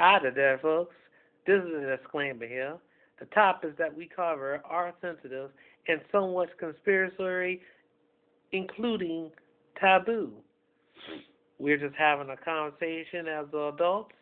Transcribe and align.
Hi 0.00 0.20
there, 0.32 0.58
folks. 0.58 0.94
This 1.44 1.60
is 1.60 1.82
a 1.82 1.96
disclaimer 1.96 2.46
here. 2.46 2.76
The 3.18 3.26
topics 3.34 3.74
that 3.78 3.92
we 3.92 4.06
cover 4.06 4.62
are 4.64 4.94
sensitive 5.00 5.50
and 5.88 6.00
somewhat 6.12 6.56
conspiracy, 6.56 7.60
including 8.52 9.32
taboo. 9.80 10.34
We're 11.58 11.78
just 11.78 11.96
having 11.96 12.30
a 12.30 12.36
conversation 12.36 13.26
as 13.26 13.46
adults. 13.48 14.12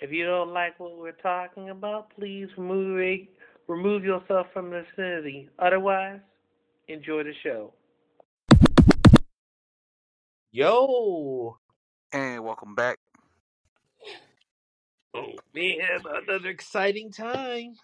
If 0.00 0.10
you 0.10 0.26
don't 0.26 0.52
like 0.52 0.80
what 0.80 0.98
we're 0.98 1.12
talking 1.12 1.70
about, 1.70 2.10
please 2.18 2.48
remove 2.58 3.28
remove 3.68 4.02
yourself 4.02 4.48
from 4.52 4.70
the 4.70 4.82
vicinity. 4.96 5.48
Otherwise, 5.60 6.18
enjoy 6.88 7.22
the 7.22 7.34
show. 7.44 7.72
Yo, 10.50 11.56
And 12.12 12.42
welcome 12.42 12.74
back. 12.74 12.98
Oh 15.14 15.32
man, 15.54 16.00
another 16.04 16.48
exciting 16.48 17.10
time. 17.12 17.74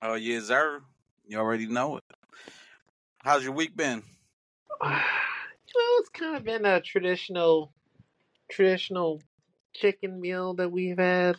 Oh, 0.00 0.14
yes, 0.14 0.44
sir. 0.44 0.82
You 1.26 1.38
already 1.38 1.66
know 1.66 1.96
it. 1.98 2.04
How's 3.22 3.44
your 3.44 3.52
week 3.52 3.76
been? 3.76 4.02
well, 4.80 5.00
it's 5.74 6.08
kind 6.08 6.36
of 6.36 6.44
been 6.44 6.66
a 6.66 6.80
traditional, 6.80 7.72
traditional 8.50 9.22
chicken 9.72 10.20
meal 10.20 10.54
that 10.54 10.70
we've 10.72 10.98
had. 10.98 11.36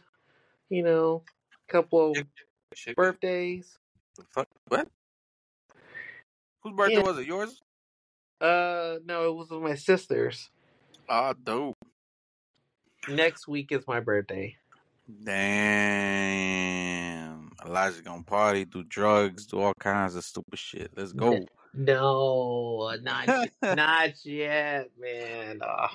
You 0.70 0.84
know, 0.84 1.24
a 1.68 1.72
couple 1.72 2.12
of 2.12 2.26
chicken? 2.74 2.96
birthdays. 2.96 3.78
Fuck, 4.32 4.48
what? 4.70 4.88
Whose 6.62 6.74
birthday 6.74 6.96
Yeah. 6.96 7.02
was 7.02 7.20
it? 7.20 7.28
Yours? 7.28 7.62
Uh, 8.40 8.96
no, 9.06 9.30
it 9.30 9.36
was 9.36 9.52
my 9.52 9.76
sister's. 9.76 10.50
Ah, 11.10 11.34
dope. 11.44 11.78
Next 13.10 13.48
week 13.48 13.72
is 13.72 13.86
my 13.88 14.00
birthday. 14.00 14.56
Damn. 15.24 16.64
Elijah 17.66 18.02
gonna 18.02 18.24
party, 18.24 18.66
do 18.66 18.84
drugs, 18.84 19.46
do 19.46 19.60
all 19.60 19.74
kinds 19.80 20.16
of 20.16 20.24
stupid 20.24 20.58
shit. 20.60 20.92
Let's 20.96 21.12
go. 21.14 21.46
No, 21.74 22.96
not 23.02 23.28
not 23.62 24.26
yet, 24.26 24.90
man. 25.00 25.60
Ugh. 25.62 25.90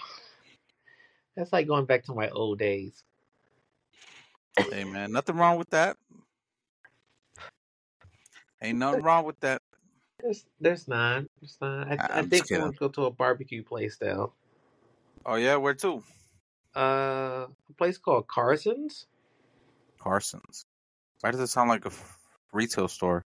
That's 1.36 1.52
like 1.52 1.68
going 1.68 1.84
back 1.84 2.04
to 2.06 2.14
my 2.14 2.28
old 2.30 2.58
days. 2.58 3.04
hey, 4.58 4.84
man, 4.84 5.12
nothing 5.12 5.36
wrong 5.36 5.56
with 5.56 5.70
that. 5.70 5.96
Ain't 8.60 8.78
nothing 8.78 9.02
wrong 9.02 9.24
with 9.24 9.38
that. 9.40 9.62
There's, 10.20 10.44
there's 10.60 10.88
not. 10.88 11.24
There's 11.40 11.56
not. 11.60 11.92
I, 11.92 11.96
I 12.10 12.22
think 12.22 12.32
we're 12.32 12.38
kidding. 12.42 12.64
gonna 12.64 12.76
go 12.76 12.88
to 12.88 13.04
a 13.04 13.10
barbecue 13.10 13.62
place 13.62 13.96
though. 13.98 14.32
Oh, 15.24 15.36
yeah, 15.36 15.56
where 15.56 15.74
to? 15.74 16.02
Uh, 16.74 17.46
a 17.70 17.72
place 17.74 17.98
called 17.98 18.28
Carson's. 18.28 19.06
Carson's. 20.00 20.64
Why 21.20 21.30
does 21.30 21.40
it 21.40 21.48
sound 21.48 21.68
like 21.68 21.84
a 21.84 21.88
f- 21.88 22.18
retail 22.52 22.88
store? 22.88 23.24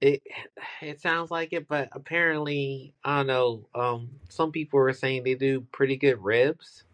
It 0.00 0.22
it 0.82 1.00
sounds 1.00 1.30
like 1.30 1.52
it, 1.52 1.68
but 1.68 1.88
apparently, 1.92 2.94
I 3.04 3.18
don't 3.18 3.26
know. 3.26 3.68
Um, 3.74 4.10
some 4.28 4.52
people 4.52 4.80
are 4.80 4.92
saying 4.92 5.24
they 5.24 5.34
do 5.34 5.60
pretty 5.72 5.96
good 5.96 6.22
ribs. 6.22 6.84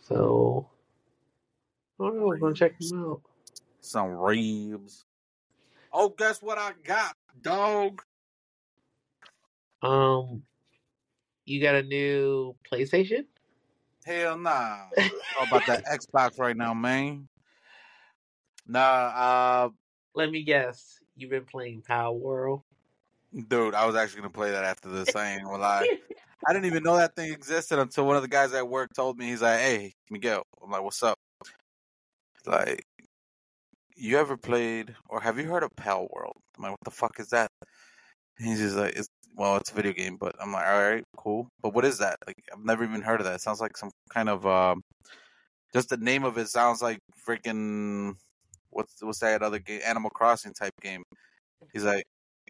So 0.00 0.68
I 2.00 2.04
don't 2.04 2.18
know. 2.18 2.26
We're 2.26 2.38
gonna 2.38 2.54
check 2.54 2.78
them 2.78 3.04
out. 3.04 3.22
Some 3.80 4.10
ribs. 4.10 5.04
Oh, 5.92 6.10
guess 6.10 6.42
what 6.42 6.58
I 6.58 6.72
got, 6.84 7.14
dog? 7.40 8.02
Um, 9.80 10.42
you 11.44 11.62
got 11.62 11.76
a 11.76 11.82
new 11.82 12.54
PlayStation? 12.70 13.24
Hell 14.08 14.38
nah. 14.38 14.86
About 15.38 15.66
that 15.66 15.84
Xbox 15.84 16.38
right 16.38 16.56
now, 16.56 16.72
man. 16.72 17.28
Nah, 18.66 18.80
uh, 18.80 19.68
Let 20.14 20.30
me 20.30 20.42
guess. 20.42 20.98
You've 21.14 21.30
been 21.30 21.44
playing 21.44 21.82
Palworld. 21.82 22.62
dude, 23.48 23.74
I 23.74 23.84
was 23.84 23.96
actually 23.96 24.22
gonna 24.22 24.32
play 24.32 24.50
that 24.50 24.64
after 24.64 24.88
this. 24.88 25.14
I 25.16 25.34
ain't 25.34 25.44
gonna 25.44 25.58
lie. 25.58 25.86
I 26.46 26.52
didn't 26.54 26.64
even 26.64 26.82
know 26.82 26.96
that 26.96 27.14
thing 27.16 27.30
existed 27.30 27.78
until 27.78 28.06
one 28.06 28.16
of 28.16 28.22
the 28.22 28.28
guys 28.28 28.54
at 28.54 28.66
work 28.66 28.94
told 28.94 29.18
me. 29.18 29.26
He's 29.26 29.42
like, 29.42 29.60
"Hey, 29.60 29.92
Miguel." 30.08 30.42
I'm 30.62 30.70
like, 30.70 30.82
"What's 30.82 31.02
up?" 31.02 31.18
He's 31.44 32.46
like, 32.46 32.86
"You 33.94 34.16
ever 34.16 34.38
played 34.38 34.94
or 35.10 35.20
have 35.20 35.38
you 35.38 35.44
heard 35.44 35.64
of 35.64 35.76
Pal 35.76 36.08
World?" 36.14 36.40
I'm 36.56 36.62
like, 36.62 36.72
"What 36.72 36.80
the 36.84 36.90
fuck 36.90 37.20
is 37.20 37.28
that?" 37.28 37.50
And 38.38 38.48
he's 38.48 38.60
just 38.60 38.76
like, 38.76 38.96
"It's 38.96 39.08
well, 39.38 39.56
it's 39.56 39.70
a 39.70 39.74
video 39.74 39.92
game." 39.92 40.16
But 40.18 40.34
I'm 40.40 40.52
like, 40.52 40.66
"All 40.66 40.82
right, 40.82 41.04
cool." 41.16 41.48
But 41.62 41.74
what 41.74 41.84
is 41.84 41.98
that? 41.98 42.18
Like, 42.26 42.36
I've 42.52 42.64
never 42.64 42.84
even 42.84 43.02
heard 43.02 43.20
of 43.20 43.26
that. 43.26 43.36
It 43.36 43.40
sounds 43.40 43.60
like 43.60 43.76
some 43.76 43.90
kind 44.10 44.28
of 44.28 44.46
um, 44.46 44.82
just 45.72 45.88
the 45.90 45.96
name 45.96 46.24
of 46.24 46.38
it 46.38 46.48
sounds 46.48 46.82
like 46.82 46.98
freaking 47.26 48.14
what's 48.70 49.02
what's 49.02 49.20
that 49.20 49.42
other 49.42 49.58
game? 49.58 49.80
Animal 49.86 50.10
Crossing 50.10 50.52
type 50.54 50.74
game. 50.82 51.02
He's 51.72 51.84
like, 51.84 52.04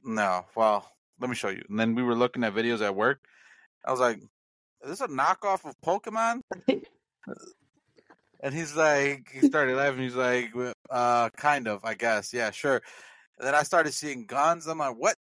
"No, 0.04 0.44
well, 0.56 0.90
let 1.20 1.30
me 1.30 1.36
show 1.36 1.48
you." 1.48 1.62
And 1.68 1.78
then 1.78 1.94
we 1.94 2.02
were 2.02 2.14
looking 2.16 2.44
at 2.44 2.54
videos 2.54 2.82
at 2.82 2.94
work. 2.94 3.20
I 3.84 3.90
was 3.90 4.00
like, 4.00 4.18
"Is 4.82 4.90
this 4.90 5.00
a 5.00 5.08
knockoff 5.08 5.64
of 5.64 5.74
Pokemon?" 5.84 6.40
And 8.40 8.54
he's 8.54 8.76
like, 8.76 9.28
he 9.32 9.40
started 9.46 9.76
laughing. 9.76 10.02
He's 10.02 10.14
like, 10.14 10.52
"Uh, 10.90 11.28
kind 11.36 11.66
of, 11.66 11.84
I 11.84 11.94
guess. 11.94 12.32
Yeah, 12.32 12.50
sure." 12.50 12.80
And 13.38 13.46
then 13.46 13.54
I 13.54 13.62
started 13.62 13.92
seeing 13.92 14.26
guns. 14.26 14.66
I'm 14.66 14.78
like, 14.78 14.96
"What?" 14.96 15.16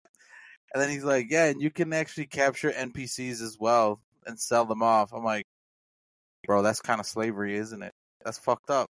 And 0.75 0.83
then 0.83 0.89
he's 0.89 1.05
like, 1.05 1.27
"Yeah, 1.31 1.45
and 1.45 1.61
you 1.61 1.71
can 1.71 1.93
actually 1.93 2.25
capture 2.25 2.69
NPCs 2.69 3.41
as 3.41 3.57
well 3.57 4.01
and 4.27 4.37
sell 4.37 4.65
them 4.65 4.83
off." 4.83 5.13
I'm 5.13 5.23
like, 5.23 5.45
"Bro, 6.45 6.63
that's 6.63 6.81
kind 6.81 6.99
of 6.99 7.05
slavery, 7.05 7.55
isn't 7.55 7.81
it? 7.81 7.93
That's 8.25 8.37
fucked 8.37 8.69
up." 8.69 8.89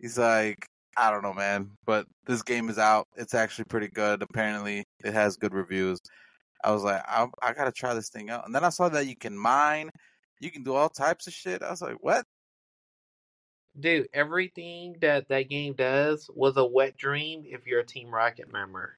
He's 0.00 0.18
like, 0.18 0.66
"I 0.96 1.12
don't 1.12 1.22
know, 1.22 1.32
man, 1.32 1.70
but 1.86 2.08
this 2.26 2.42
game 2.42 2.68
is 2.68 2.78
out. 2.78 3.06
It's 3.16 3.34
actually 3.34 3.66
pretty 3.66 3.88
good. 3.88 4.22
Apparently, 4.22 4.84
it 5.04 5.14
has 5.14 5.36
good 5.36 5.54
reviews." 5.54 6.00
I 6.64 6.72
was 6.72 6.82
like, 6.82 7.02
I, 7.06 7.28
I 7.42 7.52
gotta 7.52 7.70
try 7.70 7.94
this 7.94 8.08
thing 8.08 8.30
out. 8.30 8.46
And 8.46 8.54
then 8.54 8.64
I 8.64 8.70
saw 8.70 8.88
that 8.88 9.06
you 9.06 9.14
can 9.14 9.38
mine, 9.38 9.90
you 10.40 10.50
can 10.50 10.64
do 10.64 10.74
all 10.74 10.88
types 10.88 11.28
of 11.28 11.32
shit. 11.32 11.62
I 11.62 11.70
was 11.70 11.82
like, 11.82 11.98
what? 12.00 12.26
Dude, 13.78 14.08
everything 14.12 14.96
that 15.00 15.28
that 15.28 15.48
game 15.48 15.74
does 15.74 16.28
was 16.34 16.56
a 16.56 16.64
wet 16.64 16.96
dream 16.96 17.44
if 17.46 17.66
you're 17.66 17.80
a 17.80 17.86
Team 17.86 18.10
Rocket 18.10 18.52
member. 18.52 18.96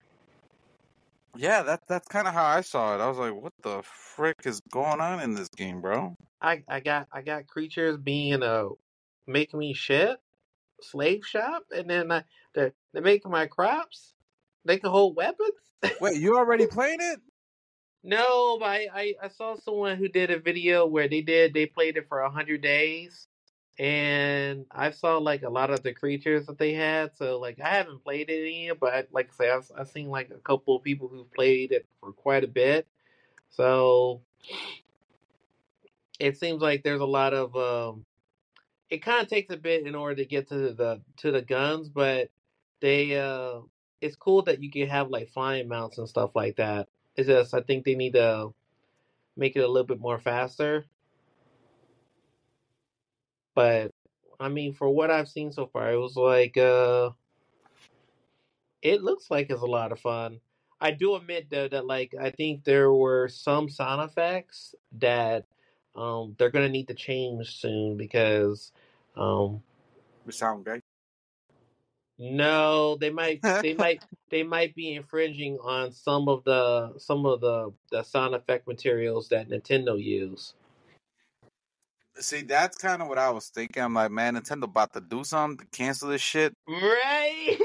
Yeah, 1.39 1.63
that 1.63 1.81
that's 1.89 2.09
kind 2.09 2.27
of 2.27 2.35
how 2.35 2.45
I 2.45 2.61
saw 2.61 2.95
it. 2.95 3.01
I 3.01 3.09
was 3.09 3.19
like, 3.19 3.35
what 3.35 3.53
the 3.63 3.83
frick 3.85 4.37
is 4.45 4.61
going 4.73 5.01
on 5.01 5.21
in 5.21 5.35
this 5.35 5.49
game, 5.49 5.81
bro? 5.81 6.15
I 6.41 6.63
I 6.69 6.81
got 6.81 7.09
I 7.13 7.23
got 7.23 7.47
creatures 7.47 7.97
being 7.97 8.43
uh, 8.43 8.67
a 8.67 8.69
make 9.27 9.55
me 9.55 9.75
shit 9.75 10.19
slave 10.83 11.27
shop, 11.27 11.65
and 11.75 11.89
then 11.89 12.11
I, 12.11 12.25
they're 12.55 12.73
they're 12.93 13.03
making 13.03 13.31
my 13.31 13.47
crops. 13.47 14.15
They 14.65 14.79
can 14.79 14.91
hold 14.91 15.17
weapons. 15.17 15.53
Wait, 16.01 16.17
you 16.17 16.37
already 16.37 16.67
played 16.71 17.01
it? 17.01 17.21
No, 18.03 18.59
but 18.59 18.67
I, 18.67 18.89
I 18.95 19.15
I 19.25 19.29
saw 19.29 19.57
someone 19.57 19.97
who 19.97 20.09
did 20.09 20.31
a 20.31 20.39
video 20.39 20.87
where 20.87 21.09
they 21.09 21.23
did 21.23 21.55
they 21.55 21.67
played 21.67 21.97
it 21.97 22.09
for 22.09 22.21
a 22.21 22.31
hundred 22.31 22.63
days, 22.63 23.27
and 23.79 24.65
I 24.71 24.91
saw 24.91 25.19
like 25.19 25.43
a 25.43 25.51
lot 25.51 25.71
of 25.71 25.83
the 25.83 25.93
creatures 25.93 26.47
that 26.47 26.59
they 26.59 26.73
had. 26.73 27.15
So 27.17 27.39
like 27.39 27.61
I 27.61 27.69
haven't 27.69 28.03
played 28.03 28.31
it 28.31 28.51
yet, 28.51 28.81
but 28.81 29.09
like 29.13 29.31
I 29.33 29.37
say, 29.37 29.51
I've, 29.51 29.71
I've 29.79 29.89
seen 29.89 30.09
like 30.09 30.31
a 30.31 30.39
couple 30.39 30.77
of 30.77 30.83
people 30.83 31.09
who've 31.09 31.31
played 31.33 31.73
it 31.73 31.87
for 32.01 32.13
quite 32.13 32.45
a 32.45 32.49
bit. 32.49 32.87
So 33.51 34.23
it 36.19 36.39
seems 36.39 36.63
like 36.63 36.83
there's 36.83 37.01
a 37.01 37.07
lot 37.07 37.35
of 37.35 37.57
um. 37.57 38.05
It 38.89 39.03
kind 39.03 39.21
of 39.21 39.29
takes 39.29 39.53
a 39.53 39.57
bit 39.57 39.85
in 39.85 39.97
order 39.97 40.15
to 40.15 40.25
get 40.25 40.49
to 40.51 40.73
the 40.73 41.01
to 41.19 41.33
the 41.33 41.43
guns, 41.43 41.89
but 41.89 42.31
they 42.81 43.19
uh, 43.19 43.61
it's 44.01 44.17
cool 44.17 44.43
that 44.43 44.63
you 44.63 44.71
can 44.71 44.89
have 44.89 45.11
like 45.11 45.29
flying 45.31 45.69
mounts 45.69 45.99
and 45.99 46.09
stuff 46.09 46.31
like 46.35 46.57
that. 46.57 46.89
It's 47.17 47.27
just 47.27 47.53
I 47.53 47.63
think 47.63 47.85
they 47.85 47.97
need 47.97 48.13
to 48.13 48.55
make 49.37 49.57
it 49.57 49.61
a 49.61 49.69
little 49.69 49.87
bit 49.87 50.01
more 50.01 50.19
faster. 50.19 50.87
But 53.57 53.91
I 54.39 54.51
mean, 54.51 54.75
for 54.75 54.89
what 54.91 55.11
I've 55.11 55.31
seen 55.31 55.51
so 55.51 55.67
far, 55.67 55.91
it 55.91 55.99
was 55.99 56.17
like 56.17 56.59
uh, 56.59 57.11
it 58.83 59.03
looks 59.03 59.31
like 59.31 59.51
it's 59.51 59.63
a 59.63 59.67
lot 59.67 59.93
of 59.93 59.99
fun. 60.01 60.41
I 60.81 60.93
do 60.93 61.17
admit 61.17 61.49
though 61.51 61.69
that 61.69 61.87
like 61.87 62.15
I 62.21 62.31
think 62.31 62.65
there 62.65 62.93
were 62.93 63.29
some 63.29 63.69
sound 63.71 64.09
effects 64.09 64.75
that 64.99 65.47
um 65.97 66.37
they're 66.39 66.51
gonna 66.51 66.69
need 66.69 66.89
to 66.89 66.95
change 66.95 67.57
soon 67.59 67.97
because 67.97 68.73
um 69.17 69.63
We 70.27 70.33
sound 70.33 70.65
great. 70.65 70.83
no 72.19 72.97
they 73.01 73.11
might 73.11 73.41
they 73.63 73.75
might 73.75 74.05
they 74.31 74.43
might 74.43 74.75
be 74.75 74.93
infringing 74.95 75.59
on 75.63 75.93
some 75.93 76.29
of 76.29 76.45
the 76.45 76.93
some 76.99 77.25
of 77.25 77.41
the 77.41 77.73
the 77.91 78.03
sound 78.03 78.35
effect 78.35 78.69
materials 78.69 79.31
that 79.31 79.49
Nintendo 79.49 80.03
use. 80.03 80.55
See, 82.19 82.43
that's 82.43 82.79
kind 82.79 83.03
of 83.03 83.09
what 83.09 83.19
I 83.19 83.31
was 83.31 83.49
thinking. 83.49 83.83
I'm 83.83 83.95
like, 83.95 84.11
man, 84.11 84.37
Nintendo 84.37 84.65
about 84.65 84.93
to 84.95 85.01
do 85.01 85.25
something 85.25 85.59
to 85.59 85.67
cancel 85.77 86.09
this 86.09 86.21
shit. 86.23 86.55
Right. 86.69 87.59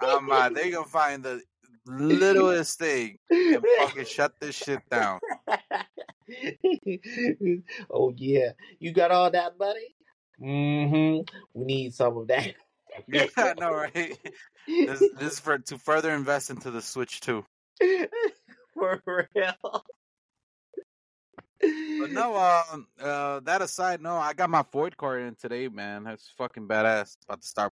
I'm 0.00 0.26
like, 0.26 0.54
they 0.54 0.70
gonna 0.70 0.86
find 0.86 1.22
the 1.22 1.40
littlest 1.86 2.78
thing 2.78 3.18
and 3.30 3.64
fucking 3.78 4.04
shut 4.04 4.32
this 4.40 4.54
shit 4.54 4.80
down. 4.90 5.20
oh 7.90 8.12
yeah, 8.16 8.50
you 8.78 8.92
got 8.92 9.10
all 9.10 9.30
that 9.30 9.58
money? 9.58 9.94
Mm-hmm. 10.40 11.22
We 11.54 11.64
need 11.64 11.94
some 11.94 12.16
of 12.16 12.28
that. 12.28 12.54
Yeah, 13.06 13.26
I 13.36 13.54
know, 13.58 13.72
right? 13.72 14.18
This, 14.66 14.98
this 14.98 15.32
is 15.34 15.38
for 15.38 15.58
to 15.58 15.78
further 15.78 16.10
invest 16.10 16.50
into 16.50 16.72
the 16.72 16.82
Switch 16.82 17.20
too. 17.20 17.44
For 18.74 19.00
real. 19.06 19.84
But 21.60 21.68
no, 22.10 22.34
uh, 22.34 22.62
uh, 23.02 23.40
that 23.40 23.62
aside, 23.62 24.00
no, 24.00 24.16
I 24.16 24.32
got 24.32 24.50
my 24.50 24.62
FOID 24.62 24.96
card 24.96 25.22
in 25.22 25.34
today, 25.34 25.68
man. 25.68 26.04
That's 26.04 26.28
fucking 26.38 26.66
badass. 26.66 27.16
About 27.24 27.42
to 27.42 27.46
start, 27.46 27.72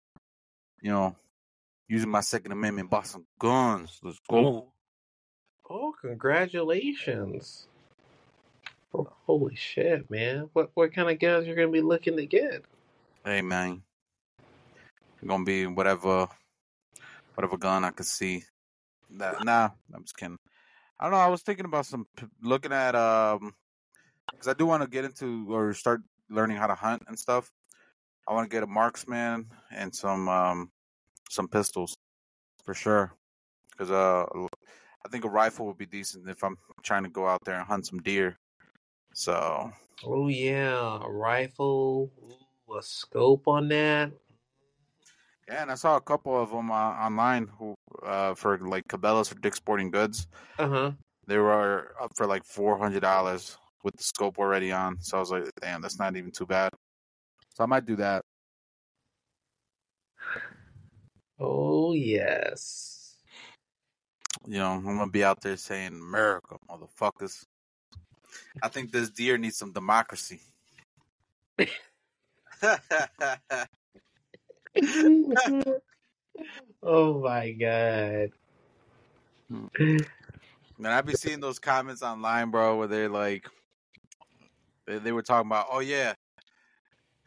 you 0.82 0.90
know, 0.90 1.16
using 1.88 2.10
my 2.10 2.20
Second 2.20 2.52
Amendment, 2.52 2.90
bought 2.90 3.06
some 3.06 3.24
guns. 3.38 3.98
Let's 4.02 4.20
go. 4.28 4.72
Oh, 5.70 5.94
congratulations. 6.00 7.66
Oh, 8.94 9.08
holy 9.26 9.54
shit, 9.54 10.10
man. 10.10 10.48
What 10.52 10.70
what 10.74 10.94
kind 10.94 11.10
of 11.10 11.18
guns 11.18 11.46
you're 11.46 11.56
gonna 11.56 11.68
be 11.68 11.82
looking 11.82 12.16
to 12.16 12.26
get? 12.26 12.64
Hey, 13.24 13.42
man, 13.42 13.82
gonna 15.26 15.44
be 15.44 15.66
whatever, 15.66 16.28
whatever 17.34 17.58
gun 17.58 17.84
I 17.84 17.90
could 17.90 18.06
see. 18.06 18.44
Nah, 19.10 19.42
nah, 19.42 19.70
I'm 19.94 20.02
just 20.02 20.16
kidding. 20.16 20.38
I 20.98 21.04
don't 21.04 21.12
know. 21.12 21.18
I 21.18 21.28
was 21.28 21.42
thinking 21.42 21.66
about 21.66 21.86
some 21.86 22.06
looking 22.42 22.72
at 22.72 22.94
um, 22.94 23.54
because 24.32 24.48
I 24.48 24.54
do 24.54 24.66
want 24.66 24.82
to 24.82 24.88
get 24.88 25.04
into 25.04 25.46
or 25.52 25.72
start 25.74 26.02
learning 26.30 26.56
how 26.56 26.66
to 26.66 26.74
hunt 26.74 27.02
and 27.08 27.18
stuff. 27.18 27.50
I 28.26 28.34
want 28.34 28.50
to 28.50 28.54
get 28.54 28.62
a 28.62 28.66
marksman 28.66 29.46
and 29.70 29.94
some 29.94 30.28
um 30.28 30.70
some 31.30 31.48
pistols 31.48 31.96
for 32.64 32.74
sure. 32.74 33.14
Because 33.70 33.90
uh, 33.90 34.24
I 34.34 35.08
think 35.10 35.24
a 35.24 35.28
rifle 35.28 35.66
would 35.66 35.78
be 35.78 35.86
decent 35.86 36.28
if 36.28 36.42
I'm 36.42 36.56
trying 36.82 37.04
to 37.04 37.10
go 37.10 37.26
out 37.26 37.44
there 37.44 37.56
and 37.56 37.66
hunt 37.66 37.86
some 37.86 38.00
deer. 38.00 38.38
So 39.14 39.72
Oh 40.04 40.28
yeah, 40.28 41.00
a 41.02 41.10
rifle, 41.10 42.10
ooh, 42.70 42.74
a 42.76 42.82
scope 42.82 43.48
on 43.48 43.68
that. 43.68 44.12
yeah, 45.48 45.62
and 45.62 45.70
I 45.70 45.74
saw 45.74 45.96
a 45.96 46.00
couple 46.00 46.40
of 46.40 46.50
them 46.50 46.70
uh, 46.70 46.74
online 46.74 47.48
who 47.58 47.74
uh 48.04 48.34
for 48.34 48.58
like 48.58 48.86
Cabela's 48.88 49.28
for 49.28 49.36
Dick's 49.36 49.56
Sporting 49.56 49.90
Goods. 49.90 50.26
Uh 50.58 50.68
huh. 50.68 50.92
They 51.26 51.38
were 51.38 51.94
up 52.00 52.12
for 52.16 52.26
like 52.26 52.44
four 52.44 52.78
hundred 52.78 53.00
dollars 53.00 53.56
with 53.82 53.96
the 53.96 54.02
scope 54.02 54.38
already 54.38 54.72
on. 54.72 55.00
So 55.00 55.16
I 55.16 55.20
was 55.20 55.30
like, 55.30 55.44
damn, 55.60 55.82
that's 55.82 55.98
not 55.98 56.16
even 56.16 56.30
too 56.30 56.46
bad. 56.46 56.72
So 57.54 57.64
I 57.64 57.66
might 57.66 57.86
do 57.86 57.96
that. 57.96 58.24
Oh 61.38 61.92
yes. 61.92 63.16
You 64.46 64.58
know, 64.58 64.70
I'm 64.72 64.84
gonna 64.84 65.08
be 65.08 65.24
out 65.24 65.40
there 65.40 65.56
saying 65.56 65.92
America, 65.92 66.56
motherfuckers. 66.68 67.44
I 68.62 68.68
think 68.68 68.92
this 68.92 69.10
deer 69.10 69.38
needs 69.38 69.56
some 69.56 69.72
democracy. 69.72 70.40
oh 76.82 77.20
my 77.20 77.52
god. 77.52 78.30
Hmm. 79.48 79.66
Man, 80.78 80.92
I 80.92 81.00
be 81.00 81.14
seeing 81.14 81.40
those 81.40 81.58
comments 81.58 82.02
online, 82.02 82.50
bro, 82.50 82.76
where 82.76 82.86
they're 82.86 83.08
like, 83.08 83.48
they, 84.88 85.12
were 85.12 85.22
talking 85.22 85.48
about, 85.48 85.66
oh 85.70 85.80
yeah, 85.80 86.14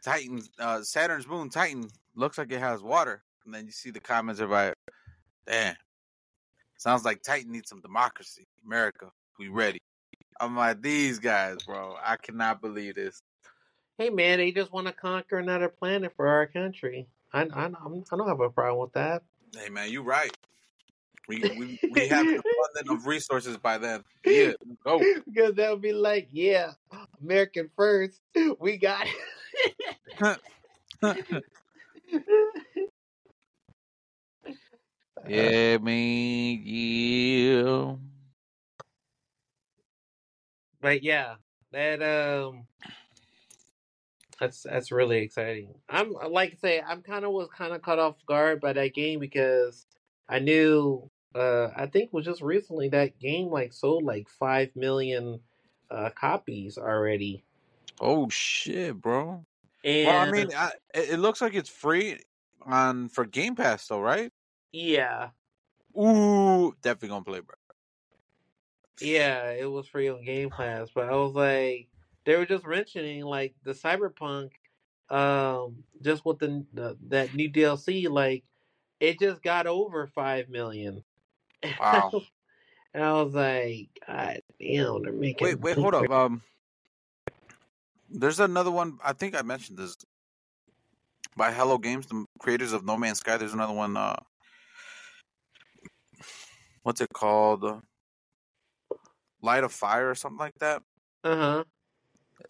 Titan, 0.02 0.42
uh, 0.58 0.82
Saturn's 0.82 1.28
moon, 1.28 1.48
Titan, 1.48 1.88
looks 2.14 2.38
like 2.38 2.50
it 2.52 2.60
has 2.60 2.82
water, 2.82 3.22
and 3.44 3.54
then 3.54 3.66
you 3.66 3.72
see 3.72 3.90
the 3.90 4.00
comments 4.00 4.40
about, 4.40 4.74
damn, 5.46 5.76
sounds 6.78 7.04
like 7.04 7.22
Titan 7.22 7.52
needs 7.52 7.68
some 7.68 7.80
democracy. 7.80 8.46
America, 8.66 9.10
we 9.38 9.48
ready? 9.48 9.78
I'm 10.40 10.56
like, 10.56 10.82
these 10.82 11.18
guys, 11.18 11.58
bro, 11.64 11.96
I 12.04 12.16
cannot 12.16 12.60
believe 12.60 12.96
this. 12.96 13.22
Hey 13.98 14.10
man, 14.10 14.38
they 14.38 14.50
just 14.50 14.72
want 14.72 14.88
to 14.88 14.92
conquer 14.92 15.38
another 15.38 15.68
planet 15.68 16.12
for 16.16 16.26
our 16.26 16.46
country. 16.46 17.06
I 17.32 17.42
I 17.42 17.66
I 17.66 18.16
don't 18.16 18.28
have 18.28 18.40
a 18.40 18.50
problem 18.50 18.80
with 18.80 18.92
that. 18.94 19.22
Hey 19.56 19.68
man, 19.68 19.90
you're 19.90 20.02
right. 20.02 20.36
We 21.28 21.38
we 21.40 21.78
we 21.90 22.08
have 22.08 22.26
an 22.26 22.40
abundance 22.40 22.90
of 22.90 23.06
resources 23.06 23.56
by 23.56 23.78
then. 23.78 24.02
Yeah, 24.24 24.52
go. 24.84 25.00
because 25.26 25.54
they'll 25.54 25.76
be 25.76 25.92
like, 25.92 26.28
yeah, 26.32 26.72
American 27.22 27.70
first. 27.76 28.20
We 28.58 28.76
got 28.76 29.06
it. 29.06 30.38
yeah, 35.28 35.78
man, 35.78 36.60
yeah. 36.64 37.94
But 40.80 41.04
yeah, 41.04 41.34
that 41.70 42.02
um, 42.02 42.66
that's 44.40 44.64
that's 44.64 44.90
really 44.90 45.18
exciting. 45.18 45.68
I'm 45.88 46.14
like 46.30 46.54
I 46.54 46.56
say, 46.56 46.82
I'm 46.84 47.02
kind 47.02 47.24
of 47.24 47.30
was 47.30 47.48
kind 47.56 47.72
of 47.72 47.80
caught 47.80 48.00
off 48.00 48.16
guard 48.26 48.60
by 48.60 48.72
that 48.72 48.92
game 48.92 49.20
because 49.20 49.86
I 50.32 50.38
knew. 50.40 51.10
Uh, 51.34 51.70
I 51.76 51.86
think 51.86 52.06
it 52.06 52.12
was 52.14 52.26
just 52.26 52.42
recently 52.42 52.88
that 52.90 53.18
game 53.18 53.48
like 53.48 53.72
sold 53.72 54.04
like 54.04 54.28
five 54.28 54.76
million 54.76 55.40
uh 55.90 56.10
copies 56.10 56.78
already. 56.78 57.44
Oh 58.00 58.28
shit, 58.28 59.00
bro. 59.00 59.46
And 59.84 59.98
Well, 60.02 60.16
I 60.16 60.26
mean, 60.26 60.50
I, 60.56 60.72
it 60.94 61.20
looks 61.20 61.40
like 61.40 61.54
it's 61.54 61.70
free 61.70 62.20
on 62.62 63.08
for 63.10 63.26
Game 63.26 63.56
Pass, 63.56 63.86
though, 63.88 64.00
right? 64.00 64.32
yeah, 64.72 65.30
Ooh, 65.98 66.74
definitely 66.82 67.08
gonna 67.08 67.24
play, 67.24 67.40
bro. 67.40 67.56
yeah, 69.00 69.50
it 69.50 69.70
was 69.70 69.88
free 69.88 70.08
on 70.08 70.24
Game 70.24 70.50
Pass, 70.50 70.90
but 70.94 71.08
I 71.08 71.16
was 71.16 71.34
like, 71.34 71.88
they 72.24 72.36
were 72.36 72.46
just 72.46 72.66
mentioning 72.66 73.24
like 73.24 73.54
the 73.64 73.72
Cyberpunk, 73.72 74.52
um, 75.10 75.84
just 76.02 76.24
with 76.24 76.38
the, 76.38 76.64
the 76.72 76.96
that 77.08 77.34
new 77.34 77.50
DLC, 77.50 78.08
like 78.08 78.44
it 79.02 79.18
just 79.18 79.42
got 79.42 79.66
over 79.66 80.06
five 80.06 80.48
million. 80.48 81.02
Wow. 81.78 82.10
and 82.92 83.04
I 83.04 83.12
was 83.22 83.34
like, 83.34 83.88
God 84.04 84.40
damn, 84.60 85.02
they're 85.02 85.12
making. 85.12 85.46
Wait, 85.46 85.60
wait, 85.60 85.76
hold 85.76 85.94
up. 85.94 86.10
Um, 86.10 86.42
there's 88.10 88.40
another 88.40 88.72
one. 88.72 88.98
I 89.04 89.12
think 89.12 89.36
I 89.36 89.42
mentioned 89.42 89.78
this 89.78 89.96
by 91.36 91.52
Hello 91.52 91.78
Games, 91.78 92.06
the 92.06 92.24
creators 92.40 92.72
of 92.72 92.84
No 92.84 92.96
Man's 92.96 93.18
Sky. 93.18 93.36
There's 93.36 93.54
another 93.54 93.74
one. 93.74 93.96
Uh, 93.96 94.16
what's 96.82 97.00
it 97.00 97.12
called? 97.12 97.64
Uh, 97.64 97.76
Light 99.40 99.62
No 99.62 99.72
Fire 99.72 100.10
or 100.10 100.16
something 100.16 100.38
like 100.38 100.58
that. 100.58 100.82
Uh 101.22 101.36
huh. 101.36 101.64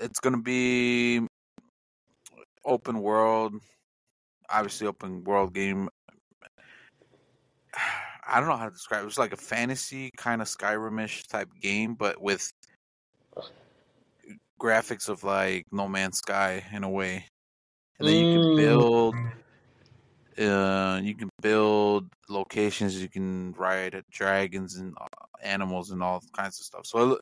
It's 0.01 0.21
gonna 0.21 0.41
be 0.41 1.21
open 2.65 3.03
world, 3.03 3.55
obviously 4.49 4.87
open 4.87 5.23
world 5.25 5.53
game. 5.53 5.91
I 7.75 8.39
don't 8.39 8.49
know 8.49 8.57
how 8.57 8.67
to 8.67 8.71
describe 8.71 9.05
it. 9.05 9.09
It's 9.09 9.19
like 9.19 9.33
a 9.33 9.37
fantasy 9.37 10.11
kind 10.17 10.41
of 10.41 10.49
Skyrimish 10.49 11.27
type 11.29 11.49
game, 11.61 11.95
but 11.95 12.21
with 12.21 12.51
graphics 14.61 15.09
of 15.09 15.25
like 15.25 15.65
No 15.73 15.89
Man's 15.89 16.19
Sky 16.19 16.65
in 16.73 16.85
a 16.85 16.91
way. 16.91 17.27
And 17.99 18.09
then 18.09 18.17
you 18.17 18.27
can 18.27 18.43
Mm. 18.43 18.57
build 18.57 19.15
uh 20.39 20.99
you 21.03 21.15
can 21.15 21.29
build 21.43 22.09
locations, 22.29 23.01
you 23.01 23.09
can 23.09 23.53
ride 23.53 24.03
dragons 24.11 24.77
and 24.77 24.95
uh, 24.99 25.07
animals 25.43 25.91
and 25.91 26.03
all 26.03 26.23
kinds 26.33 26.59
of 26.61 26.65
stuff. 26.67 26.87
So 26.87 27.13
it, 27.13 27.21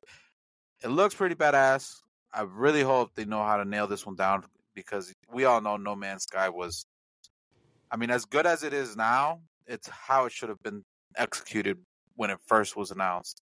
it 0.84 0.88
looks 0.88 1.14
pretty 1.14 1.34
badass. 1.34 2.02
I 2.32 2.42
really 2.42 2.82
hope 2.82 3.10
they 3.14 3.24
know 3.24 3.42
how 3.42 3.56
to 3.56 3.64
nail 3.64 3.86
this 3.88 4.06
one 4.06 4.14
down 4.14 4.44
because 4.74 5.12
we 5.32 5.44
all 5.44 5.60
know 5.60 5.76
No 5.76 5.96
Man's 5.96 6.22
Sky 6.24 6.48
was 6.48 6.84
I 7.90 7.96
mean 7.96 8.10
as 8.10 8.24
good 8.24 8.46
as 8.46 8.62
it 8.62 8.72
is 8.72 8.96
now, 8.96 9.40
it's 9.70 9.88
how 9.88 10.26
it 10.26 10.32
should 10.32 10.48
have 10.48 10.62
been 10.62 10.84
executed 11.16 11.78
when 12.16 12.30
it 12.30 12.38
first 12.46 12.76
was 12.76 12.90
announced. 12.90 13.40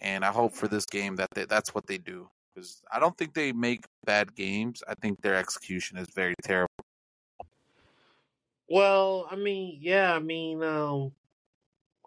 And 0.00 0.24
I 0.24 0.32
hope 0.32 0.54
for 0.54 0.68
this 0.68 0.86
game 0.86 1.16
that 1.16 1.28
they, 1.34 1.44
that's 1.44 1.74
what 1.74 1.86
they 1.86 1.98
do 1.98 2.28
because 2.54 2.82
I 2.92 2.98
don't 3.00 3.16
think 3.16 3.34
they 3.34 3.52
make 3.52 3.84
bad 4.04 4.34
games. 4.34 4.82
I 4.86 4.94
think 4.94 5.20
their 5.20 5.34
execution 5.34 5.98
is 5.98 6.08
very 6.14 6.34
terrible. 6.42 6.68
Well, 8.68 9.26
I 9.30 9.36
mean, 9.36 9.78
yeah, 9.80 10.14
I 10.14 10.20
mean, 10.20 10.62
um, 10.62 11.12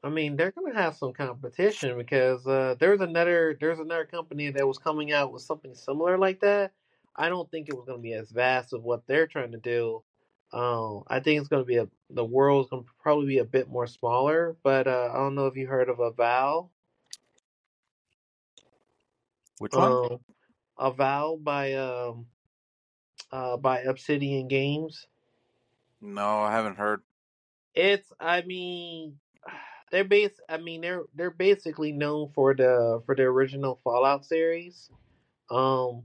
I 0.03 0.09
mean, 0.09 0.35
they're 0.35 0.51
gonna 0.51 0.73
have 0.73 0.95
some 0.95 1.13
competition 1.13 1.97
because 1.97 2.45
uh, 2.47 2.75
there's 2.79 3.01
another 3.01 3.57
there's 3.59 3.79
another 3.79 4.05
company 4.05 4.49
that 4.51 4.67
was 4.67 4.77
coming 4.77 5.11
out 5.11 5.33
with 5.33 5.41
something 5.41 5.75
similar 5.75 6.17
like 6.17 6.39
that. 6.41 6.71
I 7.15 7.29
don't 7.29 7.49
think 7.51 7.67
it 7.67 7.75
was 7.75 7.85
gonna 7.85 7.99
be 7.99 8.13
as 8.13 8.31
vast 8.31 8.73
of 8.73 8.83
what 8.83 9.05
they're 9.07 9.27
trying 9.27 9.51
to 9.51 9.57
do. 9.57 10.03
Um, 10.53 11.03
I 11.07 11.19
think 11.19 11.39
it's 11.39 11.49
gonna 11.49 11.65
be 11.65 11.77
a 11.77 11.87
the 12.11 12.23
world's 12.23 12.69
gonna 12.69 12.83
probably 13.01 13.25
be 13.25 13.37
a 13.39 13.45
bit 13.45 13.67
more 13.67 13.87
smaller. 13.87 14.55
But 14.63 14.87
uh, 14.87 15.09
I 15.11 15.17
don't 15.17 15.35
know 15.35 15.47
if 15.47 15.55
you 15.55 15.65
heard 15.65 15.89
of 15.89 15.99
Avowed. 15.99 16.69
Which 19.57 19.73
one? 19.73 19.91
Um, 19.91 20.19
Avowed 20.77 21.43
by 21.43 21.73
um 21.73 22.27
uh 23.31 23.57
by 23.57 23.81
Obsidian 23.81 24.47
Games. 24.47 25.07
No, 26.01 26.41
I 26.41 26.51
haven't 26.51 26.77
heard. 26.77 27.01
It's 27.73 28.11
I 28.19 28.41
mean 28.41 29.17
they're 29.91 30.03
base 30.03 30.39
I 30.47 30.57
mean 30.57 30.81
they're 30.81 31.03
they're 31.15 31.31
basically 31.31 31.91
known 31.91 32.29
for 32.35 32.53
the 32.53 33.01
for 33.05 33.15
the 33.15 33.23
original 33.23 33.79
Fallout 33.83 34.25
series. 34.25 34.89
Um 35.49 36.03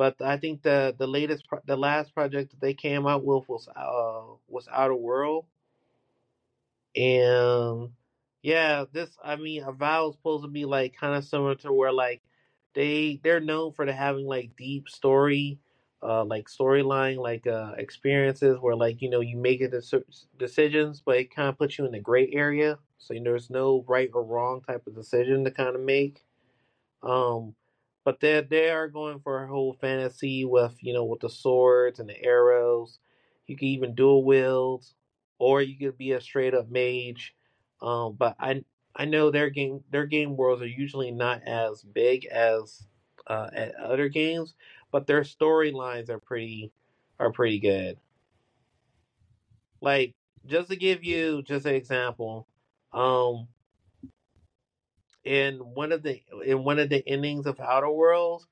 But 0.00 0.22
I 0.22 0.38
think 0.38 0.62
the 0.62 0.96
the 0.98 1.06
latest 1.06 1.46
pro- 1.48 1.60
the 1.66 1.76
last 1.76 2.14
project 2.14 2.52
that 2.52 2.60
they 2.62 2.74
came 2.74 3.06
out 3.06 3.24
with 3.24 3.46
was 3.50 3.68
uh 3.68 4.22
was 4.48 4.66
Outer 4.72 4.96
World, 4.96 5.46
and 6.96 7.90
yeah, 8.42 8.84
this 8.92 9.10
I 9.22 9.36
mean 9.36 9.62
Avowed 9.62 10.10
is 10.10 10.16
supposed 10.16 10.44
to 10.44 10.48
be 10.50 10.64
like 10.64 10.96
kind 10.96 11.14
of 11.14 11.24
similar 11.24 11.54
to 11.56 11.72
where 11.72 11.92
like 11.92 12.22
they 12.74 13.20
they're 13.22 13.40
known 13.40 13.72
for 13.72 13.86
the 13.86 13.92
having 13.92 14.26
like 14.26 14.56
deep 14.56 14.88
story, 14.88 15.58
uh 16.02 16.24
like 16.24 16.48
storyline 16.48 17.18
like 17.18 17.46
uh 17.46 17.74
experiences 17.78 18.58
where 18.60 18.76
like 18.76 19.02
you 19.02 19.10
know 19.10 19.20
you 19.20 19.36
make 19.36 19.60
it 19.60 19.72
deci- 19.72 20.26
decisions, 20.38 21.02
but 21.04 21.16
it 21.18 21.34
kind 21.34 21.48
of 21.48 21.58
puts 21.58 21.78
you 21.78 21.84
in 21.86 21.92
the 21.92 22.00
gray 22.00 22.30
area, 22.32 22.78
so 22.98 23.14
there's 23.22 23.50
no 23.50 23.84
right 23.88 24.10
or 24.14 24.24
wrong 24.24 24.62
type 24.62 24.86
of 24.86 24.94
decision 24.94 25.44
to 25.44 25.50
kind 25.50 25.76
of 25.76 25.82
make. 25.82 26.24
Um, 27.02 27.54
but 28.04 28.20
they 28.20 28.40
they 28.42 28.70
are 28.70 28.88
going 28.88 29.20
for 29.20 29.44
a 29.44 29.48
whole 29.48 29.74
fantasy 29.74 30.44
with 30.44 30.76
you 30.80 30.92
know 30.92 31.04
with 31.04 31.20
the 31.20 31.30
swords 31.30 32.00
and 32.00 32.08
the 32.08 32.24
arrows. 32.24 32.98
You 33.46 33.56
can 33.56 33.68
even 33.68 33.94
dual 33.94 34.24
wield, 34.24 34.86
or 35.38 35.60
you 35.60 35.76
could 35.76 35.98
be 35.98 36.12
a 36.12 36.20
straight 36.20 36.54
up 36.54 36.70
mage. 36.70 37.34
Um, 37.82 38.14
but 38.16 38.36
I 38.38 38.64
I 38.94 39.04
know 39.04 39.30
their 39.30 39.50
game 39.50 39.82
their 39.90 40.06
game 40.06 40.36
worlds 40.36 40.62
are 40.62 40.66
usually 40.66 41.10
not 41.10 41.42
as 41.46 41.82
big 41.82 42.26
as 42.26 42.86
uh, 43.26 43.50
at 43.52 43.74
other 43.76 44.08
games, 44.08 44.54
but 44.90 45.06
their 45.06 45.22
storylines 45.22 46.08
are 46.08 46.18
pretty 46.18 46.72
are 47.18 47.32
pretty 47.32 47.58
good. 47.58 47.98
Like 49.80 50.14
just 50.46 50.70
to 50.70 50.76
give 50.76 51.04
you 51.04 51.42
just 51.42 51.66
an 51.66 51.74
example, 51.74 52.46
um, 52.92 53.48
in 55.24 55.58
one 55.58 55.92
of 55.92 56.02
the 56.02 56.20
in 56.44 56.64
one 56.64 56.78
of 56.78 56.88
the 56.88 57.06
endings 57.06 57.46
of 57.46 57.60
Outer 57.60 57.90
Worlds, 57.90 58.46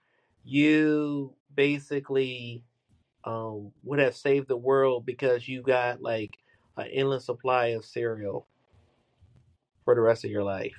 you 0.45 1.35
basically 1.55 2.63
um, 3.25 3.73
would 3.85 3.99
have 3.99 4.17
saved 4.17 4.49
the 4.49 4.57
world 4.57 5.07
because 5.07 5.49
you 5.49 5.63
got 5.63 6.03
like 6.03 6.39
an 6.77 6.87
endless 6.93 7.27
supply 7.27 7.69
of 7.69 7.85
cereal 7.85 8.47
for 9.85 9.95
the 9.95 10.01
rest 10.01 10.25
of 10.25 10.31
your 10.31 10.45
life, 10.45 10.77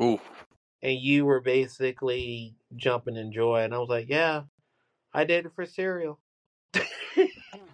Ooh. 0.00 0.20
and 0.82 0.98
you 0.98 1.24
were 1.24 1.40
basically 1.40 2.54
jumping 2.76 3.16
in 3.16 3.32
joy. 3.32 3.62
And 3.62 3.74
I 3.74 3.78
was 3.78 3.88
like, 3.88 4.08
yeah, 4.08 4.42
I 5.12 5.24
did 5.24 5.46
it 5.46 5.52
for 5.54 5.66
cereal. 5.66 6.20
I 6.74 6.80
was 7.16 7.70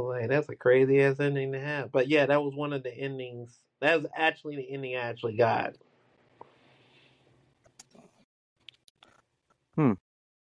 like, 0.00 0.28
that's 0.28 0.48
a 0.48 0.56
crazy 0.56 1.02
ass 1.02 1.20
ending 1.20 1.52
to 1.52 1.60
have. 1.60 1.92
But 1.92 2.08
yeah, 2.08 2.26
that 2.26 2.42
was 2.42 2.54
one 2.54 2.72
of 2.72 2.82
the 2.82 2.92
endings. 2.92 3.56
That 3.80 4.02
was 4.02 4.10
actually 4.14 4.56
the 4.56 4.70
ending 4.70 4.96
I 4.96 5.00
actually 5.00 5.36
got. 5.36 5.74
Hmm. 9.76 9.92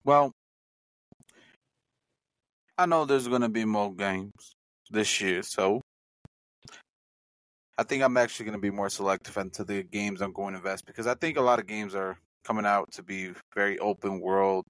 Well, 0.04 0.32
I 2.78 2.86
know 2.86 3.06
there's 3.06 3.28
gonna 3.28 3.50
be 3.50 3.66
more 3.66 3.94
games 3.94 4.56
this 4.90 5.22
year, 5.22 5.44
so 5.44 5.82
I 7.78 7.84
think 7.84 8.04
I'm 8.04 8.18
actually 8.18 8.46
gonna 8.48 8.60
be 8.60 8.72
more 8.72 8.90
selective 8.90 9.38
into 9.38 9.64
the 9.64 9.84
games 9.84 10.22
I'm 10.22 10.34
going 10.34 10.54
to 10.54 10.58
invest 10.58 10.86
because 10.86 11.08
I 11.08 11.14
think 11.16 11.38
a 11.38 11.42
lot 11.42 11.60
of 11.60 11.68
games 11.68 11.96
are 11.96 12.18
coming 12.44 12.66
out 12.66 12.92
to 12.94 13.04
be 13.04 13.32
very 13.54 13.78
open 13.80 14.20
world 14.20 14.66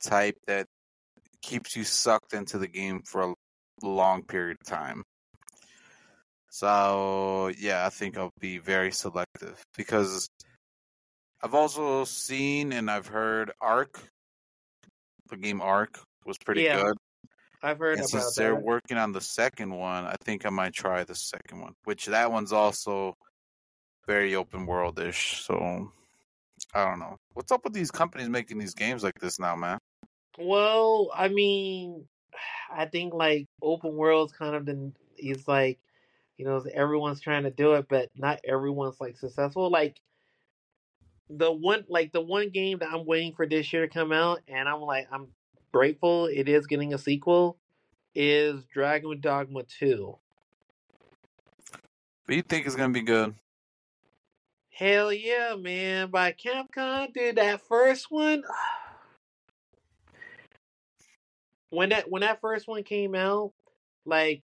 type 0.00 0.36
that 0.46 0.66
keeps 1.42 1.76
you 1.76 1.84
sucked 1.84 2.32
into 2.32 2.58
the 2.58 2.68
game 2.68 3.02
for 3.02 3.22
a 3.22 3.34
long 3.82 4.22
period 4.22 4.58
of 4.60 4.66
time. 4.66 5.02
So 6.50 7.50
yeah, 7.58 7.86
I 7.86 7.90
think 7.90 8.18
I'll 8.18 8.30
be 8.40 8.58
very 8.58 8.92
selective 8.92 9.62
because 9.76 10.28
I've 11.42 11.54
also 11.54 12.04
seen 12.04 12.72
and 12.72 12.90
I've 12.90 13.06
heard 13.06 13.52
Arc, 13.60 13.98
the 15.30 15.36
game 15.36 15.60
Arc 15.60 15.98
was 16.26 16.36
pretty 16.38 16.62
Yeah, 16.64 16.82
good. 16.82 16.96
I've 17.62 17.78
heard 17.78 17.98
And 17.98 18.08
since 18.08 18.34
they're 18.34 18.54
that. 18.54 18.64
working 18.64 18.98
on 18.98 19.12
the 19.12 19.20
second 19.20 19.74
one, 19.74 20.04
I 20.04 20.16
think 20.24 20.44
I 20.44 20.50
might 20.50 20.74
try 20.74 21.04
the 21.04 21.14
second 21.14 21.60
one, 21.60 21.72
which 21.84 22.06
that 22.06 22.30
one's 22.30 22.52
also 22.52 23.14
very 24.06 24.34
open 24.34 24.66
worldish. 24.66 25.42
So 25.42 25.90
I 26.74 26.84
don't 26.84 26.98
know. 26.98 27.16
What's 27.34 27.52
up 27.52 27.64
with 27.64 27.72
these 27.72 27.90
companies 27.90 28.28
making 28.28 28.58
these 28.58 28.74
games 28.74 29.02
like 29.02 29.18
this 29.20 29.38
now, 29.38 29.56
man? 29.56 29.78
Well, 30.38 31.10
I 31.14 31.28
mean, 31.28 32.06
I 32.74 32.86
think 32.86 33.14
like 33.14 33.48
open 33.60 33.96
world's 33.96 34.32
kind 34.32 34.54
of 34.54 34.66
the 34.66 34.92
is 35.18 35.46
like, 35.46 35.78
you 36.36 36.44
know, 36.44 36.64
everyone's 36.72 37.20
trying 37.20 37.44
to 37.44 37.50
do 37.50 37.74
it, 37.74 37.86
but 37.88 38.10
not 38.16 38.40
everyone's 38.44 39.00
like 39.00 39.16
successful. 39.16 39.70
Like 39.70 40.00
the 41.28 41.52
one, 41.52 41.84
like 41.88 42.12
the 42.12 42.20
one 42.20 42.50
game 42.50 42.78
that 42.78 42.92
I'm 42.92 43.06
waiting 43.06 43.32
for 43.34 43.46
this 43.46 43.72
year 43.72 43.86
to 43.86 43.92
come 43.92 44.12
out, 44.12 44.40
and 44.48 44.68
I'm 44.68 44.80
like, 44.80 45.08
I'm 45.12 45.28
grateful 45.72 46.26
it 46.26 46.48
is 46.48 46.66
getting 46.66 46.94
a 46.94 46.98
sequel. 46.98 47.58
Is 48.14 48.64
Dragon 48.64 49.20
Dogma 49.20 49.62
Two? 49.62 50.18
But 52.26 52.36
you 52.36 52.42
think 52.42 52.66
it's 52.66 52.76
gonna 52.76 52.92
be 52.92 53.02
good? 53.02 53.34
Hell 54.70 55.12
yeah, 55.12 55.54
man! 55.58 56.10
By 56.10 56.32
Capcom, 56.32 57.12
dude, 57.12 57.36
that 57.36 57.60
first 57.66 58.10
one. 58.10 58.42
Ah, 58.54 58.91
When 61.72 61.88
that 61.88 62.10
when 62.10 62.20
that 62.20 62.42
first 62.42 62.68
one 62.68 62.82
came 62.82 63.14
out, 63.14 63.52
like 64.04 64.42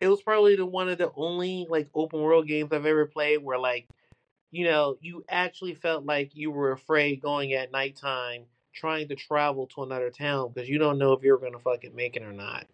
it 0.00 0.06
was 0.06 0.22
probably 0.22 0.54
the 0.54 0.64
one 0.64 0.88
of 0.88 0.96
the 0.96 1.10
only 1.16 1.66
like 1.68 1.88
open 1.92 2.20
world 2.20 2.46
games 2.46 2.72
I've 2.72 2.86
ever 2.86 3.04
played 3.04 3.42
where 3.42 3.58
like 3.58 3.88
you 4.52 4.64
know 4.64 4.96
you 5.00 5.24
actually 5.28 5.74
felt 5.74 6.06
like 6.06 6.36
you 6.36 6.52
were 6.52 6.70
afraid 6.70 7.20
going 7.20 7.52
at 7.54 7.72
nighttime 7.72 8.44
trying 8.72 9.08
to 9.08 9.16
travel 9.16 9.66
to 9.66 9.82
another 9.82 10.08
town 10.08 10.52
because 10.54 10.68
you 10.68 10.78
don't 10.78 10.98
know 10.98 11.14
if 11.14 11.24
you're 11.24 11.36
gonna 11.36 11.58
fucking 11.58 11.96
make 11.96 12.14
it 12.14 12.22
or 12.22 12.32
not. 12.32 12.64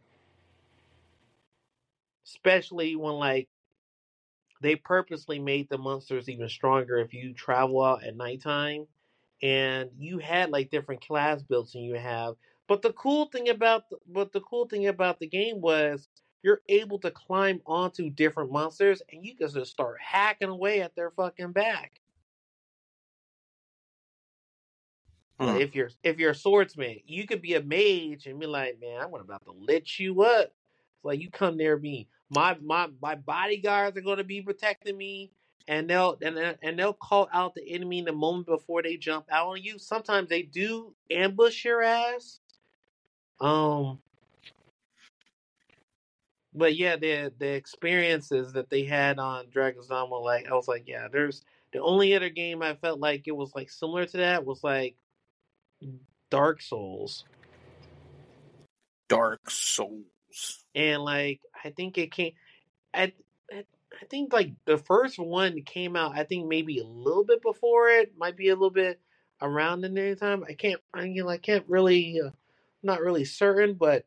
Especially 2.26 2.94
when 2.94 3.14
like 3.14 3.48
they 4.60 4.76
purposely 4.76 5.38
made 5.38 5.70
the 5.70 5.78
monsters 5.78 6.28
even 6.28 6.50
stronger 6.50 6.98
if 6.98 7.14
you 7.14 7.32
travel 7.32 7.82
out 7.82 8.04
at 8.04 8.16
nighttime 8.16 8.86
and 9.42 9.88
you 9.98 10.18
had 10.18 10.50
like 10.50 10.70
different 10.70 11.00
class 11.06 11.42
builds 11.42 11.74
and 11.74 11.84
you 11.84 11.94
have. 11.94 12.34
But 12.68 12.82
the 12.82 12.92
cool 12.92 13.26
thing 13.26 13.48
about 13.48 13.88
the, 13.90 13.98
but 14.08 14.32
the 14.32 14.40
cool 14.40 14.66
thing 14.66 14.88
about 14.88 15.20
the 15.20 15.28
game 15.28 15.60
was 15.60 16.08
you're 16.42 16.62
able 16.68 16.98
to 17.00 17.10
climb 17.10 17.60
onto 17.66 18.10
different 18.10 18.52
monsters 18.52 19.02
and 19.12 19.24
you 19.24 19.36
can 19.36 19.50
just 19.50 19.70
start 19.70 19.98
hacking 20.00 20.48
away 20.48 20.80
at 20.80 20.94
their 20.96 21.10
fucking 21.10 21.52
back. 21.52 22.00
Hmm. 25.38 25.56
if 25.56 25.74
you're 25.74 25.90
if 26.02 26.18
you're 26.18 26.30
a 26.30 26.34
swordsman, 26.34 26.96
you 27.04 27.26
could 27.26 27.42
be 27.42 27.54
a 27.54 27.62
mage 27.62 28.26
and 28.26 28.40
be 28.40 28.46
like, 28.46 28.80
man, 28.80 29.00
I'm 29.02 29.14
about 29.14 29.44
to 29.44 29.52
lit 29.52 29.98
you 29.98 30.22
up. 30.22 30.46
It's 30.46 31.04
like 31.04 31.20
you 31.20 31.30
come 31.30 31.56
near 31.58 31.76
me. 31.78 32.08
My 32.30 32.56
my 32.62 32.88
my 33.02 33.16
bodyguards 33.16 33.98
are 33.98 34.02
going 34.02 34.18
to 34.18 34.24
be 34.24 34.40
protecting 34.40 34.96
me, 34.96 35.32
and 35.68 35.90
they'll 35.90 36.16
and 36.22 36.56
and 36.62 36.78
they'll 36.78 36.94
call 36.94 37.28
out 37.34 37.54
the 37.54 37.68
enemy 37.68 37.98
in 37.98 38.06
the 38.06 38.12
moment 38.12 38.46
before 38.46 38.82
they 38.82 38.96
jump 38.96 39.26
out 39.30 39.48
on 39.48 39.62
you. 39.62 39.78
Sometimes 39.78 40.30
they 40.30 40.42
do 40.42 40.94
ambush 41.10 41.64
your 41.66 41.82
ass. 41.82 42.40
Um, 43.40 43.98
but 46.54 46.76
yeah, 46.76 46.96
the 46.96 47.32
the 47.38 47.48
experiences 47.48 48.52
that 48.54 48.70
they 48.70 48.84
had 48.84 49.18
on 49.18 49.46
Dragon's 49.50 49.88
Dogma, 49.88 50.16
like 50.16 50.48
I 50.50 50.54
was 50.54 50.68
like, 50.68 50.84
yeah, 50.86 51.08
there's 51.10 51.44
the 51.72 51.80
only 51.80 52.14
other 52.14 52.30
game 52.30 52.62
I 52.62 52.74
felt 52.74 53.00
like 53.00 53.26
it 53.26 53.36
was 53.36 53.54
like 53.54 53.70
similar 53.70 54.06
to 54.06 54.16
that 54.18 54.46
was 54.46 54.64
like 54.64 54.96
Dark 56.30 56.62
Souls. 56.62 57.24
Dark 59.08 59.50
Souls. 59.50 60.64
and 60.74 61.02
like 61.02 61.40
I 61.62 61.70
think 61.70 61.98
it 61.98 62.10
came. 62.10 62.32
I, 62.94 63.12
I 63.52 63.64
I 64.00 64.04
think 64.10 64.32
like 64.32 64.52
the 64.64 64.78
first 64.78 65.18
one 65.18 65.62
came 65.62 65.96
out. 65.96 66.16
I 66.16 66.24
think 66.24 66.48
maybe 66.48 66.78
a 66.78 66.84
little 66.84 67.24
bit 67.24 67.42
before 67.42 67.88
it, 67.88 68.12
might 68.16 68.36
be 68.36 68.48
a 68.48 68.54
little 68.54 68.70
bit 68.70 69.00
around 69.42 69.84
in 69.84 69.94
there 69.94 70.14
time. 70.14 70.44
I 70.48 70.54
can't. 70.54 70.80
I 70.94 71.08
know 71.08 71.28
I 71.28 71.38
can't 71.38 71.64
really. 71.68 72.20
Uh, 72.24 72.30
not 72.86 73.00
really 73.02 73.24
certain, 73.24 73.74
but 73.74 74.06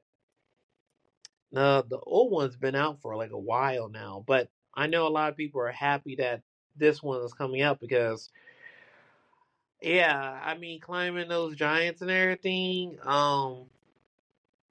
the 1.51 1.85
the 1.89 1.99
old 1.99 2.31
one's 2.31 2.57
been 2.57 2.75
out 2.75 3.01
for 3.01 3.15
like 3.15 3.31
a 3.31 3.37
while 3.37 3.89
now. 3.89 4.23
But 4.25 4.49
I 4.75 4.87
know 4.87 5.07
a 5.07 5.09
lot 5.09 5.29
of 5.29 5.37
people 5.37 5.61
are 5.61 5.71
happy 5.71 6.15
that 6.15 6.41
this 6.75 7.03
one 7.03 7.21
is 7.23 7.33
coming 7.33 7.61
out 7.61 7.79
because. 7.79 8.31
Yeah, 9.81 10.39
I 10.43 10.57
mean, 10.57 10.81
climbing 10.81 11.29
those 11.29 11.55
giants 11.55 12.01
and 12.01 12.11
everything. 12.11 12.97
Um, 13.01 13.67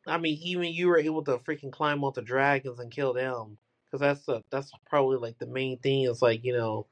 I 0.06 0.18
mean, 0.18 0.38
even 0.42 0.72
you 0.72 0.88
were 0.88 0.98
able 0.98 1.24
to 1.24 1.38
freaking 1.38 1.72
climb 1.72 2.04
onto 2.04 2.20
dragons 2.20 2.78
and 2.78 2.90
kill 2.90 3.14
them, 3.14 3.56
because 3.86 4.00
that's 4.00 4.26
the 4.26 4.42
that's 4.50 4.70
probably 4.86 5.16
like 5.16 5.38
the 5.38 5.46
main 5.46 5.78
thing. 5.78 6.02
Is 6.02 6.20
like 6.20 6.44
you 6.44 6.52
know, 6.52 6.86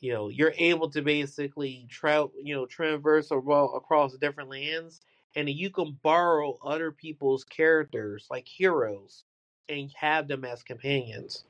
you 0.00 0.12
know, 0.12 0.28
you're 0.28 0.54
able 0.56 0.90
to 0.90 1.02
basically 1.02 1.86
travel, 1.90 2.32
you 2.42 2.54
know, 2.54 2.66
traverse 2.66 3.30
across 3.30 4.16
different 4.16 4.48
lands, 4.48 5.02
and 5.36 5.48
you 5.48 5.70
can 5.70 5.98
borrow 6.02 6.58
other 6.64 6.90
people's 6.90 7.44
characters 7.44 8.26
like 8.30 8.46
heroes 8.46 9.24
and 9.68 9.90
have 9.94 10.28
them 10.28 10.44
as 10.44 10.62
companions. 10.62 11.44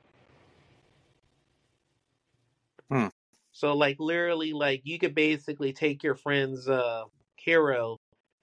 Hmm. 2.89 3.07
So 3.51 3.75
like 3.75 3.97
literally, 3.99 4.53
like 4.53 4.81
you 4.83 4.99
could 4.99 5.15
basically 5.15 5.73
take 5.73 6.03
your 6.03 6.15
friend's 6.15 6.67
uh 6.67 7.05
hero, 7.35 7.97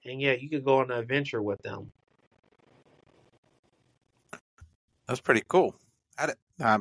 and 0.05 0.21
yeah, 0.21 0.33
you 0.33 0.51
could 0.51 0.65
go 0.65 0.79
on 0.79 0.91
an 0.91 0.99
adventure 0.99 1.43
with 1.43 1.61
them. 1.63 1.93
That's 5.07 5.21
pretty 5.21 5.43
cool. 5.49 5.75
I 6.19 6.33
I 6.61 6.79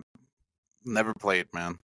never 0.86 1.14
played, 1.14 1.48
man. 1.54 1.80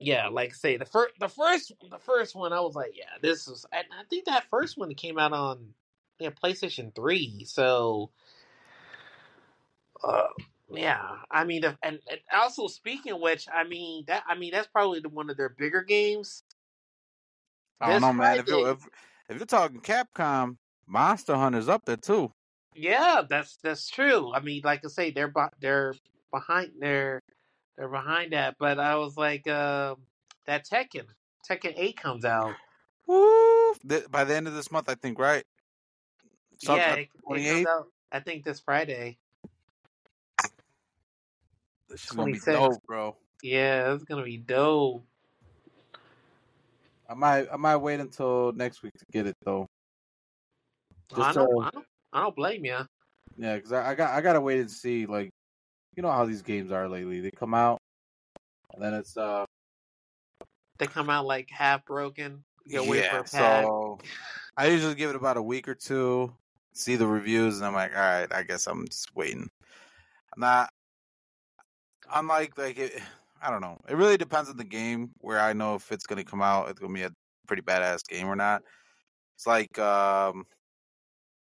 Yeah, 0.00 0.28
like 0.28 0.50
I 0.50 0.52
say 0.52 0.76
the 0.76 0.84
first, 0.84 1.14
the 1.20 1.28
first, 1.28 1.72
the 1.90 1.98
first 1.98 2.34
one, 2.34 2.52
I 2.52 2.60
was 2.60 2.74
like, 2.74 2.92
yeah, 2.94 3.04
this 3.22 3.46
is. 3.48 3.64
I, 3.72 3.78
I 3.78 4.04
think 4.10 4.26
that 4.26 4.44
first 4.50 4.76
one 4.76 4.92
came 4.94 5.18
out 5.18 5.32
on 5.32 5.74
yeah 6.18 6.30
PlayStation 6.30 6.94
Three. 6.94 7.44
So, 7.46 8.10
uh, 10.02 10.26
yeah, 10.70 11.16
I 11.30 11.44
mean, 11.44 11.64
and, 11.64 11.76
and 12.10 12.20
also 12.34 12.66
speaking 12.66 13.12
of 13.12 13.20
which, 13.20 13.46
I 13.52 13.64
mean 13.64 14.04
that, 14.08 14.24
I 14.28 14.34
mean 14.34 14.52
that's 14.52 14.66
probably 14.66 15.00
the, 15.00 15.08
one 15.08 15.30
of 15.30 15.36
their 15.36 15.48
bigger 15.48 15.82
games. 15.82 16.42
I 17.80 17.92
don't 17.92 18.00
know, 18.02 18.12
man. 18.12 18.38
If 18.38 18.48
you're 18.48 18.72
if, 18.72 18.78
if 19.28 19.36
you're 19.36 19.46
talking 19.46 19.80
Capcom, 19.80 20.56
Monster 20.86 21.36
Hunter's 21.36 21.68
up 21.68 21.84
there 21.84 21.96
too. 21.96 22.32
Yeah, 22.74 23.22
that's 23.28 23.58
that's 23.62 23.88
true. 23.88 24.32
I 24.34 24.40
mean, 24.40 24.62
like 24.64 24.84
I 24.84 24.88
say, 24.88 25.10
they're 25.12 25.32
they're 25.60 25.94
behind 26.32 26.72
they're 26.80 27.22
they're 27.76 27.88
behind 27.88 28.32
that. 28.32 28.56
But 28.58 28.78
I 28.78 28.96
was 28.96 29.16
like, 29.16 29.46
uh, 29.46 29.96
that 30.46 30.66
Tekken 30.66 31.06
Tekken 31.48 31.74
Eight 31.76 31.96
comes 31.96 32.24
out. 32.24 32.54
Woo! 33.06 33.74
By 34.10 34.24
the 34.24 34.34
end 34.34 34.48
of 34.48 34.54
this 34.54 34.70
month, 34.70 34.88
I 34.88 34.94
think, 34.94 35.18
right? 35.18 35.44
Something 36.58 36.82
yeah, 36.82 36.94
it, 36.94 37.08
it 37.40 37.54
comes 37.54 37.66
out. 37.66 37.86
I 38.12 38.20
think 38.20 38.44
this 38.44 38.60
Friday. 38.60 39.18
This 41.88 42.04
is 42.04 42.10
gonna 42.10 42.32
be 42.32 42.38
dope, 42.38 42.82
bro. 42.86 43.16
Yeah, 43.42 43.92
it's 43.92 44.04
gonna 44.04 44.24
be 44.24 44.38
dope. 44.38 45.04
I 47.08 47.14
might 47.14 47.48
I 47.52 47.56
might 47.56 47.76
wait 47.76 48.00
until 48.00 48.52
next 48.52 48.82
week 48.82 48.94
to 48.94 49.04
get 49.12 49.26
it 49.26 49.36
though. 49.44 49.68
I 51.14 51.32
don't, 51.32 51.62
uh, 51.62 51.66
I 51.66 51.70
don't, 51.70 51.86
I 52.12 52.22
don't 52.22 52.36
blame 52.36 52.64
you. 52.64 52.78
Yeah, 53.36 53.56
because 53.56 53.72
I, 53.72 53.90
I 53.90 53.94
got 53.94 54.10
I 54.10 54.20
gotta 54.20 54.40
wait 54.40 54.60
and 54.60 54.70
see. 54.70 55.06
Like, 55.06 55.30
you 55.96 56.02
know 56.02 56.10
how 56.10 56.24
these 56.24 56.42
games 56.42 56.72
are 56.72 56.88
lately. 56.88 57.20
They 57.20 57.30
come 57.30 57.54
out, 57.54 57.80
and 58.72 58.82
then 58.82 58.94
it's 58.94 59.16
uh 59.16 59.44
They 60.78 60.86
come 60.86 61.10
out 61.10 61.26
like 61.26 61.48
half 61.50 61.84
broken. 61.84 62.44
You 62.64 62.78
gotta 62.78 62.90
wait 62.90 63.04
for 63.06 63.16
yeah. 63.16 63.24
So 63.24 63.98
I 64.56 64.68
usually 64.68 64.94
give 64.94 65.10
it 65.10 65.16
about 65.16 65.36
a 65.36 65.42
week 65.42 65.68
or 65.68 65.74
two, 65.74 66.34
see 66.72 66.96
the 66.96 67.06
reviews, 67.06 67.58
and 67.58 67.66
I'm 67.66 67.74
like, 67.74 67.92
all 67.94 68.02
right, 68.02 68.32
I 68.32 68.42
guess 68.42 68.66
I'm 68.66 68.86
just 68.88 69.14
waiting. 69.14 69.48
I'm 70.34 70.40
not. 70.40 70.70
I'm 72.10 72.28
like 72.28 72.58
like 72.58 72.78
it, 72.78 73.00
I 73.40 73.50
don't 73.50 73.60
know. 73.60 73.78
It 73.88 73.96
really 73.96 74.16
depends 74.16 74.50
on 74.50 74.56
the 74.56 74.64
game 74.64 75.10
where 75.18 75.40
I 75.40 75.52
know 75.52 75.74
if 75.74 75.92
it's 75.92 76.06
gonna 76.06 76.24
come 76.24 76.42
out. 76.42 76.70
It's 76.70 76.80
gonna 76.80 76.92
be 76.92 77.02
a 77.02 77.10
pretty 77.46 77.62
badass 77.62 78.06
game 78.08 78.26
or 78.26 78.36
not. 78.36 78.62
It's 79.36 79.46
like 79.46 79.78
um 79.78 80.44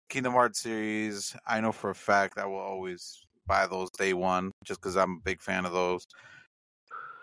Kingdom 0.09 0.33
Hearts 0.33 0.59
series. 0.59 1.35
I 1.47 1.61
know 1.61 1.71
for 1.71 1.89
a 1.89 1.95
fact 1.95 2.37
I 2.37 2.45
will 2.45 2.59
always 2.59 3.25
buy 3.51 3.67
those 3.67 3.89
day 3.91 4.13
one 4.13 4.49
just 4.63 4.79
because 4.79 4.95
I'm 4.95 5.17
a 5.17 5.19
big 5.25 5.41
fan 5.41 5.65
of 5.65 5.73
those. 5.73 6.07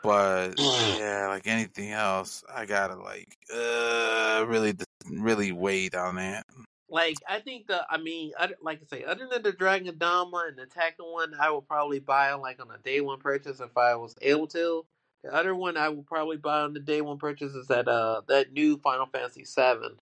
But 0.02 0.54
yeah, 0.58 1.26
like 1.28 1.47
anything 1.47 1.92
else, 1.92 2.44
I 2.54 2.66
gotta 2.66 2.97
like 2.97 3.35
uh 3.52 4.44
really 4.47 4.75
really 5.11 5.52
wait 5.52 5.94
on 5.94 6.16
that. 6.16 6.44
Like 6.90 7.16
I 7.26 7.40
think 7.40 7.66
the, 7.66 7.82
I 7.88 7.97
mean, 7.97 8.32
other, 8.38 8.56
like 8.62 8.80
I 8.82 8.97
say, 8.97 9.04
other 9.04 9.26
than 9.30 9.42
the 9.42 9.52
Dragon 9.52 9.97
Dogma 9.97 10.49
and 10.49 10.58
the 10.58 10.66
Tekken 10.66 11.11
one, 11.12 11.32
I 11.40 11.50
would 11.50 11.66
probably 11.66 11.99
buy 11.99 12.30
on 12.32 12.42
like 12.42 12.61
on 12.61 12.70
a 12.70 12.78
day 12.78 13.00
one 13.00 13.18
purchase 13.18 13.61
if 13.61 13.76
I 13.76 13.94
was 13.97 14.14
able 14.20 14.49
to. 14.49 14.85
The 15.25 15.35
other 15.35 15.54
one 15.54 15.78
I 15.78 15.88
would 15.88 16.06
probably 16.06 16.37
buy 16.37 16.61
on 16.61 16.75
the 16.75 16.80
day 16.80 17.00
one 17.00 17.18
purchase 17.18 17.54
is 17.54 17.68
that 17.68 17.88
uh 17.88 18.20
that 18.28 18.52
new 18.52 18.76
Final 18.78 19.06
Fantasy 19.06 19.44
Seven. 19.44 19.97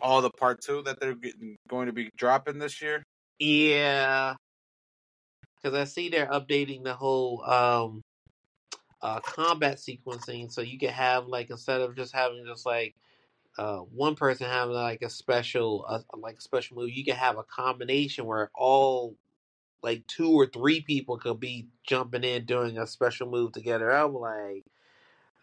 All 0.00 0.22
the 0.22 0.30
part 0.30 0.60
two 0.60 0.82
that 0.82 1.00
they're 1.00 1.14
getting, 1.14 1.56
going 1.68 1.86
to 1.86 1.92
be 1.92 2.10
dropping 2.16 2.58
this 2.58 2.80
year. 2.80 3.02
Yeah, 3.38 4.34
because 5.56 5.76
I 5.78 5.84
see 5.84 6.08
they're 6.08 6.26
updating 6.26 6.84
the 6.84 6.94
whole 6.94 7.42
um 7.44 8.02
uh 9.02 9.20
combat 9.20 9.78
sequencing, 9.78 10.50
so 10.52 10.60
you 10.62 10.78
can 10.78 10.90
have 10.90 11.26
like 11.26 11.50
instead 11.50 11.80
of 11.80 11.96
just 11.96 12.14
having 12.14 12.44
just 12.46 12.66
like 12.66 12.94
uh 13.58 13.78
one 13.78 14.14
person 14.16 14.48
having 14.48 14.74
like 14.74 15.02
a 15.02 15.10
special 15.10 15.86
uh, 15.88 16.00
like 16.18 16.40
special 16.40 16.76
move, 16.76 16.90
you 16.90 17.04
can 17.04 17.16
have 17.16 17.38
a 17.38 17.44
combination 17.44 18.26
where 18.26 18.50
all 18.54 19.16
like 19.82 20.06
two 20.06 20.32
or 20.32 20.46
three 20.46 20.80
people 20.82 21.18
could 21.18 21.40
be 21.40 21.68
jumping 21.86 22.24
in 22.24 22.44
doing 22.46 22.78
a 22.78 22.86
special 22.86 23.30
move 23.30 23.52
together. 23.52 23.90
I'm 23.92 24.14
like, 24.14 24.64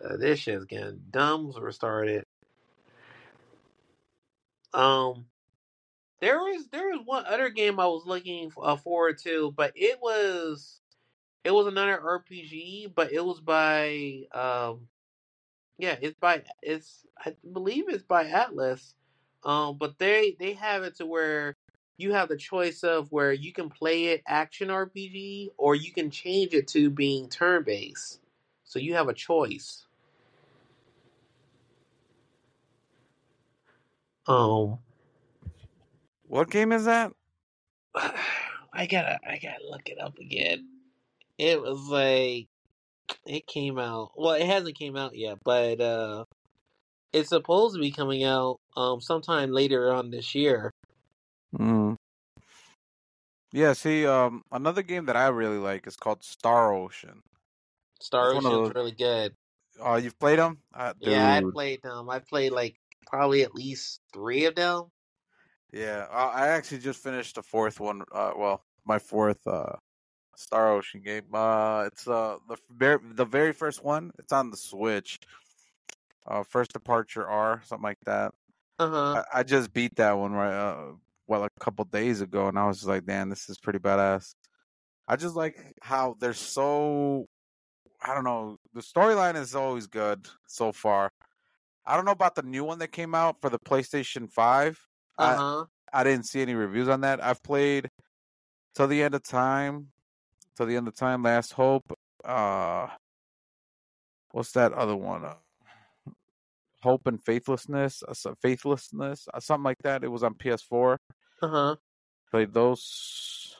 uh, 0.03 0.17
this 0.17 0.39
shit's 0.39 0.65
getting 0.65 1.01
dumb 1.11 1.53
restarted. 1.59 2.23
Um, 4.73 5.25
there 6.21 6.37
was 6.37 6.67
there 6.71 6.87
was 6.89 7.01
one 7.03 7.25
other 7.25 7.49
game 7.49 7.79
I 7.79 7.87
was 7.87 8.05
looking 8.05 8.51
uh, 8.61 8.77
forward 8.77 9.17
to, 9.23 9.53
but 9.57 9.73
it 9.75 9.99
was 10.01 10.79
it 11.43 11.51
was 11.51 11.67
another 11.67 11.97
RPG, 11.97 12.93
but 12.95 13.11
it 13.11 13.25
was 13.25 13.41
by 13.41 14.21
um 14.33 14.87
yeah, 15.77 15.95
it's 15.99 16.17
by 16.19 16.43
it's 16.61 17.05
I 17.17 17.35
believe 17.51 17.89
it's 17.89 18.03
by 18.03 18.25
Atlus. 18.25 18.93
Um, 19.43 19.77
but 19.77 19.97
they 19.97 20.37
they 20.39 20.53
have 20.53 20.83
it 20.83 20.95
to 20.97 21.07
where 21.07 21.57
you 21.97 22.13
have 22.13 22.29
the 22.29 22.37
choice 22.37 22.83
of 22.83 23.11
where 23.11 23.33
you 23.33 23.51
can 23.51 23.69
play 23.69 24.05
it 24.05 24.21
action 24.27 24.69
RPG 24.69 25.49
or 25.57 25.73
you 25.75 25.91
can 25.91 26.11
change 26.11 26.53
it 26.53 26.67
to 26.69 26.91
being 26.91 27.29
turn 27.29 27.63
based. 27.63 28.19
So 28.63 28.77
you 28.77 28.93
have 28.93 29.09
a 29.09 29.13
choice. 29.13 29.87
Um, 34.27 34.77
What 36.31 36.49
game 36.49 36.71
is 36.71 36.85
that? 36.85 37.11
I 38.73 38.85
gotta 38.85 39.19
I 39.27 39.37
gotta 39.37 39.67
look 39.69 39.81
it 39.89 39.99
up 39.99 40.17
again. 40.17 40.65
It 41.37 41.61
was 41.61 41.87
like 41.89 42.47
it 43.25 43.45
came 43.47 43.77
out. 43.77 44.11
Well, 44.15 44.35
it 44.35 44.45
hasn't 44.45 44.77
came 44.79 44.95
out 44.95 45.13
yet, 45.13 45.39
but 45.43 45.81
uh 45.81 46.23
it's 47.11 47.27
supposed 47.27 47.75
to 47.75 47.81
be 47.81 47.91
coming 47.91 48.23
out 48.23 48.61
um 48.77 49.01
sometime 49.01 49.51
later 49.51 49.91
on 49.91 50.09
this 50.09 50.33
year. 50.33 50.71
Mm. 51.53 51.97
Yeah, 53.51 53.73
see, 53.73 54.05
um, 54.07 54.43
another 54.53 54.83
game 54.83 55.07
that 55.07 55.17
I 55.17 55.27
really 55.27 55.57
like 55.57 55.85
is 55.85 55.97
called 55.97 56.23
Star 56.23 56.73
Ocean. 56.73 57.21
Star 57.99 58.33
one 58.33 58.45
Ocean's 58.45 58.67
those- 58.69 58.73
really 58.75 58.93
good. 58.93 59.35
Oh, 59.81 59.95
you've 59.97 60.17
played 60.17 60.39
them? 60.39 60.59
Uh, 60.73 60.93
Yeah, 61.01 61.29
I 61.33 61.41
played 61.51 61.81
them. 61.81 62.09
I 62.09 62.19
played 62.19 62.53
like 62.53 62.77
probably 63.07 63.41
at 63.43 63.53
least 63.53 63.99
three 64.13 64.45
of 64.45 64.55
them. 64.55 64.85
Yeah, 65.71 66.05
I 66.11 66.49
actually 66.49 66.79
just 66.79 67.01
finished 67.01 67.35
the 67.35 67.43
fourth 67.43 67.79
one. 67.79 68.01
Uh, 68.11 68.33
well, 68.35 68.65
my 68.85 68.99
fourth 68.99 69.45
uh, 69.47 69.73
Star 70.35 70.71
Ocean 70.71 71.01
game. 71.01 71.23
Uh, 71.33 71.83
it's 71.87 72.07
uh 72.07 72.37
the 72.47 72.57
very 72.69 72.99
the 73.13 73.25
very 73.25 73.53
first 73.53 73.83
one. 73.83 74.11
It's 74.19 74.33
on 74.33 74.49
the 74.49 74.57
Switch. 74.57 75.19
Uh, 76.27 76.43
first 76.43 76.73
departure 76.73 77.27
R, 77.27 77.61
something 77.65 77.83
like 77.83 77.99
that. 78.05 78.33
Uh 78.79 78.89
huh. 78.89 79.23
I, 79.33 79.39
I 79.39 79.43
just 79.43 79.73
beat 79.73 79.95
that 79.95 80.13
one 80.13 80.33
right. 80.33 80.53
Uh, 80.53 80.93
well, 81.27 81.45
a 81.45 81.49
couple 81.59 81.85
days 81.85 82.21
ago, 82.21 82.47
and 82.47 82.59
I 82.59 82.67
was 82.67 82.77
just 82.77 82.89
like, 82.89 83.05
"Damn, 83.05 83.29
this 83.29 83.49
is 83.49 83.57
pretty 83.57 83.79
badass." 83.79 84.35
I 85.07 85.15
just 85.15 85.35
like 85.35 85.57
how 85.81 86.15
they're 86.19 86.33
so. 86.33 87.27
I 88.03 88.13
don't 88.15 88.23
know. 88.23 88.57
The 88.73 88.81
storyline 88.81 89.35
is 89.35 89.55
always 89.55 89.87
good 89.87 90.27
so 90.47 90.71
far. 90.71 91.11
I 91.85 91.95
don't 91.95 92.05
know 92.05 92.11
about 92.11 92.35
the 92.35 92.43
new 92.43 92.63
one 92.63 92.79
that 92.79 92.91
came 92.91 93.15
out 93.15 93.41
for 93.41 93.49
the 93.49 93.59
PlayStation 93.59 94.29
Five. 94.31 94.79
Uh 95.21 95.35
huh. 95.35 95.65
I 95.93 96.03
didn't 96.03 96.25
see 96.25 96.41
any 96.41 96.55
reviews 96.55 96.87
on 96.87 97.01
that. 97.01 97.23
I've 97.23 97.43
played 97.43 97.89
till 98.75 98.87
the 98.87 99.03
end 99.03 99.15
of 99.15 99.23
time, 99.23 99.87
till 100.55 100.65
the 100.65 100.75
end 100.75 100.87
of 100.87 100.95
time. 100.95 101.23
Last 101.23 101.53
Hope. 101.53 101.91
Uh, 102.23 102.87
what's 104.31 104.51
that 104.53 104.73
other 104.73 104.95
one? 104.95 105.25
Uh, 105.25 105.35
Hope 106.81 107.07
and 107.07 107.23
Faithlessness. 107.23 108.03
Uh, 108.07 108.33
Faithlessness, 108.41 109.27
uh, 109.33 109.39
something 109.39 109.65
like 109.65 109.79
that. 109.83 110.03
It 110.03 110.11
was 110.11 110.23
on 110.23 110.35
PS4. 110.35 110.97
Uh 111.41 111.47
huh. 111.47 111.75
Played 112.29 112.53
those, 112.53 113.55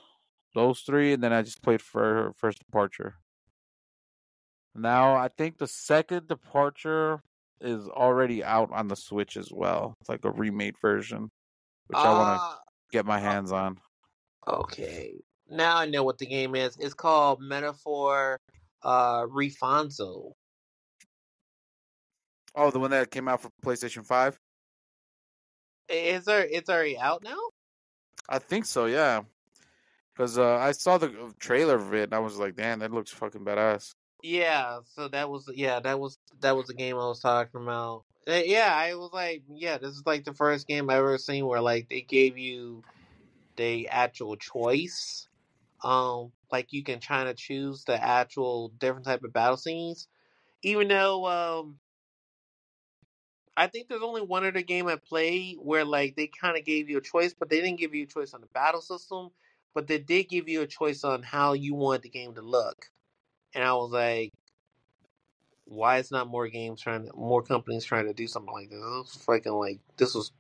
those 0.55 0.81
three, 0.81 1.13
and 1.13 1.23
then 1.23 1.33
I 1.33 1.41
just 1.41 1.61
played 1.61 1.81
for 1.81 2.33
First 2.37 2.59
Departure. 2.59 3.15
Now 4.73 5.15
I 5.15 5.27
think 5.27 5.57
the 5.57 5.67
second 5.67 6.27
Departure 6.27 7.21
is 7.59 7.87
already 7.89 8.43
out 8.43 8.71
on 8.71 8.87
the 8.87 8.95
Switch 8.95 9.37
as 9.37 9.51
well. 9.51 9.95
It's 9.99 10.09
like 10.09 10.23
a 10.23 10.31
remade 10.31 10.75
version, 10.81 11.29
which 11.91 12.05
I 12.05 12.09
want 12.09 12.39
to 12.39 12.45
Ah, 12.45 12.59
get 12.91 13.05
my 13.05 13.19
hands 13.19 13.51
on. 13.51 13.77
Okay. 14.47 15.15
Now 15.49 15.77
I 15.77 15.85
know 15.85 16.03
what 16.03 16.17
the 16.17 16.25
game 16.25 16.55
is. 16.55 16.77
It's 16.79 16.93
called 16.93 17.41
Metaphor 17.41 18.39
uh 18.83 19.23
ReFantazio. 19.27 20.31
Oh, 22.55 22.71
the 22.71 22.79
one 22.79 22.91
that 22.91 23.11
came 23.11 23.27
out 23.27 23.41
for 23.41 23.49
PlayStation 23.63 24.05
Five. 24.05 24.39
Is 25.89 26.25
there 26.25 26.45
it's 26.49 26.69
already 26.69 26.97
out 26.97 27.23
now? 27.23 27.37
I 28.29 28.39
think 28.39 28.65
so, 28.65 28.85
yeah. 28.85 29.23
Because 30.13 30.37
uh, 30.37 30.55
I 30.57 30.71
saw 30.71 30.97
the 30.97 31.07
uh, 31.07 31.31
trailer 31.39 31.75
of 31.75 31.93
it, 31.93 32.03
and 32.03 32.13
I 32.13 32.19
was 32.19 32.37
like, 32.37 32.55
"Damn, 32.55 32.79
that 32.79 32.91
looks 32.91 33.11
fucking 33.11 33.43
badass." 33.45 33.93
Yeah, 34.23 34.79
so 34.85 35.07
that 35.09 35.29
was 35.29 35.49
yeah, 35.55 35.79
that 35.79 35.99
was 35.99 36.17
that 36.41 36.55
was 36.55 36.67
the 36.67 36.73
game 36.73 36.95
I 36.95 37.07
was 37.07 37.19
talking 37.19 37.61
about. 37.61 38.05
Uh, 38.27 38.41
Yeah, 38.45 38.73
I 38.73 38.95
was 38.95 39.11
like, 39.13 39.43
yeah, 39.49 39.77
this 39.77 39.91
is 39.91 40.03
like 40.05 40.23
the 40.25 40.33
first 40.33 40.67
game 40.67 40.89
I 40.89 40.97
ever 40.97 41.17
seen 41.17 41.45
where 41.47 41.61
like 41.61 41.89
they 41.89 42.01
gave 42.01 42.37
you 42.37 42.83
the 43.57 43.89
actual 43.89 44.37
choice. 44.37 45.27
Um, 45.83 46.31
like 46.51 46.73
you 46.73 46.83
can 46.83 46.99
try 46.99 47.25
to 47.25 47.33
choose 47.33 47.83
the 47.85 48.01
actual 48.03 48.69
different 48.69 49.05
type 49.05 49.23
of 49.23 49.33
battle 49.33 49.57
scenes. 49.57 50.07
Even 50.63 50.87
though 50.89 51.27
um 51.27 51.79
I 53.57 53.67
think 53.67 53.87
there's 53.87 54.01
only 54.01 54.21
one 54.21 54.45
other 54.45 54.61
game 54.61 54.87
I 54.87 54.95
played 54.95 55.57
where 55.61 55.85
like 55.85 56.15
they 56.15 56.27
kind 56.27 56.57
of 56.57 56.65
gave 56.65 56.89
you 56.89 56.97
a 56.97 57.01
choice, 57.01 57.33
but 57.33 57.49
they 57.49 57.59
didn't 57.61 57.79
give 57.79 57.93
you 57.93 58.03
a 58.03 58.07
choice 58.07 58.33
on 58.33 58.41
the 58.41 58.47
battle 58.47 58.81
system, 58.81 59.29
but 59.73 59.87
they 59.87 59.99
did 59.99 60.29
give 60.29 60.47
you 60.47 60.61
a 60.61 60.67
choice 60.67 61.03
on 61.03 61.21
how 61.23 61.53
you 61.53 61.75
want 61.75 62.03
the 62.03 62.09
game 62.09 62.33
to 62.35 62.41
look. 62.41 62.89
And 63.53 63.63
I 63.63 63.73
was 63.73 63.91
like, 63.91 64.31
why 65.71 65.99
is 65.99 66.11
not 66.11 66.27
more 66.27 66.49
games 66.49 66.81
trying 66.81 67.05
to, 67.05 67.13
more 67.15 67.41
companies 67.41 67.85
trying 67.85 68.05
to 68.05 68.13
do 68.13 68.27
something 68.27 68.53
like 68.53 68.69
this? 68.69 68.79
This 68.79 69.15
was 69.15 69.23
fucking 69.23 69.53
like 69.53 69.79
this 69.97 70.13
was 70.13 70.31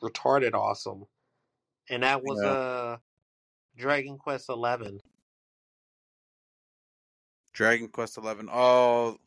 retarded 0.00 0.54
awesome. 0.54 1.04
And 1.90 2.04
that 2.04 2.22
was 2.22 2.40
Yeah. 2.42 2.50
uh 2.50 2.96
Dragon 3.76 4.18
Quest 4.18 4.48
Eleven. 4.48 5.00
Dragon 7.52 7.88
Quest 7.88 8.16
Eleven. 8.18 8.48
Oh, 8.52 9.18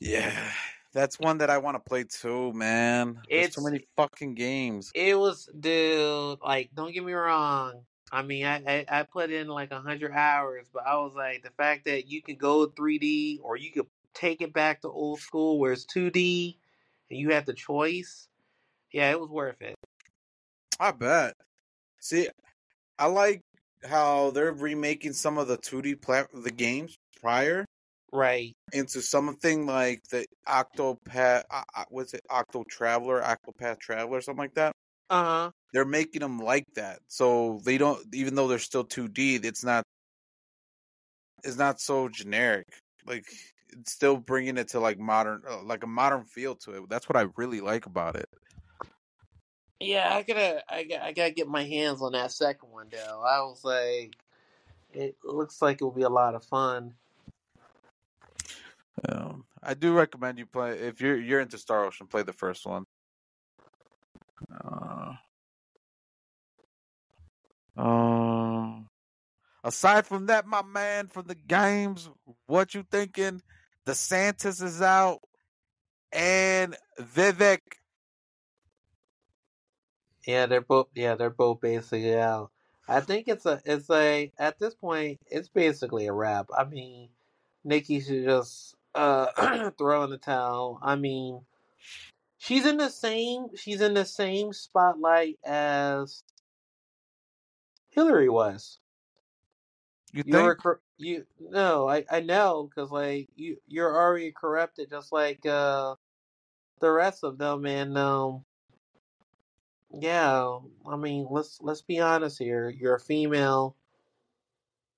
yeah, 0.00 0.52
that's 0.92 1.18
one 1.18 1.38
that 1.38 1.48
I 1.50 1.58
want 1.58 1.76
to 1.76 1.88
play 1.88 2.04
too, 2.04 2.52
man. 2.52 3.20
There's 3.30 3.46
It's 3.46 3.56
too 3.56 3.64
many 3.64 3.86
fucking 3.96 4.34
games. 4.34 4.90
it 4.94 5.18
was 5.18 5.48
dude, 5.58 6.38
like 6.42 6.70
don't 6.74 6.92
get 6.92 7.04
me 7.04 7.12
wrong. 7.14 7.84
I 8.12 8.22
mean 8.22 8.44
I, 8.46 8.56
I, 8.66 8.84
I 9.00 9.02
put 9.04 9.30
in 9.30 9.48
like 9.48 9.72
a 9.72 9.80
hundred 9.80 10.12
hours, 10.12 10.66
but 10.72 10.86
I 10.86 10.96
was 10.96 11.14
like 11.16 11.42
the 11.42 11.50
fact 11.50 11.86
that 11.86 12.06
you 12.06 12.22
can 12.22 12.36
go 12.36 12.66
three 12.66 12.98
D 12.98 13.40
or 13.42 13.56
you 13.56 13.72
could 13.72 13.86
take 14.14 14.42
it 14.42 14.52
back 14.52 14.82
to 14.82 14.88
old 14.88 15.18
school 15.20 15.58
where 15.58 15.72
it's 15.72 15.86
two 15.86 16.10
D 16.10 16.58
and 17.10 17.18
you 17.18 17.30
have 17.30 17.46
the 17.46 17.54
choice. 17.54 18.28
Yeah, 18.92 19.10
it 19.10 19.18
was 19.18 19.30
worth 19.30 19.60
it. 19.62 19.74
I 20.78 20.90
bet. 20.92 21.34
See, 22.00 22.28
I 22.98 23.06
like 23.06 23.40
how 23.88 24.30
they're 24.30 24.52
remaking 24.52 25.12
some 25.12 25.38
of 25.38 25.48
the 25.48 25.56
2D 25.56 26.00
plat- 26.00 26.28
the 26.34 26.50
games 26.50 26.96
prior 27.20 27.64
Right. 28.12 28.52
into 28.72 29.00
something 29.00 29.66
like 29.66 30.02
the 30.10 30.26
Octopath. 30.46 31.44
Uh, 31.50 31.62
uh, 31.74 31.84
what's 31.88 32.14
it? 32.14 32.20
Octo 32.28 32.64
Traveler, 32.68 33.22
Octopath 33.22 33.78
Traveler, 33.80 34.20
something 34.20 34.42
like 34.42 34.54
that. 34.54 34.72
Uh 35.08 35.24
huh. 35.24 35.50
They're 35.72 35.84
making 35.84 36.20
them 36.20 36.38
like 36.38 36.66
that, 36.74 37.00
so 37.08 37.60
they 37.64 37.78
don't. 37.78 38.02
Even 38.14 38.34
though 38.34 38.46
they're 38.48 38.58
still 38.58 38.84
2D, 38.84 39.44
it's 39.44 39.64
not. 39.64 39.84
It's 41.44 41.56
not 41.56 41.80
so 41.80 42.08
generic. 42.08 42.66
Like 43.06 43.26
it's 43.70 43.92
still 43.92 44.16
bringing 44.16 44.58
it 44.58 44.68
to 44.68 44.80
like 44.80 44.98
modern, 44.98 45.42
uh, 45.48 45.62
like 45.62 45.82
a 45.82 45.86
modern 45.86 46.24
feel 46.24 46.54
to 46.56 46.72
it. 46.72 46.88
That's 46.88 47.08
what 47.08 47.16
I 47.16 47.26
really 47.36 47.60
like 47.60 47.86
about 47.86 48.16
it. 48.16 48.28
Yeah, 49.80 50.14
I 50.14 50.22
gotta, 50.22 50.62
I 50.68 50.84
gotta, 50.84 51.04
I 51.04 51.12
gotta 51.12 51.32
get 51.32 51.48
my 51.48 51.64
hands 51.64 52.02
on 52.02 52.12
that 52.12 52.30
second 52.30 52.70
one 52.70 52.86
though. 52.92 53.22
I 53.26 53.40
was 53.40 53.64
like, 53.64 54.14
it 54.92 55.16
looks 55.24 55.60
like 55.60 55.80
it 55.80 55.84
will 55.84 55.90
be 55.90 56.02
a 56.02 56.08
lot 56.08 56.34
of 56.34 56.44
fun. 56.44 56.94
Um, 59.08 59.44
I 59.62 59.74
do 59.74 59.92
recommend 59.92 60.38
you 60.38 60.46
play 60.46 60.78
if 60.78 61.00
you're 61.00 61.18
you're 61.18 61.40
into 61.40 61.58
Star 61.58 61.84
Ocean. 61.84 62.06
Play 62.06 62.22
the 62.22 62.32
first 62.32 62.66
one. 62.66 62.84
Uh, 64.52 65.14
um, 67.76 68.88
aside 69.64 70.06
from 70.06 70.26
that, 70.26 70.46
my 70.46 70.62
man, 70.62 71.08
from 71.08 71.26
the 71.26 71.34
games, 71.34 72.08
what 72.46 72.74
you 72.74 72.84
thinking? 72.90 73.42
DeSantis 73.86 74.62
is 74.62 74.80
out, 74.80 75.20
and 76.12 76.76
Vivek. 77.00 77.60
Yeah, 80.26 80.46
they're 80.46 80.60
both, 80.60 80.88
yeah, 80.94 81.16
they're 81.16 81.30
both 81.30 81.60
basically 81.60 82.16
out. 82.16 82.50
I 82.88 83.00
think 83.00 83.26
it's 83.28 83.46
a, 83.46 83.60
it's 83.64 83.90
a, 83.90 84.30
at 84.38 84.58
this 84.58 84.74
point, 84.74 85.18
it's 85.26 85.48
basically 85.48 86.06
a 86.06 86.12
wrap. 86.12 86.46
I 86.56 86.64
mean, 86.64 87.08
Nikki 87.64 88.00
should 88.00 88.24
just 88.24 88.76
uh 88.94 89.70
throw 89.78 90.04
in 90.04 90.10
the 90.10 90.18
towel. 90.18 90.78
I 90.82 90.96
mean, 90.96 91.40
she's 92.38 92.66
in 92.66 92.76
the 92.76 92.88
same, 92.90 93.48
she's 93.56 93.80
in 93.80 93.94
the 93.94 94.04
same 94.04 94.52
spotlight 94.52 95.38
as 95.44 96.22
Hillary 97.92 98.28
was. 98.28 98.78
You 100.12 100.22
You're 100.26 100.54
think? 100.54 100.62
cor- 100.62 100.80
you 100.98 101.24
no, 101.40 101.88
I 101.88 102.04
I 102.10 102.20
know 102.20 102.68
because 102.68 102.90
like 102.90 103.28
you 103.34 103.56
you're 103.66 103.94
already 103.96 104.32
corrupted 104.32 104.90
just 104.90 105.12
like 105.12 105.44
uh 105.46 105.94
the 106.80 106.90
rest 106.90 107.24
of 107.24 107.38
them 107.38 107.64
and 107.64 107.96
um 107.96 108.44
yeah 109.90 110.58
I 110.86 110.96
mean 110.96 111.26
let's 111.30 111.58
let's 111.60 111.82
be 111.82 112.00
honest 112.00 112.38
here 112.38 112.68
you're 112.70 112.96
a 112.96 113.00
female 113.00 113.76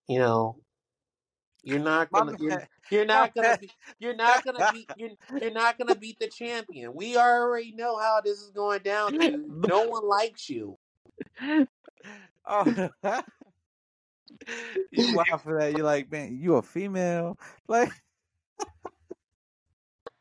you 0.08 0.18
know 0.18 0.56
you're 1.62 1.78
not 1.78 2.10
gonna 2.12 2.32
you're 2.38 2.62
you're 2.90 3.06
not 3.06 3.34
gonna 3.34 3.58
be 3.60 3.70
you're 3.98 4.16
not 4.16 4.44
gonna 4.44 4.68
beat 4.72 4.88
you're, 4.96 5.10
you're 5.40 5.52
not 5.52 5.78
gonna 5.78 5.94
beat 5.94 6.18
the 6.20 6.28
champion. 6.28 6.92
We 6.94 7.16
already 7.16 7.72
know 7.72 7.98
how 7.98 8.20
this 8.22 8.40
is 8.40 8.50
going 8.50 8.80
down 8.82 9.12
dude 9.12 9.40
no 9.48 9.84
one 9.84 10.06
likes 10.06 10.48
you 10.48 10.76
oh, 12.46 12.68
you 14.90 15.08
wild 15.10 15.42
for 15.42 15.58
that? 15.60 15.74
You're 15.74 15.84
like, 15.84 16.10
man, 16.10 16.38
you 16.38 16.56
a 16.56 16.62
female? 16.62 17.38
Like, 17.68 17.92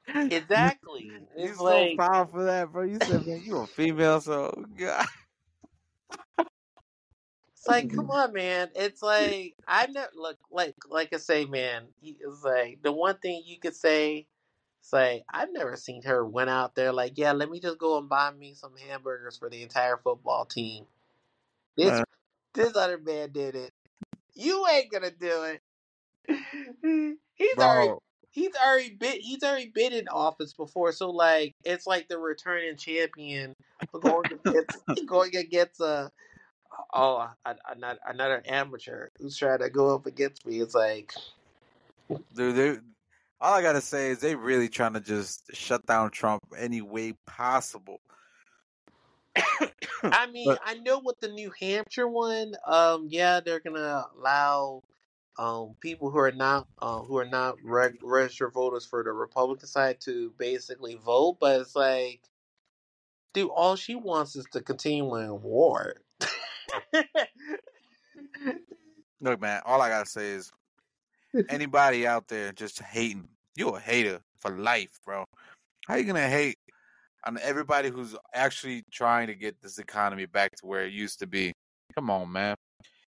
exactly 0.30 1.28
you 1.38 1.56
it's 1.56 1.60
so 1.60 1.88
like 1.88 1.96
proud 1.96 2.32
for 2.32 2.46
that, 2.46 2.72
bro. 2.72 2.84
You 2.84 3.00
said, 3.00 3.26
man, 3.26 3.44
you 3.46 3.58
a 3.60 3.68
female, 3.68 4.22
so 4.22 4.66
God. 4.78 5.06
It's 7.54 7.68
like, 7.68 7.90
come 7.90 8.10
on, 8.12 8.34
man. 8.34 8.72
It's 8.76 9.02
like 9.02 9.56
I 9.68 9.88
never 9.88 10.12
look 10.16 10.40
like 10.52 10.76
like 10.90 11.14
I 11.14 11.18
say, 11.18 11.46
man. 11.46 11.90
he- 12.02 12.18
It's 12.22 12.44
like 12.44 12.82
the 12.84 12.92
one 12.92 13.18
thing 13.20 13.44
you 13.46 13.60
could 13.60 13.76
say. 13.76 14.28
It's 14.82 14.94
like 14.94 15.26
I've 15.30 15.54
never 15.54 15.78
seen 15.78 16.04
her 16.04 16.26
went 16.28 16.50
out 16.52 16.76
there 16.76 16.94
like, 16.94 17.18
yeah, 17.18 17.34
let 17.34 17.50
me 17.52 17.60
just 17.60 17.80
go 17.80 17.98
and 18.00 18.10
buy 18.10 18.32
me 18.32 18.54
some 18.56 18.78
hamburgers 18.78 19.38
for 19.38 19.50
the 19.50 19.64
entire 19.64 19.98
football 19.98 20.46
team. 20.46 20.88
This 21.78 21.92
Uh, 21.92 22.04
this 22.54 22.76
other 22.76 23.00
man 23.00 23.32
did 23.32 23.56
it. 23.56 23.72
You 24.36 24.66
ain't 24.68 24.92
gonna 24.92 25.12
do 25.12 25.44
it. 25.44 25.62
He's 27.36 27.58
already 27.58 27.94
he's 28.34 28.56
already 28.56 28.96
been 28.96 29.22
he's 29.22 29.44
already 29.44 29.72
been 29.74 29.94
in 29.94 30.08
office 30.08 30.54
before, 30.54 30.92
so 30.92 31.10
like 31.12 31.56
it's 31.64 31.88
like 31.88 32.08
the 32.08 32.18
returning 32.18 32.76
champion 32.76 33.56
going 34.02 34.26
against 34.46 34.78
going 35.08 35.36
against 35.36 35.80
a 35.80 36.12
oh 36.94 37.28
another 37.70 38.00
another 38.08 38.44
amateur 38.48 39.10
who's 39.20 39.38
trying 39.38 39.60
to 39.60 39.70
go 39.70 39.94
up 39.94 40.06
against 40.06 40.46
me. 40.46 40.60
It's 40.60 40.76
like 40.76 41.14
dude, 42.34 42.56
they, 42.56 42.70
all 43.40 43.54
I 43.54 43.62
gotta 43.62 43.82
say 43.82 44.10
is 44.10 44.20
they 44.20 44.36
really 44.36 44.68
trying 44.68 44.94
to 44.94 45.00
just 45.00 45.56
shut 45.56 45.86
down 45.86 46.10
Trump 46.10 46.42
any 46.58 46.82
way 46.82 47.14
possible. 47.28 48.02
I 50.04 50.28
mean 50.28 50.48
But 50.48 50.60
I 50.64 50.76
know 50.76 51.00
with 51.00 51.20
the 51.20 51.30
New 51.30 51.52
Hampshire 51.60 52.08
one, 52.08 52.56
um, 52.66 53.08
yeah, 53.10 53.40
they're 53.40 53.60
gonna 53.60 54.06
allow 54.18 54.84
um 55.40 55.76
people 55.80 56.12
who 56.12 56.20
are 56.20 56.32
not 56.32 56.68
uh, 56.80 57.00
who 57.00 57.18
are 57.18 57.26
not 57.26 57.56
reg- 57.64 58.04
registered 58.04 58.54
voters 58.54 58.86
for 58.86 59.04
the 59.04 59.12
Republican 59.12 59.68
side 59.68 60.00
to 60.02 60.32
basically 60.38 60.96
vote, 60.96 61.38
but 61.40 61.62
it's 61.62 61.76
like, 61.76 62.22
dude, 63.34 63.50
all 63.50 63.76
she 63.76 63.96
wants 63.96 64.36
is 64.36 64.46
to 64.52 64.62
continue 64.62 65.16
in 65.16 65.42
war. 65.42 65.96
look, 69.22 69.42
man, 69.42 69.62
all 69.66 69.82
I 69.82 69.90
gotta 69.90 70.10
say 70.10 70.28
is 70.32 70.52
anybody 71.50 72.06
out 72.06 72.28
there 72.28 72.52
just 72.52 72.82
hating, 72.82 73.28
you 73.56 73.70
a 73.70 73.80
hater 73.80 74.20
for 74.40 74.52
life, 74.52 75.00
bro. 75.06 75.26
How 75.88 75.96
you 75.96 76.04
gonna 76.04 76.30
hate 76.30 76.58
on 77.26 77.38
everybody 77.42 77.90
who's 77.90 78.16
actually 78.34 78.84
trying 78.92 79.28
to 79.28 79.36
get 79.36 79.62
this 79.62 79.78
economy 79.80 80.26
back 80.26 80.52
to 80.58 80.66
where 80.66 80.86
it 80.86 80.94
used 80.94 81.20
to 81.20 81.28
be? 81.28 81.54
Come 81.96 82.10
on, 82.10 82.32
man. 82.32 82.56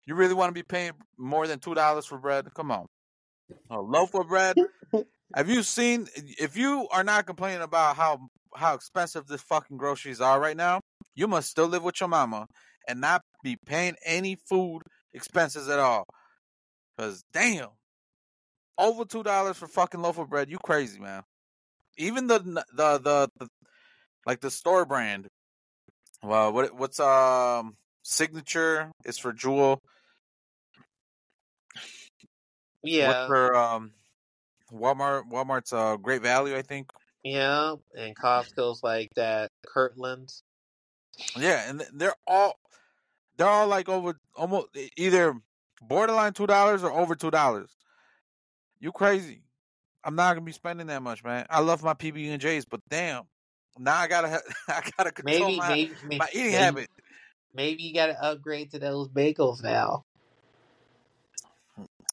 You 0.06 0.14
really 0.14 0.34
want 0.34 0.50
to 0.50 0.54
be 0.54 0.62
paying 0.62 0.92
more 1.18 1.46
than 1.46 1.58
two 1.58 1.74
dollars 1.74 2.06
for 2.06 2.18
bread? 2.18 2.46
Come 2.54 2.70
on, 2.70 2.86
a 3.70 3.80
loaf 3.80 4.14
of 4.14 4.28
bread. 4.28 4.56
Have 5.34 5.50
you 5.50 5.62
seen? 5.62 6.06
If 6.14 6.56
you 6.56 6.86
are 6.92 7.04
not 7.04 7.26
complaining 7.26 7.62
about 7.62 7.96
how 7.96 8.28
how 8.54 8.74
expensive 8.74 9.26
this 9.26 9.42
fucking 9.42 9.76
groceries 9.76 10.20
are 10.20 10.40
right 10.40 10.56
now, 10.56 10.80
you 11.14 11.26
must 11.26 11.50
still 11.50 11.66
live 11.66 11.82
with 11.82 12.00
your 12.00 12.08
mama 12.08 12.46
and 12.88 13.00
not 13.00 13.22
be 13.42 13.56
paying 13.66 13.96
any 14.04 14.36
food 14.48 14.82
expenses 15.12 15.68
at 15.68 15.78
all. 15.78 16.04
Cause 16.98 17.24
damn, 17.32 17.68
over 18.78 19.04
two 19.04 19.22
dollars 19.22 19.56
for 19.56 19.66
fucking 19.66 20.00
loaf 20.00 20.18
of 20.18 20.30
bread, 20.30 20.50
you 20.50 20.58
crazy 20.58 21.00
man. 21.00 21.22
Even 21.98 22.26
the 22.28 22.38
the 22.38 22.98
the, 22.98 23.28
the 23.38 23.48
like 24.26 24.40
the 24.40 24.50
store 24.50 24.84
brand. 24.84 25.28
Well, 26.22 26.52
what 26.52 26.74
what's 26.76 27.00
um 27.00 27.76
signature 28.02 28.90
is 29.04 29.18
for 29.18 29.32
Jewel. 29.32 29.80
Yeah, 32.82 33.26
for 33.26 33.54
um 33.54 33.92
Walmart. 34.72 35.30
Walmart's 35.30 35.72
uh 35.72 35.96
great 35.96 36.22
value, 36.22 36.56
I 36.56 36.62
think. 36.62 36.90
yeah, 37.24 37.74
and 37.96 38.16
Costco's 38.16 38.82
like 38.82 39.10
that. 39.16 39.50
Kirkland's. 39.66 40.42
Yeah, 41.36 41.68
and 41.68 41.84
they're 41.94 42.14
all 42.26 42.58
they're 43.36 43.48
all 43.48 43.68
like 43.68 43.88
over 43.88 44.18
almost 44.34 44.68
either 44.96 45.34
borderline 45.80 46.32
two 46.32 46.46
dollars 46.46 46.82
or 46.82 46.92
over 46.92 47.14
two 47.14 47.30
dollars. 47.30 47.70
You 48.80 48.92
crazy? 48.92 49.42
I'm 50.04 50.14
not 50.14 50.34
gonna 50.34 50.44
be 50.44 50.52
spending 50.52 50.88
that 50.88 51.02
much, 51.02 51.24
man. 51.24 51.46
I 51.50 51.60
love 51.60 51.82
my 51.82 51.94
PB 51.94 52.30
and 52.30 52.40
J's, 52.40 52.64
but 52.64 52.80
damn, 52.88 53.24
now 53.78 53.96
I 53.96 54.08
gotta 54.08 54.40
I 54.68 54.82
gotta 54.96 55.12
control 55.12 55.50
Maybe, 55.50 55.58
my 55.58 55.68
maybe, 55.68 55.94
maybe, 56.04 56.18
my 56.18 56.28
eating 56.32 56.52
maybe, 56.52 56.64
habit. 56.64 56.88
maybe 57.54 57.82
you 57.82 57.94
got 57.94 58.06
to 58.06 58.22
upgrade 58.22 58.70
to 58.72 58.78
those 58.78 59.08
bagels 59.08 59.62
now. 59.62 60.04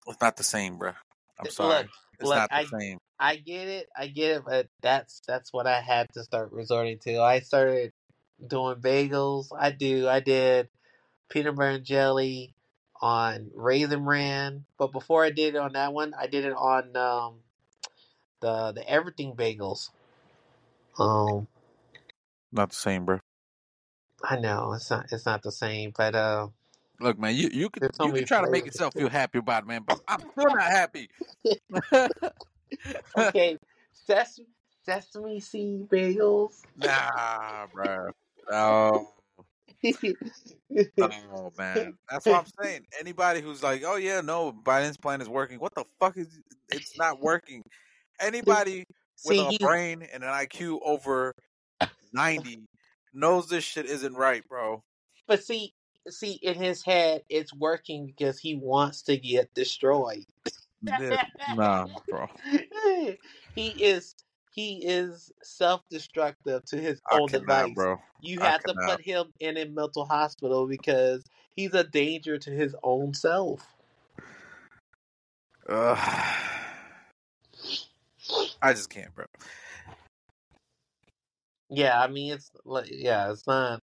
It's 0.08 0.22
not 0.22 0.38
the 0.38 0.44
same, 0.44 0.78
bro. 0.78 0.92
I'm 1.40 1.46
Look, 1.46 1.54
sorry, 1.56 1.90
it's 2.20 2.30
look, 2.30 2.36
not 2.36 2.52
the 2.54 2.62
I 2.62 2.66
same. 2.80 3.00
I 3.20 3.36
get 3.38 3.68
it, 3.68 3.88
I 3.98 4.08
get 4.08 4.38
it, 4.38 4.44
but 4.46 4.68
that's 4.82 5.22
that's 5.28 5.54
what 5.54 5.68
I 5.68 5.82
had 5.82 6.08
to 6.14 6.24
start 6.24 6.52
resorting 6.52 7.00
to. 7.00 7.22
I 7.22 7.40
started 7.40 7.94
doing 8.46 8.78
bagels. 8.78 9.48
I 9.58 9.72
do. 9.72 10.08
I 10.08 10.20
did 10.20 10.70
peanut 11.30 11.56
butter 11.56 11.70
and 11.70 11.86
jelly 11.86 12.54
on 13.02 13.52
Raisin 13.56 14.04
Bran, 14.06 14.66
but 14.78 14.92
before 14.92 15.24
I 15.24 15.30
did 15.32 15.56
it 15.56 15.60
on 15.60 15.74
that 15.74 15.94
one, 15.94 16.14
I 16.20 16.28
did 16.28 16.46
it 16.46 16.54
on 16.54 16.96
um, 16.96 17.36
the 18.42 18.74
the 18.74 18.90
everything 18.90 19.36
bagels. 19.36 19.90
Um, 21.00 21.48
Not 22.54 22.70
the 22.70 22.76
same, 22.76 23.06
bro. 23.06 23.20
I 24.24 24.40
know 24.40 24.74
it's 24.74 24.90
not 24.90 25.12
it's 25.12 25.26
not 25.26 25.42
the 25.42 25.52
same, 25.52 25.92
but 25.96 26.16
uh, 26.16 26.48
Look, 27.00 27.18
man, 27.20 27.36
you 27.36 27.50
you 27.52 27.70
so 27.96 28.06
you 28.06 28.14
could 28.14 28.28
try 28.28 28.42
to 28.42 28.52
make 28.52 28.66
yourself 28.66 28.94
feel 28.94 29.10
happy 29.10 29.40
about 29.40 29.64
it, 29.64 29.68
man, 29.68 29.82
but 29.86 30.00
I'm 30.08 30.20
still 30.38 30.54
not 30.54 30.62
happy. 30.62 31.10
okay, 33.18 33.58
sesame 33.92 34.48
sesame 34.86 35.40
seed 35.40 35.90
bagels. 35.90 36.62
nah, 36.78 37.66
bro. 37.74 38.10
Oh, 38.52 39.08
oh, 41.02 41.52
man. 41.58 41.98
That's 42.10 42.26
what 42.26 42.40
I'm 42.40 42.46
saying. 42.64 42.86
Anybody 43.00 43.42
who's 43.42 43.64
like, 43.64 43.84
"Oh 43.86 43.96
yeah, 43.96 44.22
no, 44.22 44.54
Biden's 44.54 44.98
plan 44.98 45.22
is 45.22 45.28
working," 45.28 45.60
what 45.60 45.74
the 45.74 45.86
fuck 46.00 46.18
is? 46.18 46.40
It's 46.70 46.98
not 46.98 47.20
working. 47.20 47.64
Anybody 48.20 48.86
with 49.26 49.40
See, 49.40 49.56
a 49.56 49.58
brain 49.60 50.08
and 50.14 50.24
an 50.24 50.30
IQ 50.30 50.80
over 50.86 51.34
ninety 52.14 52.64
knows 53.14 53.48
this 53.48 53.64
shit 53.64 53.86
isn't 53.86 54.16
right, 54.16 54.48
bro. 54.48 54.84
but 55.28 55.44
see, 55.44 55.74
see, 56.10 56.34
in 56.42 56.56
his 56.56 56.84
head, 56.84 57.24
it's 57.30 57.54
working 57.54 58.06
because 58.06 58.40
he 58.40 58.56
wants 58.56 59.02
to 59.04 59.18
get 59.18 59.54
destroyed. 59.54 60.26
Nah, 60.82 61.88
bro. 62.10 62.28
he 63.56 63.70
is 63.84 64.16
he 64.52 64.86
is 64.86 65.32
self-destructive 65.42 66.66
to 66.66 66.78
his 66.78 67.02
I 67.12 67.18
own 67.18 67.28
cannot, 67.28 67.48
device. 67.48 67.76
bro. 67.76 67.98
You 68.22 68.42
I 68.42 68.46
have 68.46 68.64
to 68.64 68.76
put 68.86 69.02
him 69.02 69.34
in 69.40 69.58
a 69.58 69.66
mental 69.66 70.06
hospital 70.06 70.68
because 70.68 71.24
he's 71.56 71.74
a 71.74 71.84
danger 71.84 72.38
to 72.38 72.52
his 72.52 72.76
own 72.84 73.14
self. 73.14 73.66
I 78.62 78.74
just 78.74 78.90
can't, 78.90 79.14
bro. 79.16 79.26
Yeah, 81.74 82.00
I 82.02 82.08
mean 82.08 82.34
it's 82.34 82.52
like 82.66 82.88
yeah, 82.92 83.32
it's 83.32 83.48
not 83.48 83.82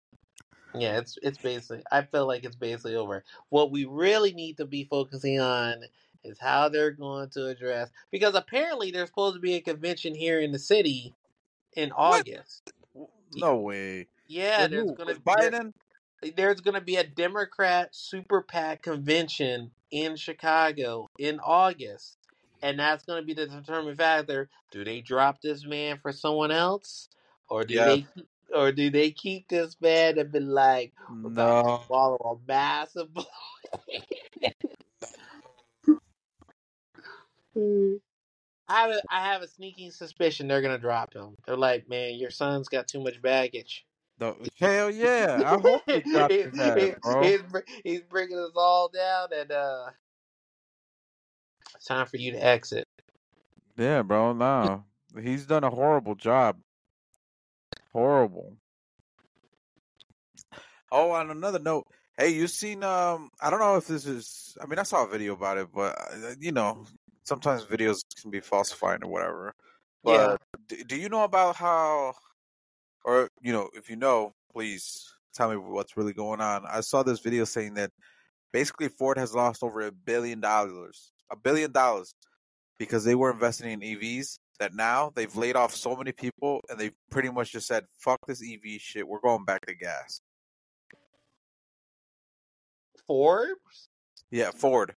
yeah, 0.74 0.98
it's 0.98 1.18
it's 1.22 1.38
basically 1.38 1.85
I 1.92 2.03
feel 2.03 2.26
like 2.26 2.44
it's 2.44 2.57
basically 2.57 2.96
over. 2.96 3.24
What 3.50 3.72
we 3.72 3.87
really 3.87 4.33
need 4.35 4.59
to 4.59 4.66
be 4.66 4.85
focusing 4.85 5.40
on 5.40 5.85
is 6.24 6.38
how 6.40 6.68
they're 6.68 6.92
going 6.92 7.31
to 7.31 7.46
address 7.48 7.90
because 8.12 8.35
apparently 8.37 8.90
there's 8.92 9.09
supposed 9.09 9.37
to 9.37 9.40
be 9.40 9.55
a 9.55 9.61
convention 9.62 10.14
here 10.14 10.40
in 10.40 10.53
the 10.53 10.59
city 10.61 11.14
in 11.76 11.92
What? 12.03 12.26
August. 12.26 12.72
No 13.35 13.57
way. 13.59 14.09
Yeah, 14.29 14.66
With 14.66 14.68
there's 14.68 14.90
who? 14.90 14.96
gonna 14.96 15.14
With 15.14 15.24
there, 15.37 15.53
Biden? 15.53 15.72
there's 16.37 16.61
gonna 16.61 16.81
be 16.83 16.96
a 16.96 17.05
Democrat 17.07 17.94
super 17.94 18.42
PAC 18.42 18.83
convention 18.83 19.72
in 19.90 20.16
Chicago 20.16 21.11
in 21.18 21.40
August. 21.40 22.18
And 22.62 22.79
that's 22.79 23.05
gonna 23.05 23.22
be 23.24 23.35
the 23.35 23.46
determining 23.46 23.96
factor. 23.96 24.50
Do 24.72 24.85
they 24.85 25.00
drop 25.03 25.40
this 25.42 25.66
man 25.66 25.98
for 26.03 26.12
someone 26.12 26.50
else? 26.53 27.09
Or 27.51 27.65
do 27.65 27.75
Yeah. 27.75 27.85
they 27.87 28.03
keep 28.15 28.27
or 28.55 28.73
do 28.73 28.91
they 28.91 29.11
keep 29.13 29.49
this 29.49 29.77
man 29.81 30.19
and 30.19 30.33
be 30.33 30.41
like, 30.41 30.93
we're 31.09 31.29
about 31.31 31.63
to 31.63 31.69
No. 31.69 31.79
follow 31.89 32.17
a 32.17 32.49
massive? 32.49 33.09
I 37.57 38.83
have, 38.83 38.91
a, 38.91 39.03
I 39.11 39.25
have 39.33 39.43
a 39.43 39.49
sneaking 39.49 39.91
suspicion 39.91 40.47
they're 40.49 40.63
gonna 40.63 40.79
drop 40.79 41.13
him. 41.15 41.37
They're 41.47 41.57
like, 41.57 41.89
man, 41.89 42.15
your 42.15 42.31
son's 42.31 42.69
got 42.69 42.87
too 42.87 43.01
much 43.03 43.21
baggage. 43.21 43.85
No. 44.21 44.37
Hell 44.59 44.91
yeah. 44.93 45.43
I 45.45 45.61
hope 45.61 45.83
He- 45.87 46.01
his 46.43 46.59
ass, 46.59 46.79
he- 46.79 46.95
bro. 47.03 47.23
he's, 47.23 47.41
he's 47.83 48.03
bringing 48.03 48.39
us 48.39 48.53
all 48.55 48.89
down, 48.89 49.29
and 49.37 49.51
uh, 49.51 49.87
it's 51.75 51.87
time 51.87 52.07
for 52.07 52.17
you 52.17 52.33
to 52.33 52.45
exit. 52.45 52.87
Yeah, 53.77 54.03
bro. 54.03 54.33
Nah. 54.35 54.81
He's 55.21 55.47
done 55.47 55.65
a 55.65 55.71
horrible 55.71 56.15
job. 56.15 56.59
Horrible. 57.92 58.57
Oh, 60.92 61.11
on 61.12 61.31
another 61.31 61.59
note, 61.59 61.87
hey, 62.18 62.31
you 62.31 62.46
seen? 62.46 62.83
Um, 62.85 63.31
I 63.40 63.50
don't 63.50 63.61
know 63.61 63.76
if 63.76 63.87
this 63.87 64.07
is. 64.07 64.57
I 64.61 64.66
mean, 64.66 64.79
I 64.79 64.83
saw 64.83 65.05
a 65.05 65.09
video 65.09 65.35
about 65.35 65.59
it, 65.59 65.68
but 65.74 65.96
uh, 65.98 66.35
you 66.40 66.53
know, 66.53 66.85
sometimes 67.24 67.64
videos 67.64 68.00
can 68.20 68.31
be 68.31 68.40
falsified 68.40 69.05
or 69.05 69.11
whatever. 69.11 69.55
Yeah. 70.05 70.37
But 70.53 70.68
do, 70.68 70.85
do 70.85 70.96
you 70.96 71.09
know 71.09 71.24
about 71.24 71.57
how, 71.57 72.14
or 73.05 73.29
you 73.40 73.53
know, 73.53 73.68
if 73.74 73.88
you 73.88 73.96
know, 73.96 74.33
please 74.53 75.12
tell 75.35 75.50
me 75.50 75.57
what's 75.57 75.96
really 75.96 76.12
going 76.12 76.40
on. 76.40 76.64
I 76.66 76.81
saw 76.81 77.03
this 77.03 77.20
video 77.20 77.44
saying 77.44 77.74
that 77.74 77.90
basically 78.53 78.88
Ford 78.88 79.16
has 79.18 79.35
lost 79.35 79.62
over 79.62 79.83
a 79.83 79.92
billion 79.92 80.40
dollars, 80.40 81.12
a 81.31 81.37
billion 81.37 81.70
dollars, 81.70 82.14
because 82.79 83.05
they 83.05 83.14
were 83.14 83.31
investing 83.31 83.70
in 83.70 83.81
EVs. 83.81 84.38
That 84.61 84.75
now 84.75 85.11
they've 85.14 85.35
laid 85.35 85.57
off 85.57 85.75
so 85.75 85.96
many 85.96 86.12
people, 86.12 86.61
and 86.68 86.79
they've 86.79 86.94
pretty 87.11 87.31
much 87.31 87.53
just 87.53 87.66
said, 87.66 87.87
"Fuck 87.99 88.18
this 88.27 88.42
EV 88.42 88.79
shit. 88.79 89.09
We're 89.09 89.20
going 89.20 89.46
back 89.46 89.64
to 89.66 89.75
gas." 89.75 90.20
Forbes, 93.07 93.88
Yeah, 94.31 94.51
Ford. 94.53 94.94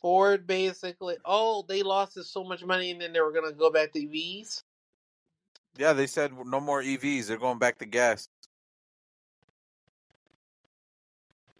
Ford, 0.00 0.46
basically. 0.46 1.16
Oh, 1.24 1.64
they 1.68 1.82
lost 1.82 2.22
so 2.24 2.44
much 2.44 2.64
money, 2.64 2.92
and 2.92 3.00
then 3.00 3.12
they 3.12 3.20
were 3.20 3.32
gonna 3.32 3.52
go 3.52 3.70
back 3.70 3.92
to 3.92 3.98
EVs. 3.98 4.62
Yeah, 5.76 5.92
they 5.92 6.06
said 6.06 6.32
no 6.46 6.60
more 6.60 6.80
EVs. 6.80 7.26
They're 7.26 7.36
going 7.36 7.58
back 7.58 7.78
to 7.78 7.86
gas. 7.86 8.28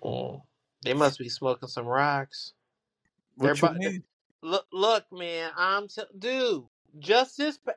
Mm. 0.02 0.40
They 0.82 0.94
must 0.94 1.18
be 1.18 1.28
smoking 1.28 1.68
some 1.68 1.86
rocks. 1.86 2.54
They're 3.36 3.54
you 3.54 3.60
bu- 3.60 3.74
mean? 3.74 4.04
Look, 4.40 4.66
look, 4.72 5.04
man. 5.12 5.50
I'm 5.56 5.88
t- 5.88 6.02
dude. 6.18 6.64
Just 6.98 7.38
this, 7.38 7.58
uh, 7.66 7.72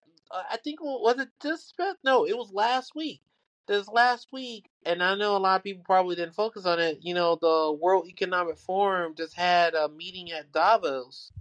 I 0.51 0.57
think 0.57 0.79
was 0.81 1.19
it 1.19 1.29
this? 1.41 1.73
No, 2.03 2.25
it 2.25 2.35
was 2.37 2.51
last 2.51 2.95
week. 2.95 3.21
This 3.65 3.87
last 3.87 4.27
week, 4.33 4.65
and 4.85 5.01
I 5.01 5.15
know 5.15 5.37
a 5.37 5.39
lot 5.39 5.55
of 5.55 5.63
people 5.63 5.85
probably 5.85 6.17
didn't 6.17 6.35
focus 6.35 6.65
on 6.65 6.81
it. 6.81 6.99
You 7.01 7.13
know, 7.13 7.37
the 7.39 7.71
World 7.71 8.07
Economic 8.09 8.57
Forum 8.57 9.15
just 9.15 9.35
had 9.35 9.73
a 9.73 9.87
meeting 9.87 10.33
at 10.33 10.51
Davos, 10.51 11.31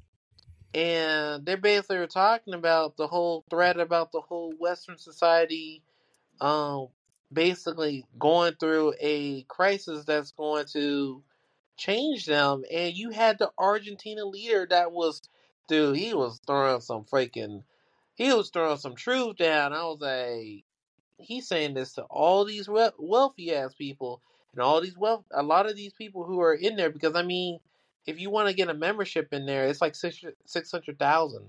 and 0.72 1.44
they 1.44 1.56
basically 1.56 1.98
were 1.98 2.06
talking 2.06 2.54
about 2.54 2.96
the 2.96 3.08
whole 3.08 3.44
threat 3.50 3.80
about 3.80 4.12
the 4.12 4.20
whole 4.20 4.52
Western 4.56 4.98
society, 4.98 5.82
um, 6.40 6.90
basically 7.32 8.04
going 8.20 8.54
through 8.54 8.94
a 9.00 9.42
crisis 9.48 10.04
that's 10.04 10.30
going 10.30 10.66
to 10.74 11.24
change 11.76 12.26
them. 12.26 12.62
And 12.72 12.94
you 12.94 13.10
had 13.10 13.40
the 13.40 13.50
Argentina 13.58 14.24
leader 14.24 14.64
that 14.70 14.92
was, 14.92 15.22
dude, 15.72 15.96
he 15.96 16.12
was 16.12 16.38
throwing 16.46 16.82
some 16.82 17.04
freaking, 17.04 17.62
he 18.14 18.32
was 18.32 18.50
throwing 18.50 18.76
some 18.76 18.94
truth 18.94 19.36
down. 19.36 19.72
I 19.72 19.82
was 19.84 20.00
like, 20.00 20.64
he's 21.18 21.48
saying 21.48 21.74
this 21.74 21.94
to 21.94 22.02
all 22.02 22.44
these 22.44 22.68
wealthy 22.68 23.54
ass 23.54 23.74
people 23.74 24.20
and 24.52 24.62
all 24.62 24.82
these 24.82 24.98
wealth, 24.98 25.24
a 25.32 25.42
lot 25.42 25.68
of 25.68 25.74
these 25.74 25.94
people 25.94 26.24
who 26.24 26.40
are 26.42 26.54
in 26.54 26.76
there. 26.76 26.90
Because 26.90 27.16
I 27.16 27.22
mean, 27.22 27.58
if 28.06 28.20
you 28.20 28.28
want 28.28 28.48
to 28.48 28.54
get 28.54 28.68
a 28.68 28.74
membership 28.74 29.32
in 29.32 29.46
there, 29.46 29.64
it's 29.64 29.80
like 29.80 29.94
six 29.94 30.22
six 30.44 30.70
hundred 30.70 30.98
thousand, 30.98 31.46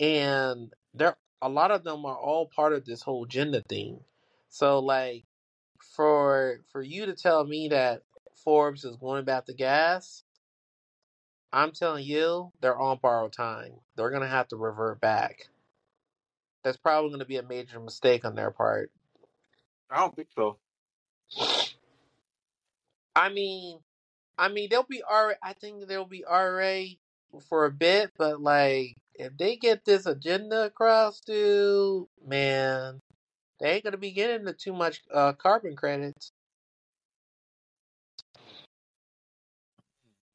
and 0.00 0.72
they're 0.92 1.16
a 1.40 1.48
lot 1.48 1.70
of 1.70 1.84
them 1.84 2.04
are 2.04 2.16
all 2.16 2.46
part 2.46 2.72
of 2.72 2.84
this 2.84 3.02
whole 3.02 3.26
gender 3.26 3.62
thing. 3.68 4.00
So 4.48 4.80
like, 4.80 5.24
for 5.94 6.60
for 6.72 6.82
you 6.82 7.06
to 7.06 7.14
tell 7.14 7.44
me 7.44 7.68
that 7.68 8.02
Forbes 8.34 8.84
is 8.84 8.96
going 8.96 9.20
about 9.20 9.46
the 9.46 9.54
gas, 9.54 10.24
I'm 11.52 11.72
telling 11.72 12.04
you, 12.04 12.50
they're 12.60 12.78
on 12.78 12.98
borrowed 13.02 13.32
time. 13.32 13.72
They're 13.96 14.10
gonna 14.10 14.28
have 14.28 14.48
to 14.48 14.56
revert 14.56 15.00
back. 15.00 15.48
That's 16.64 16.78
probably 16.78 17.10
gonna 17.10 17.26
be 17.26 17.36
a 17.36 17.42
major 17.42 17.78
mistake 17.78 18.24
on 18.24 18.34
their 18.34 18.50
part. 18.50 18.90
I 19.90 19.98
don't 19.98 20.16
think 20.16 20.28
so. 20.34 20.58
I 23.14 23.28
mean, 23.28 23.80
I 24.38 24.48
mean 24.48 24.68
they'll 24.70 24.84
be 24.84 25.02
alright. 25.02 25.36
I 25.42 25.52
think 25.52 25.86
they'll 25.86 26.06
be 26.06 26.24
alright 26.24 26.98
for 27.48 27.66
a 27.66 27.70
bit, 27.70 28.12
but 28.16 28.40
like 28.40 28.96
if 29.14 29.36
they 29.36 29.56
get 29.56 29.84
this 29.84 30.06
agenda 30.06 30.64
across, 30.64 31.20
dude, 31.20 32.06
man, 32.26 33.00
they 33.60 33.72
ain't 33.72 33.84
gonna 33.84 33.98
be 33.98 34.12
getting 34.12 34.46
the 34.46 34.54
too 34.54 34.72
much 34.72 35.02
uh, 35.12 35.34
carbon 35.34 35.76
credits. 35.76 36.32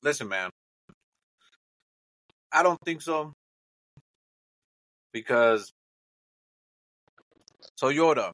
Listen, 0.04 0.28
man. 0.28 0.52
I 2.58 2.64
don't 2.64 2.80
think 2.84 3.04
so. 3.04 3.34
Because 5.14 5.72
Toyota, 7.80 8.32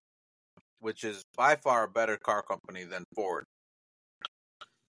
which 0.79 1.03
is 1.03 1.21
by 1.35 1.57
far 1.57 1.83
a 1.83 1.89
better 1.89 2.17
car 2.17 2.41
company 2.41 2.85
than 2.85 3.03
Ford, 3.15 3.43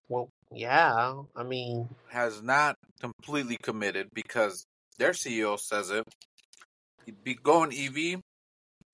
Well, 0.07 0.29
yeah, 0.53 1.15
I 1.35 1.43
mean, 1.43 1.89
has 2.07 2.41
not 2.41 2.75
completely 3.01 3.57
committed 3.61 4.07
because 4.13 4.63
their 4.97 5.11
CEO 5.11 5.59
says 5.59 5.89
it. 5.89 6.05
Be 7.23 7.33
going 7.33 7.73
EV, 7.73 7.97
it 7.97 8.21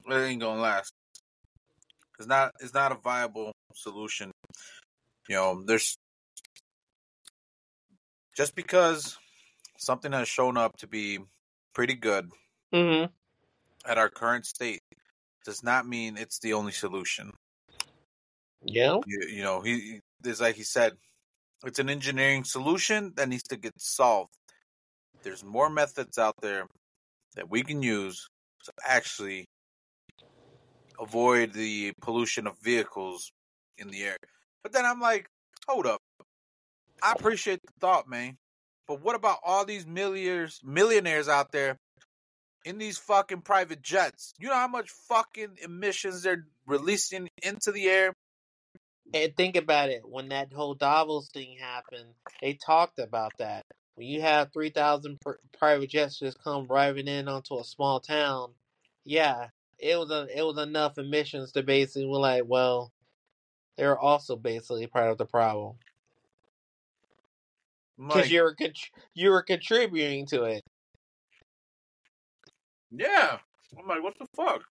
ain't 0.10 0.42
gonna 0.42 0.60
last. 0.60 0.92
It's 2.18 2.28
not. 2.28 2.52
It's 2.60 2.74
not 2.74 2.92
a 2.92 2.96
viable 2.96 3.52
solution. 3.76 4.32
You 5.30 5.36
know, 5.36 5.64
there's 5.64 5.96
just 8.36 8.56
because 8.56 9.20
something 9.82 10.12
has 10.14 10.28
shown 10.28 10.58
up 10.58 10.78
to 10.78 10.88
be 10.88 11.20
pretty 11.74 11.96
good 11.96 12.30
hmm 12.72 13.12
at 13.86 13.98
our 14.00 14.10
current 14.10 14.46
state 14.46 14.82
does 15.46 15.64
not 15.64 15.88
mean 15.88 16.18
it's 16.18 16.40
the 16.40 16.54
only 16.54 16.72
solution. 16.72 17.32
yeah, 18.66 19.00
You, 19.06 19.22
you 19.28 19.44
know, 19.44 19.62
he 19.62 20.00
there's 20.20 20.42
like 20.42 20.56
he 20.56 20.64
said, 20.64 20.94
it's 21.66 21.80
an 21.80 21.90
engineering 21.90 22.44
solution 22.44 23.14
that 23.16 23.30
needs 23.30 23.44
to 23.44 23.58
get 23.58 23.74
solved. 23.80 24.34
There's 25.24 25.44
more 25.44 25.70
methods 25.70 26.18
out 26.18 26.36
there 26.42 26.68
that 27.36 27.50
we 27.50 27.64
can 27.64 27.84
use 27.84 28.28
to 28.66 28.74
actually 28.86 29.46
avoid 31.00 31.54
the 31.54 31.94
pollution 32.02 32.48
of 32.48 32.58
vehicles 32.60 33.32
in 33.78 33.90
the 33.90 34.04
air. 34.04 34.18
But 34.64 34.72
then 34.72 34.86
I'm 34.86 35.00
like, 35.00 35.28
hold 35.68 35.86
up. 35.86 36.02
I 37.04 37.14
appreciate 37.14 37.62
the 37.66 37.74
thought, 37.80 38.08
man. 38.08 38.38
But 38.88 39.02
what 39.02 39.16
about 39.16 39.40
all 39.44 39.66
these 39.66 39.86
millionaires 39.86 40.60
millionaires 40.64 41.28
out 41.28 41.52
there 41.52 41.78
in 42.66 42.78
these 42.78 42.98
fucking 42.98 43.42
private 43.42 43.82
jets? 43.82 44.34
You 44.40 44.50
know 44.50 44.56
how 44.56 44.68
much 44.68 44.90
fucking 45.08 45.58
emissions 45.64 46.24
they're 46.24 46.46
releasing 46.66 47.30
into 47.44 47.72
the 47.72 47.88
air? 47.88 48.14
and 49.14 49.36
think 49.36 49.56
about 49.56 49.90
it. 49.90 50.02
When 50.06 50.30
that 50.30 50.54
whole 50.54 50.74
Davos 50.74 51.30
thing 51.30 51.58
happened, 51.60 52.14
they 52.42 52.54
talked 52.54 53.00
about 53.00 53.34
that. 53.40 53.66
When 53.96 54.08
you 54.08 54.22
have 54.22 54.52
three 54.52 54.70
thousand 54.70 55.20
pr- 55.20 55.32
private 55.58 55.90
jets 55.90 56.20
just 56.20 56.42
come 56.44 56.66
driving 56.68 57.08
in 57.08 57.28
onto 57.28 57.58
a 57.58 57.64
small 57.64 58.00
town, 58.00 58.54
yeah, 59.04 59.48
it 59.80 59.98
was 59.98 60.12
a, 60.12 60.28
it 60.36 60.44
was 60.44 60.58
enough 60.58 60.98
emissions 60.98 61.52
to 61.54 61.64
basically 61.64 62.04
be 62.04 62.10
like, 62.10 62.44
well, 62.46 62.92
they're 63.78 64.00
also 64.00 64.36
basically 64.36 64.88
part 64.88 65.12
of 65.12 65.18
the 65.18 65.26
problem 65.26 65.76
because 68.08 68.32
you're 68.32 68.56
contr- 68.56 68.90
you 69.14 69.30
were 69.30 69.44
contributing 69.44 70.26
to 70.28 70.44
it. 70.44 70.64
yeah. 72.92 73.38
I'm 73.78 73.88
like, 73.88 74.04
what 74.04 74.18
the 74.20 74.28
fuck? 74.36 74.64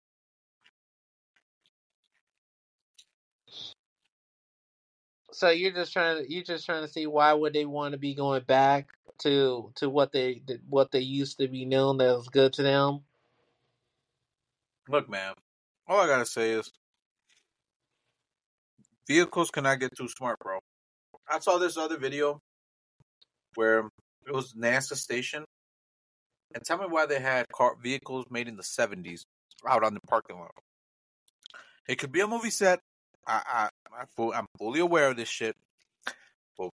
So 5.32 5.48
you're 5.48 5.72
just 5.72 5.92
trying 5.92 6.22
to 6.22 6.32
you're 6.32 6.42
just 6.42 6.66
trying 6.66 6.82
to 6.82 6.92
see 6.92 7.06
why 7.06 7.32
would 7.32 7.52
they 7.52 7.64
want 7.64 7.92
to 7.92 7.98
be 7.98 8.14
going 8.14 8.42
back 8.42 8.88
to 9.20 9.72
to 9.76 9.88
what 9.88 10.12
they 10.12 10.42
what 10.68 10.90
they 10.90 11.00
used 11.00 11.38
to 11.38 11.48
be 11.48 11.64
known 11.64 11.98
that 11.98 12.16
was 12.16 12.28
good 12.28 12.52
to 12.54 12.62
them. 12.62 13.00
Look, 14.88 15.08
man. 15.08 15.34
All 15.86 16.00
I 16.00 16.06
gotta 16.06 16.26
say 16.26 16.50
is, 16.50 16.70
vehicles 19.06 19.50
cannot 19.50 19.80
get 19.80 19.96
too 19.96 20.08
smart, 20.08 20.38
bro. 20.40 20.58
I 21.28 21.38
saw 21.38 21.58
this 21.58 21.76
other 21.76 21.96
video 21.96 22.42
where 23.54 23.88
it 24.26 24.32
was 24.32 24.54
NASA 24.54 24.96
station, 24.96 25.44
and 26.54 26.64
tell 26.64 26.78
me 26.78 26.86
why 26.88 27.06
they 27.06 27.20
had 27.20 27.46
car 27.52 27.76
vehicles 27.82 28.26
made 28.30 28.48
in 28.48 28.56
the 28.56 28.62
'70s 28.62 29.22
out 29.68 29.84
on 29.84 29.94
the 29.94 30.00
parking 30.08 30.38
lot. 30.38 30.52
It 31.88 31.98
could 31.98 32.12
be 32.12 32.20
a 32.20 32.26
movie 32.26 32.50
set. 32.50 32.80
I, 33.26 33.42
I, 33.46 33.68
I 33.92 34.38
I'm 34.38 34.46
fully 34.58 34.80
aware 34.80 35.08
of 35.08 35.16
this 35.16 35.28
shit. 35.28 35.56
But 36.56 36.70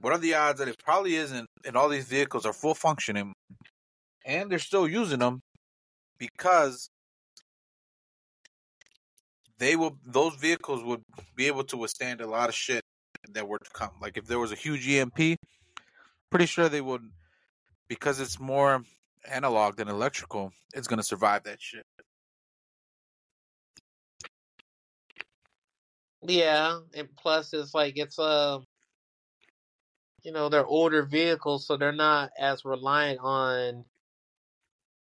what 0.00 0.12
are 0.12 0.18
the 0.18 0.34
odds 0.34 0.58
that 0.58 0.68
it 0.68 0.76
probably 0.84 1.16
isn't? 1.16 1.46
And 1.64 1.76
all 1.76 1.88
these 1.88 2.06
vehicles 2.06 2.46
are 2.46 2.52
full 2.52 2.74
functioning, 2.74 3.32
and 4.24 4.50
they're 4.50 4.58
still 4.58 4.88
using 4.88 5.18
them 5.18 5.40
because 6.18 6.90
they 9.58 9.76
will. 9.76 9.96
Those 10.04 10.36
vehicles 10.36 10.82
would 10.84 11.02
be 11.36 11.46
able 11.46 11.64
to 11.64 11.76
withstand 11.76 12.20
a 12.20 12.26
lot 12.26 12.48
of 12.48 12.54
shit 12.54 12.82
that 13.32 13.46
were 13.46 13.58
to 13.58 13.70
come. 13.72 13.90
Like 14.00 14.16
if 14.16 14.26
there 14.26 14.38
was 14.38 14.52
a 14.52 14.56
huge 14.56 14.88
EMP, 14.88 15.36
pretty 16.30 16.46
sure 16.46 16.68
they 16.68 16.80
would, 16.80 17.02
because 17.88 18.20
it's 18.20 18.40
more 18.40 18.82
analog 19.30 19.76
than 19.76 19.88
electrical. 19.88 20.52
It's 20.72 20.86
gonna 20.86 21.02
survive 21.02 21.44
that 21.44 21.60
shit. 21.60 21.84
Yeah, 26.22 26.80
and 26.94 27.08
plus 27.16 27.52
it's 27.52 27.74
like 27.74 27.94
it's 27.96 28.18
a 28.18 28.60
you 30.22 30.32
know 30.32 30.48
they're 30.48 30.66
older 30.66 31.02
vehicles, 31.02 31.66
so 31.66 31.76
they're 31.76 31.92
not 31.92 32.30
as 32.38 32.64
reliant 32.64 33.20
on 33.20 33.84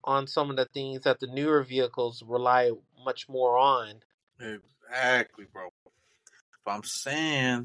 on 0.05 0.27
some 0.27 0.51
of 0.51 0.57
the 0.57 0.67
things 0.67 1.03
that 1.03 1.21
the 1.21 1.27
newer 1.27 1.63
vehicles 1.63 2.23
rely 2.27 2.71
much 3.05 3.29
more 3.29 3.59
on. 3.59 4.01
Exactly, 4.41 5.45
bro. 5.53 5.67
If 5.67 6.67
I'm 6.67 6.83
saying 6.85 7.65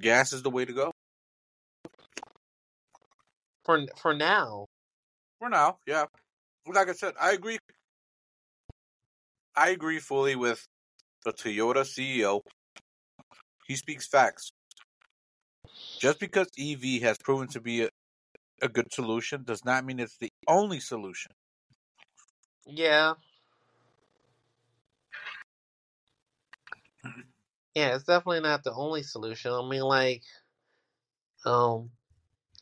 gas 0.00 0.32
is 0.32 0.42
the 0.42 0.50
way 0.50 0.64
to 0.64 0.72
go 0.72 0.92
For 3.64 3.86
for 3.96 4.14
now, 4.14 4.66
for 5.38 5.48
now. 5.48 5.78
Yeah, 5.86 6.06
like 6.66 6.88
I 6.88 6.92
said, 6.92 7.14
I 7.20 7.32
agree. 7.32 7.58
I 9.56 9.70
agree 9.70 9.98
fully 9.98 10.36
with 10.36 10.66
the 11.24 11.32
Toyota 11.32 11.84
CEO. 11.84 12.40
He 13.66 13.76
speaks 13.76 14.06
facts. 14.06 14.50
Just 15.98 16.18
because 16.18 16.48
EV 16.58 17.02
has 17.02 17.18
proven 17.18 17.48
to 17.48 17.60
be 17.60 17.82
a, 17.84 17.90
a 18.62 18.68
good 18.68 18.92
solution 18.92 19.44
does 19.44 19.64
not 19.64 19.84
mean 19.84 20.00
it's 20.00 20.18
the 20.18 20.32
only 20.48 20.80
solution. 20.80 21.32
yeah, 22.66 23.14
yeah, 27.74 27.94
it's 27.94 28.04
definitely 28.04 28.40
not 28.40 28.64
the 28.64 28.72
only 28.72 29.02
solution. 29.02 29.52
I 29.52 29.68
mean, 29.68 29.82
like, 29.82 30.22
um, 31.44 31.90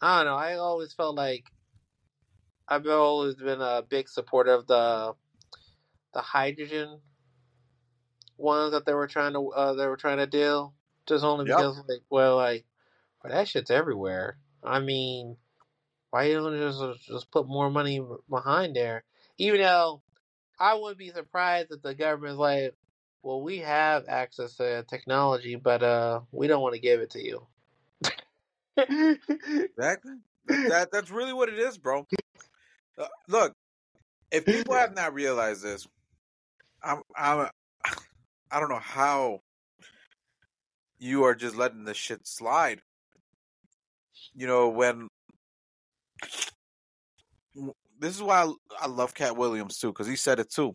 I 0.02 0.18
don't 0.18 0.26
know. 0.26 0.36
I 0.36 0.54
always 0.56 0.92
felt 0.92 1.16
like 1.16 1.50
I've 2.68 2.86
always 2.86 3.34
been 3.34 3.60
a 3.60 3.82
big 3.82 4.08
supporter 4.08 4.52
of 4.52 4.66
the 4.66 5.14
the 6.14 6.20
hydrogen 6.20 7.00
ones 8.36 8.72
that 8.72 8.86
they 8.86 8.94
were 8.94 9.06
trying 9.06 9.32
to 9.34 9.48
uh, 9.52 9.74
they 9.74 9.86
were 9.86 9.96
trying 9.96 10.18
to 10.18 10.26
do. 10.26 10.72
Just 11.06 11.24
only 11.24 11.46
Yep. 11.46 11.56
because 11.56 11.78
like 11.88 12.02
well 12.10 12.36
like 12.36 12.64
well, 13.22 13.32
that 13.32 13.48
shit's 13.48 13.70
everywhere. 13.70 14.38
I 14.62 14.80
mean, 14.80 15.36
why 16.10 16.24
you 16.24 16.34
don't 16.34 16.58
just 16.58 17.06
just 17.06 17.30
put 17.30 17.48
more 17.48 17.70
money 17.70 18.04
behind 18.28 18.76
there? 18.76 19.04
Even 19.38 19.60
though 19.62 20.02
I 20.60 20.74
wouldn't 20.74 20.98
be 20.98 21.10
surprised 21.10 21.72
if 21.72 21.82
the 21.82 21.94
government's 21.94 22.38
like, 22.38 22.74
well, 23.22 23.42
we 23.42 23.58
have 23.58 24.06
access 24.08 24.56
to 24.56 24.84
technology, 24.88 25.56
but 25.56 25.82
uh, 25.82 26.22
we 26.32 26.48
don't 26.48 26.62
want 26.62 26.74
to 26.74 26.80
give 26.80 27.00
it 27.00 27.10
to 27.12 27.24
you. 27.24 27.46
Exactly. 28.88 30.14
That, 30.46 30.68
that 30.68 30.88
that's 30.92 31.10
really 31.10 31.32
what 31.32 31.48
it 31.48 31.58
is, 31.58 31.78
bro. 31.78 32.06
Uh, 32.98 33.06
look, 33.28 33.54
if 34.30 34.44
people 34.44 34.74
have 34.74 34.94
not 34.94 35.14
realized 35.14 35.62
this, 35.62 35.86
I'm 36.82 37.02
I'm 37.16 37.48
I 38.50 38.60
don't 38.60 38.70
know 38.70 38.78
how 38.80 39.40
you 40.98 41.24
are 41.24 41.34
just 41.34 41.56
letting 41.56 41.84
this 41.84 41.96
shit 41.96 42.26
slide. 42.26 42.80
You 44.34 44.46
know 44.46 44.68
when 44.68 45.08
this 47.98 48.14
is 48.14 48.22
why 48.22 48.42
I, 48.44 48.52
I 48.82 48.86
love 48.86 49.14
Katt 49.14 49.36
Williams 49.36 49.78
too 49.78 49.88
because 49.88 50.06
he 50.06 50.16
said 50.16 50.38
it 50.40 50.50
too, 50.50 50.74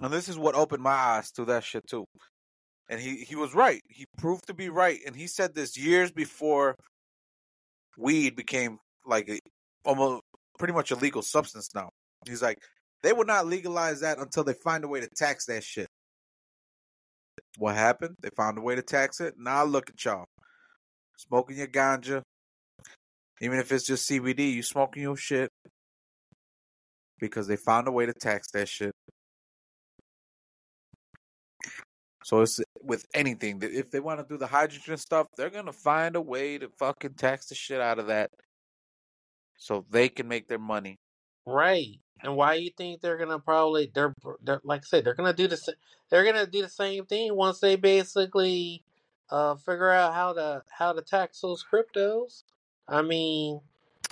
and 0.00 0.12
this 0.12 0.28
is 0.28 0.38
what 0.38 0.54
opened 0.54 0.82
my 0.82 0.90
eyes 0.90 1.30
to 1.32 1.44
that 1.46 1.64
shit 1.64 1.86
too. 1.86 2.04
And 2.88 3.00
he 3.00 3.18
he 3.18 3.36
was 3.36 3.54
right. 3.54 3.80
He 3.88 4.04
proved 4.18 4.46
to 4.48 4.54
be 4.54 4.68
right, 4.68 5.00
and 5.06 5.16
he 5.16 5.26
said 5.26 5.54
this 5.54 5.76
years 5.78 6.10
before 6.10 6.76
weed 7.96 8.36
became 8.36 8.78
like 9.06 9.28
a, 9.28 9.38
almost 9.84 10.22
pretty 10.58 10.74
much 10.74 10.90
a 10.90 10.96
legal 10.96 11.22
substance 11.22 11.70
now. 11.74 11.90
He's 12.26 12.42
like, 12.42 12.58
they 13.02 13.12
will 13.12 13.24
not 13.24 13.46
legalize 13.46 14.00
that 14.00 14.18
until 14.18 14.44
they 14.44 14.54
find 14.54 14.84
a 14.84 14.88
way 14.88 15.00
to 15.00 15.08
tax 15.16 15.46
that 15.46 15.64
shit. 15.64 15.88
What 17.58 17.74
happened? 17.74 18.16
They 18.20 18.30
found 18.36 18.58
a 18.58 18.60
way 18.60 18.74
to 18.76 18.82
tax 18.82 19.20
it. 19.20 19.34
Now 19.36 19.64
look 19.64 19.90
at 19.90 20.04
y'all. 20.04 20.26
Smoking 21.16 21.58
your 21.58 21.68
ganja, 21.68 22.22
Even 23.40 23.58
if 23.58 23.70
it's 23.72 23.86
just 23.86 24.08
CBD, 24.08 24.52
you 24.52 24.62
smoking 24.62 25.02
your 25.02 25.16
shit 25.16 25.50
because 27.20 27.46
they 27.46 27.56
found 27.56 27.86
a 27.88 27.92
way 27.92 28.06
to 28.06 28.12
tax 28.12 28.50
that 28.52 28.68
shit. 28.68 28.92
So 32.24 32.40
it's 32.40 32.60
with 32.82 33.06
anything 33.14 33.58
that 33.60 33.72
if 33.72 33.90
they 33.90 34.00
want 34.00 34.20
to 34.20 34.26
do 34.32 34.38
the 34.38 34.46
hydrogen 34.46 34.96
stuff, 34.96 35.26
they're 35.36 35.50
gonna 35.50 35.72
find 35.72 36.16
a 36.16 36.20
way 36.20 36.58
to 36.58 36.68
fucking 36.78 37.14
tax 37.14 37.46
the 37.46 37.54
shit 37.54 37.80
out 37.80 37.98
of 37.98 38.06
that, 38.06 38.30
so 39.56 39.84
they 39.90 40.08
can 40.08 40.28
make 40.28 40.48
their 40.48 40.58
money. 40.58 40.98
Right. 41.46 41.98
And 42.22 42.36
why 42.36 42.54
you 42.54 42.70
think 42.76 43.00
they're 43.00 43.18
gonna 43.18 43.40
probably 43.40 43.90
they're, 43.92 44.14
they're 44.42 44.60
like 44.62 44.82
I 44.82 44.84
said 44.84 45.04
they're 45.04 45.14
gonna 45.14 45.32
do 45.32 45.48
the 45.48 45.74
they're 46.10 46.24
gonna 46.24 46.46
do 46.46 46.62
the 46.62 46.68
same 46.68 47.06
thing 47.06 47.34
once 47.34 47.58
they 47.58 47.74
basically 47.74 48.84
uh 49.30 49.56
figure 49.56 49.90
out 49.90 50.14
how 50.14 50.32
to 50.34 50.62
how 50.70 50.92
to 50.92 51.02
tax 51.02 51.40
those 51.40 51.64
cryptos. 51.64 52.44
I 52.86 53.02
mean 53.02 53.60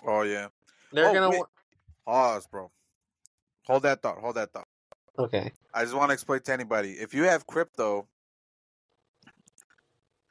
Oh 0.05 0.23
yeah. 0.23 0.49
they're 0.93 1.09
Oh, 1.11 1.15
gonna 1.15 1.31
wait. 1.31 1.43
Pause, 2.05 2.47
bro. 2.49 2.71
Hold 3.67 3.83
that 3.85 4.03
thought. 4.03 4.19
Hold 4.19 4.35
that 4.35 4.53
thought. 4.53 4.67
Okay 5.19 5.53
I 5.73 5.83
just 5.83 5.95
want 5.95 6.11
to 6.11 6.15
explain 6.15 6.41
to 6.41 6.53
anybody: 6.53 6.93
if 6.93 7.15
you 7.15 7.25
have 7.25 7.47
crypto, 7.47 8.09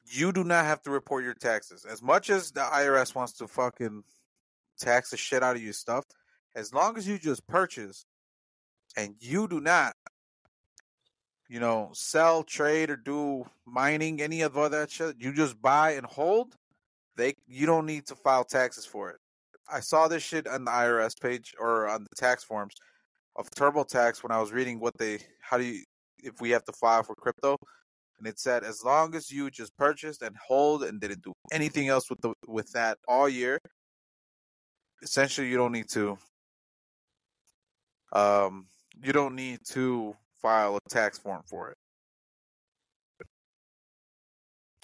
you 0.06 0.32
do 0.32 0.44
not 0.44 0.66
have 0.66 0.82
to 0.84 0.92
report 0.92 1.24
your 1.24 1.34
taxes. 1.34 1.86
As 1.86 2.02
much 2.02 2.30
as 2.30 2.52
the 2.52 2.62
IRS 2.62 3.16
wants 3.16 3.34
to 3.34 3.48
fucking 3.48 4.04
tax 4.80 5.12
the 5.12 5.18
shit 5.18 5.44
out 5.44 5.56
of 5.56 5.62
your 5.62 5.74
stuff, 5.74 6.06
as 6.56 6.74
long 6.74 6.98
as 6.98 7.08
you 7.08 7.18
just 7.18 7.46
purchase 7.48 8.06
and 8.98 9.16
you 9.20 9.48
do 9.48 9.62
not, 9.62 9.94
you 11.48 11.60
know, 11.60 11.90
sell, 11.94 12.44
trade, 12.44 12.90
or 12.90 12.96
do 12.98 13.46
mining, 13.66 14.22
any 14.22 14.42
of 14.42 14.58
all 14.58 14.70
that 14.70 14.92
shit, 14.92 15.16
you 15.20 15.32
just 15.32 15.62
buy 15.62 15.92
and 15.92 16.06
hold. 16.06 16.56
They, 17.16 17.36
you 17.48 17.66
don't 17.66 17.86
need 17.86 18.08
to 18.08 18.16
file 18.16 18.44
taxes 18.44 18.86
for 18.86 19.10
it. 19.12 19.18
I 19.72 19.82
saw 19.82 20.08
this 20.08 20.24
shit 20.24 20.48
on 20.48 20.66
the 20.66 20.72
IRS 20.72 21.20
page 21.20 21.54
or 21.60 21.88
on 21.88 22.04
the 22.04 22.16
tax 22.16 22.44
forms 22.44 22.74
of 23.40 23.50
TurboTax 23.52 24.22
when 24.22 24.34
I 24.34 24.40
was 24.40 24.52
reading 24.52 24.82
what 24.82 24.98
they, 24.98 25.20
how 25.40 25.58
do 25.58 25.64
you, 25.64 25.84
if 26.22 26.42
we 26.42 26.50
have 26.50 26.66
to 26.66 26.74
file 26.74 27.04
for 27.04 27.16
crypto, 27.16 27.58
and 28.18 28.28
it 28.28 28.38
said 28.38 28.66
as 28.66 28.84
long 28.84 29.16
as 29.16 29.32
you 29.32 29.50
just 29.50 29.76
purchased 29.78 30.22
and 30.22 30.36
hold 30.46 30.84
and 30.84 31.00
didn't 31.00 31.24
do 31.24 31.32
anything 31.54 31.88
else 31.88 32.10
with 32.10 32.20
the 32.20 32.34
with 32.48 32.70
that 32.74 32.98
all 33.08 33.30
year, 33.30 33.58
essentially 35.02 35.48
you 35.48 35.56
don't 35.56 35.72
need 35.72 35.88
to, 35.88 36.18
um, 38.12 38.68
you 39.02 39.14
don't 39.14 39.36
need 39.36 39.60
to 39.70 40.14
file 40.42 40.76
a 40.76 40.90
tax 40.90 41.18
form 41.18 41.42
for 41.50 41.70
it. 41.70 41.78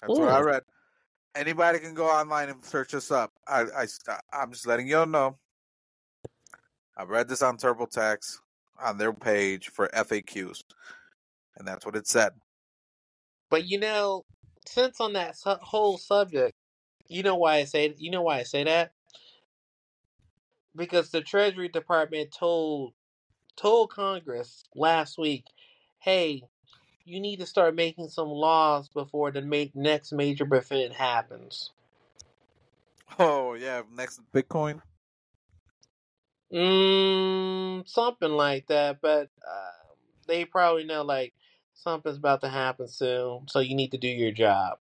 That's 0.02 0.18
what 0.18 0.30
I 0.30 0.40
read. 0.40 0.62
Anybody 1.36 1.80
can 1.80 1.94
go 1.94 2.08
online 2.08 2.48
and 2.48 2.64
search 2.64 2.94
this 2.94 3.12
up. 3.12 3.32
I, 3.46 3.64
I, 3.64 3.88
I'm 4.32 4.54
just 4.54 4.66
letting 4.66 4.88
y'all 4.88 5.06
know. 5.06 5.38
I 6.98 7.04
read 7.04 7.28
this 7.28 7.42
on 7.42 7.58
TurboTax 7.58 8.40
on 8.84 8.98
their 8.98 9.14
page 9.14 9.70
for 9.70 9.90
FAQs, 9.90 10.64
and 11.58 11.68
that's 11.68 11.86
what 11.86 11.96
it 11.96 12.08
said. 12.08 12.34
But 13.50 13.66
you 13.68 13.80
know, 13.80 14.24
since 14.68 15.00
on 15.02 15.14
that 15.14 15.38
su- 15.38 15.58
whole 15.62 15.98
subject, 15.98 16.54
you 17.08 17.24
know 17.24 17.36
why 17.36 17.58
I 17.58 17.64
say 17.66 17.94
you 17.98 18.12
know 18.12 18.24
why 18.24 18.40
I 18.40 18.44
say 18.44 18.64
that 18.66 18.92
because 20.76 21.12
the 21.12 21.22
Treasury 21.22 21.70
Department 21.70 22.32
told 22.38 22.94
told 23.56 23.92
Congress 23.92 24.64
last 24.76 25.18
week, 25.18 25.46
"Hey, 26.00 26.44
you 27.06 27.20
need 27.20 27.40
to 27.40 27.46
start 27.46 27.76
making 27.76 28.10
some 28.10 28.30
laws 28.30 28.90
before 28.90 29.32
the 29.32 29.42
ma- 29.42 29.66
next 29.76 30.12
major 30.14 30.46
event 30.54 30.94
happens." 30.94 31.72
Oh 33.20 33.54
yeah, 33.56 33.84
next 33.92 34.22
Bitcoin. 34.34 34.82
Mm, 36.54 37.88
something 37.88 38.32
like 38.32 38.68
that, 38.68 39.02
but 39.02 39.30
uh, 39.48 39.72
they 40.28 40.46
probably 40.46 40.86
know 40.86 41.04
like 41.04 41.34
something's 41.74 42.18
about 42.18 42.42
to 42.42 42.50
happen 42.50 42.88
soon, 42.88 43.48
so 43.48 43.60
you 43.60 43.76
need 43.76 43.92
to 43.92 43.98
do 43.98 44.08
your 44.08 44.32
job. 44.32 44.78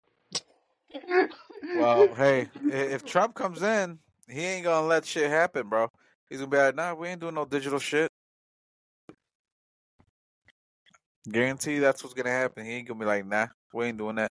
Well, 1.75 2.15
hey, 2.17 2.49
i- 2.71 2.73
if 2.75 3.05
Trump 3.05 3.35
comes 3.35 3.63
in, 3.63 3.99
he 4.29 4.41
ain't 4.45 4.65
gonna 4.65 4.87
let 4.87 5.05
shit 5.07 5.31
happen, 5.31 5.69
bro. 5.69 5.89
He's 6.31 6.39
gonna 6.41 6.51
be 6.51 6.57
like, 6.59 6.75
nah, 6.77 6.95
we 6.95 7.09
ain't 7.09 7.21
doing 7.21 7.35
no 7.35 7.45
digital 7.45 7.79
shit. 7.79 8.11
Guarantee 11.31 11.79
that's 11.79 12.03
what's 12.03 12.15
gonna 12.15 12.31
happen. 12.31 12.65
He 12.67 12.73
ain't 12.73 12.89
gonna 12.89 13.01
be 13.01 13.07
like, 13.07 13.27
nah, 13.27 13.49
we 13.73 13.87
ain't 13.87 13.99
doing 13.99 14.17
that. 14.17 14.31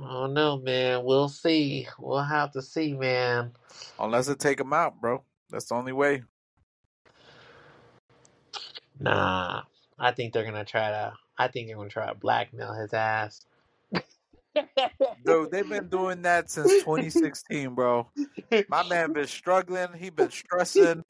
Oh 0.00 0.26
no, 0.26 0.58
man. 0.58 1.04
We'll 1.04 1.28
see. 1.28 1.86
We'll 1.98 2.22
have 2.22 2.52
to 2.52 2.62
see, 2.62 2.94
man. 2.94 3.52
Unless 3.98 4.26
they 4.28 4.34
take 4.34 4.60
him 4.60 4.72
out, 4.72 5.00
bro. 5.00 5.22
That's 5.50 5.66
the 5.66 5.74
only 5.74 5.92
way. 5.92 6.22
Nah, 8.98 9.62
I 9.98 10.12
think 10.12 10.32
they're 10.32 10.44
gonna 10.44 10.64
try 10.64 10.90
to. 10.90 11.12
I 11.36 11.48
think 11.48 11.66
they're 11.66 11.76
gonna 11.76 11.88
try 11.88 12.06
to 12.06 12.14
blackmail 12.14 12.72
his 12.74 12.94
ass. 12.94 13.44
Dude, 15.24 15.50
they've 15.50 15.68
been 15.68 15.88
doing 15.88 16.22
that 16.22 16.50
since 16.50 16.70
2016, 16.84 17.74
bro. 17.74 18.06
My 18.68 18.86
man 18.86 19.12
been 19.12 19.26
struggling. 19.26 19.88
He 19.94 20.10
been 20.10 20.30
stressing. 20.30 21.04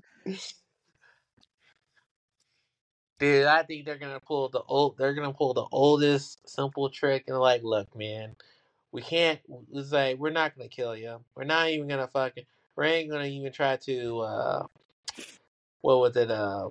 Dude, 3.19 3.47
I 3.47 3.63
think 3.65 3.85
they're 3.85 3.99
gonna 3.99 4.21
pull 4.21 4.49
the 4.49 4.63
old. 4.63 4.97
They're 4.97 5.15
gonna 5.15 5.33
pull 5.33 5.55
the 5.55 5.67
oldest 5.71 6.49
simple 6.49 6.89
trick 6.91 7.25
and 7.29 7.39
like, 7.39 7.63
look, 7.63 7.95
man, 7.97 8.37
we 8.93 9.03
can't. 9.03 9.41
It's 9.73 9.91
like 9.91 10.19
we're 10.19 10.31
not 10.31 10.57
gonna 10.57 10.69
kill 10.69 10.97
you. 10.97 11.19
We're 11.35 11.45
not 11.45 11.71
even 11.71 11.89
gonna 11.89 12.07
fucking. 12.07 12.45
We 12.77 12.87
ain't 12.87 13.11
gonna 13.11 13.25
even 13.27 13.53
try 13.53 13.77
to. 13.79 14.21
uh 14.21 14.67
What 15.81 15.99
was 15.99 16.17
it? 16.17 16.31
Uh, 16.31 16.71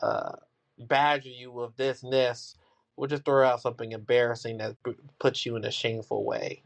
uh, 0.00 0.32
badger 0.78 1.30
you 1.30 1.50
with 1.50 1.76
this 1.76 2.02
and 2.02 2.12
this. 2.12 2.56
We'll 2.96 3.08
just 3.08 3.24
throw 3.24 3.46
out 3.46 3.60
something 3.60 3.92
embarrassing 3.92 4.58
that 4.58 4.76
p- 4.84 4.94
puts 5.18 5.44
you 5.44 5.56
in 5.56 5.64
a 5.64 5.70
shameful 5.70 6.24
way. 6.24 6.62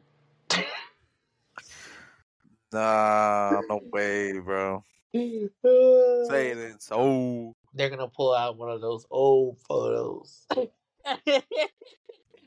Nah, 2.73 3.63
no 3.69 3.81
way, 3.93 4.39
bro. 4.39 4.85
Say 5.13 6.51
it 6.51 6.71
ain't 6.71 6.83
so. 6.83 7.53
They're 7.75 7.91
gonna 7.91 8.07
pull 8.09 8.33
out 8.35 8.57
one 8.57 8.71
of 8.71 8.81
those 8.81 9.07
old 9.11 9.59
photos. 9.67 10.47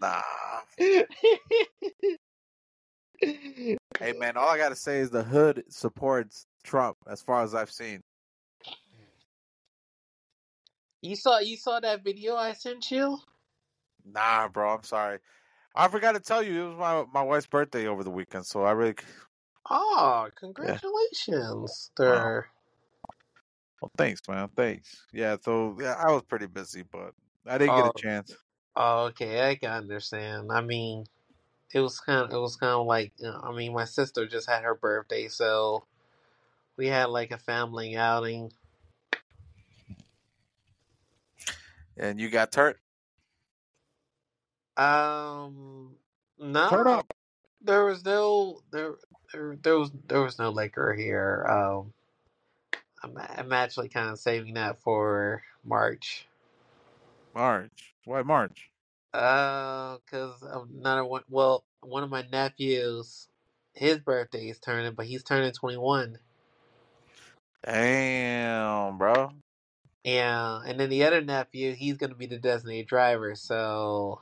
Nah. 0.04 0.22
Hey, 3.22 4.12
man, 4.20 4.36
all 4.36 4.50
I 4.50 4.58
gotta 4.58 4.76
say 4.76 5.00
is 5.00 5.10
the 5.10 5.24
hood 5.24 5.64
supports 5.70 6.46
Trump 6.62 6.98
as 7.08 7.22
far 7.22 7.42
as 7.42 7.56
I've 7.56 7.72
seen. 7.72 8.02
You 11.02 11.16
saw 11.16 11.40
you 11.40 11.56
saw 11.56 11.80
that 11.80 12.04
video 12.04 12.36
I 12.36 12.52
sent 12.52 12.92
you? 12.92 13.18
Nah, 14.04 14.50
bro, 14.50 14.74
I'm 14.74 14.84
sorry. 14.84 15.20
I 15.74 15.88
forgot 15.88 16.12
to 16.12 16.20
tell 16.20 16.44
you, 16.44 16.66
it 16.66 16.68
was 16.68 16.78
my 16.78 17.06
my 17.14 17.24
wife's 17.26 17.48
birthday 17.48 17.88
over 17.88 18.04
the 18.04 18.12
weekend, 18.12 18.46
so 18.46 18.64
I 18.64 18.72
really. 18.72 18.96
Oh, 19.70 20.28
congratulations, 20.36 21.92
sir. 21.98 22.46
Well, 23.82 23.92
thanks, 23.98 24.20
man. 24.28 24.50
Thanks. 24.50 25.06
Yeah, 25.14 25.38
so 25.42 25.78
yeah, 25.80 25.96
I 25.98 26.12
was 26.12 26.24
pretty 26.24 26.48
busy, 26.48 26.84
but 26.92 27.14
I 27.46 27.58
didn't 27.58 27.78
get 27.78 27.86
Oh. 27.86 27.94
a 27.96 28.02
chance. 28.02 28.36
Oh, 28.76 29.06
okay, 29.06 29.50
I 29.50 29.56
can 29.56 29.72
understand. 29.72 30.52
I 30.52 30.62
mean, 30.62 31.06
it 31.74 31.80
was 31.80 32.00
kind 32.00 32.22
of 32.22 32.32
it 32.34 32.40
was 32.40 32.56
kind 32.56 32.74
of 32.74 32.88
like 32.88 33.14
you 33.18 33.28
know, 33.28 33.42
I 33.44 33.54
mean, 33.56 33.74
my 33.74 33.86
sister 33.86 34.28
just 34.28 34.50
had 34.50 34.64
her 34.64 34.76
birthday, 34.76 35.28
so 35.28 35.86
we 36.78 36.88
had 36.88 37.06
like 37.06 37.32
a 37.32 37.38
family 37.38 37.96
outing. 37.96 38.52
And 41.98 42.20
you 42.20 42.30
got 42.30 42.52
turned. 42.52 42.78
Um, 44.78 45.96
no, 46.40 46.70
Turn 46.70 46.88
up. 46.88 47.14
there 47.62 47.86
was 47.86 48.04
no 48.06 48.62
there 48.72 48.96
there, 49.34 49.58
there 49.62 49.80
was 49.80 49.92
there 50.08 50.22
was 50.22 50.40
no 50.40 50.50
liquor 50.50 50.94
here. 50.94 51.46
Um, 51.50 51.94
I'm 53.04 53.18
I'm 53.38 53.54
actually 53.54 53.90
kind 53.90 54.10
of 54.10 54.20
saving 54.20 54.56
that 54.56 54.80
for 54.82 55.44
March. 55.64 56.28
March. 57.36 57.73
Why 58.06 58.22
March? 58.24 58.70
Uh, 59.14 59.98
cause 60.10 60.44
another 60.44 61.06
one. 61.06 61.24
Well, 61.30 61.64
one 61.82 62.04
of 62.04 62.10
my 62.10 62.26
nephews, 62.32 63.28
his 63.74 64.00
birthday 64.00 64.50
is 64.50 64.60
turning, 64.60 64.94
but 64.94 65.06
he's 65.06 65.24
turning 65.24 65.52
21. 65.52 66.18
Damn, 67.66 68.98
bro. 68.98 69.32
Yeah, 70.04 70.62
and 70.66 70.80
then 70.80 70.90
the 70.90 71.04
other 71.06 71.22
nephew, 71.22 71.74
he's 71.74 71.98
gonna 71.98 72.16
be 72.16 72.26
the 72.26 72.38
designated 72.38 72.88
driver. 72.88 73.36
So 73.36 74.20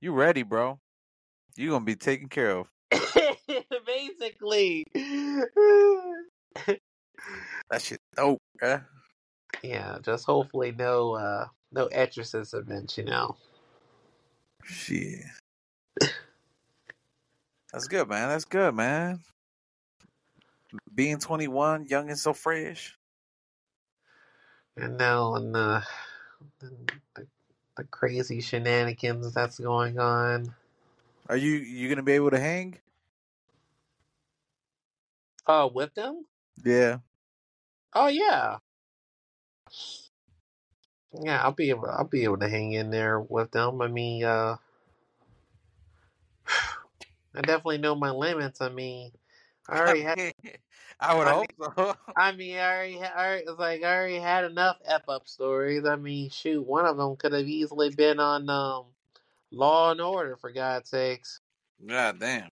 You 0.00 0.12
ready, 0.12 0.44
bro? 0.44 0.78
You 1.56 1.70
gonna 1.70 1.84
be 1.84 1.96
taken 1.96 2.28
care 2.28 2.52
of. 2.52 2.68
basically, 3.86 4.86
That 7.70 7.82
shit 7.82 8.00
dope, 8.14 8.40
bruh. 8.62 8.84
Yeah. 9.62 9.98
Just 10.02 10.24
hopefully 10.26 10.72
no 10.72 11.14
uh 11.14 11.46
no 11.72 11.86
exorcist 11.86 12.54
events, 12.54 12.98
you 12.98 13.04
know. 13.04 13.36
Shit. 14.64 15.24
That's 17.72 17.86
good, 17.86 18.08
man. 18.08 18.28
That's 18.28 18.44
good, 18.44 18.74
man. 18.74 19.20
Being 20.94 21.18
21, 21.18 21.86
young 21.86 22.08
and 22.08 22.18
so 22.18 22.32
fresh. 22.32 22.96
And 24.76 24.96
now, 24.96 25.34
and 25.34 25.54
the, 25.54 25.82
the 26.60 27.26
the 27.78 27.84
crazy 27.84 28.40
shenanigans 28.40 29.32
that's 29.32 29.58
going 29.58 29.98
on. 29.98 30.54
Are 31.28 31.36
you 31.36 31.52
you 31.52 31.88
gonna 31.88 32.02
be 32.02 32.12
able 32.12 32.30
to 32.30 32.40
hang? 32.40 32.78
Oh, 35.46 35.70
with 35.72 35.94
them? 35.94 36.24
Yeah. 36.64 36.98
Oh 37.94 38.08
yeah. 38.08 38.56
Yeah, 41.12 41.42
I'll 41.42 41.52
be 41.52 41.70
able 41.70 41.86
I'll 41.88 42.04
be 42.04 42.24
able 42.24 42.38
to 42.38 42.48
hang 42.48 42.72
in 42.72 42.90
there 42.90 43.20
with 43.20 43.50
them. 43.52 43.80
I 43.82 43.88
mean, 43.88 44.24
uh 44.24 44.56
I 47.34 47.42
definitely 47.42 47.78
know 47.78 47.94
my 47.94 48.10
limits. 48.10 48.60
I 48.60 48.68
mean, 48.70 49.12
I 49.68 49.78
already 49.78 50.02
had 50.02 50.18
I 51.00 51.14
would 51.16 51.26
I 51.26 51.34
hope 51.34 51.52
mean, 51.60 51.72
so. 51.76 51.96
I 52.16 52.32
mean, 52.32 52.56
I 52.56 52.60
already, 52.74 53.02
I 53.02 53.26
already, 53.26 53.44
it's 53.46 53.58
like 53.58 53.82
I 53.82 53.94
already 53.96 54.18
had 54.18 54.44
enough 54.44 54.78
f 54.84 55.08
up 55.08 55.28
stories. 55.28 55.84
I 55.86 55.96
mean, 55.96 56.30
shoot, 56.30 56.66
one 56.66 56.86
of 56.86 56.96
them 56.96 57.16
could 57.16 57.32
have 57.32 57.46
easily 57.46 57.90
been 57.90 58.20
on 58.20 58.48
um 58.50 58.86
Law 59.50 59.92
and 59.92 60.00
Order 60.00 60.36
for 60.36 60.52
God's 60.52 60.90
sakes. 60.90 61.40
God 61.86 62.20
damn. 62.20 62.50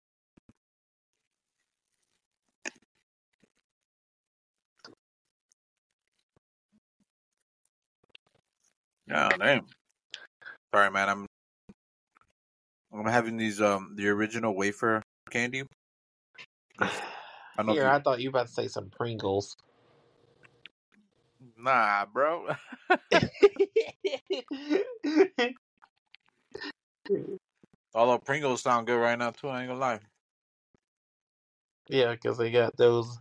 God 9.08 9.36
damn. 9.38 9.66
Sorry, 10.74 10.90
man. 10.90 11.08
I'm 11.08 11.26
I'm 12.92 13.06
having 13.06 13.36
these 13.36 13.60
um 13.60 13.94
the 13.96 14.08
original 14.08 14.54
wafer 14.54 15.02
candy. 15.30 15.64
I 17.58 17.62
know 17.62 17.72
Here, 17.72 17.84
you. 17.84 17.88
I 17.88 18.00
thought 18.00 18.20
you 18.20 18.30
were 18.30 18.38
about 18.38 18.48
to 18.48 18.52
say 18.52 18.68
some 18.68 18.90
Pringles. 18.90 19.56
Nah, 21.58 22.04
bro. 22.06 22.48
Although 27.94 28.18
Pringles 28.18 28.62
sound 28.62 28.86
good 28.86 28.98
right 28.98 29.18
now 29.18 29.30
too. 29.30 29.48
I 29.48 29.60
ain't 29.60 29.68
gonna 29.68 29.80
lie. 29.80 30.00
yeah, 31.88 32.12
because 32.12 32.36
they 32.38 32.50
got 32.50 32.76
those. 32.76 33.18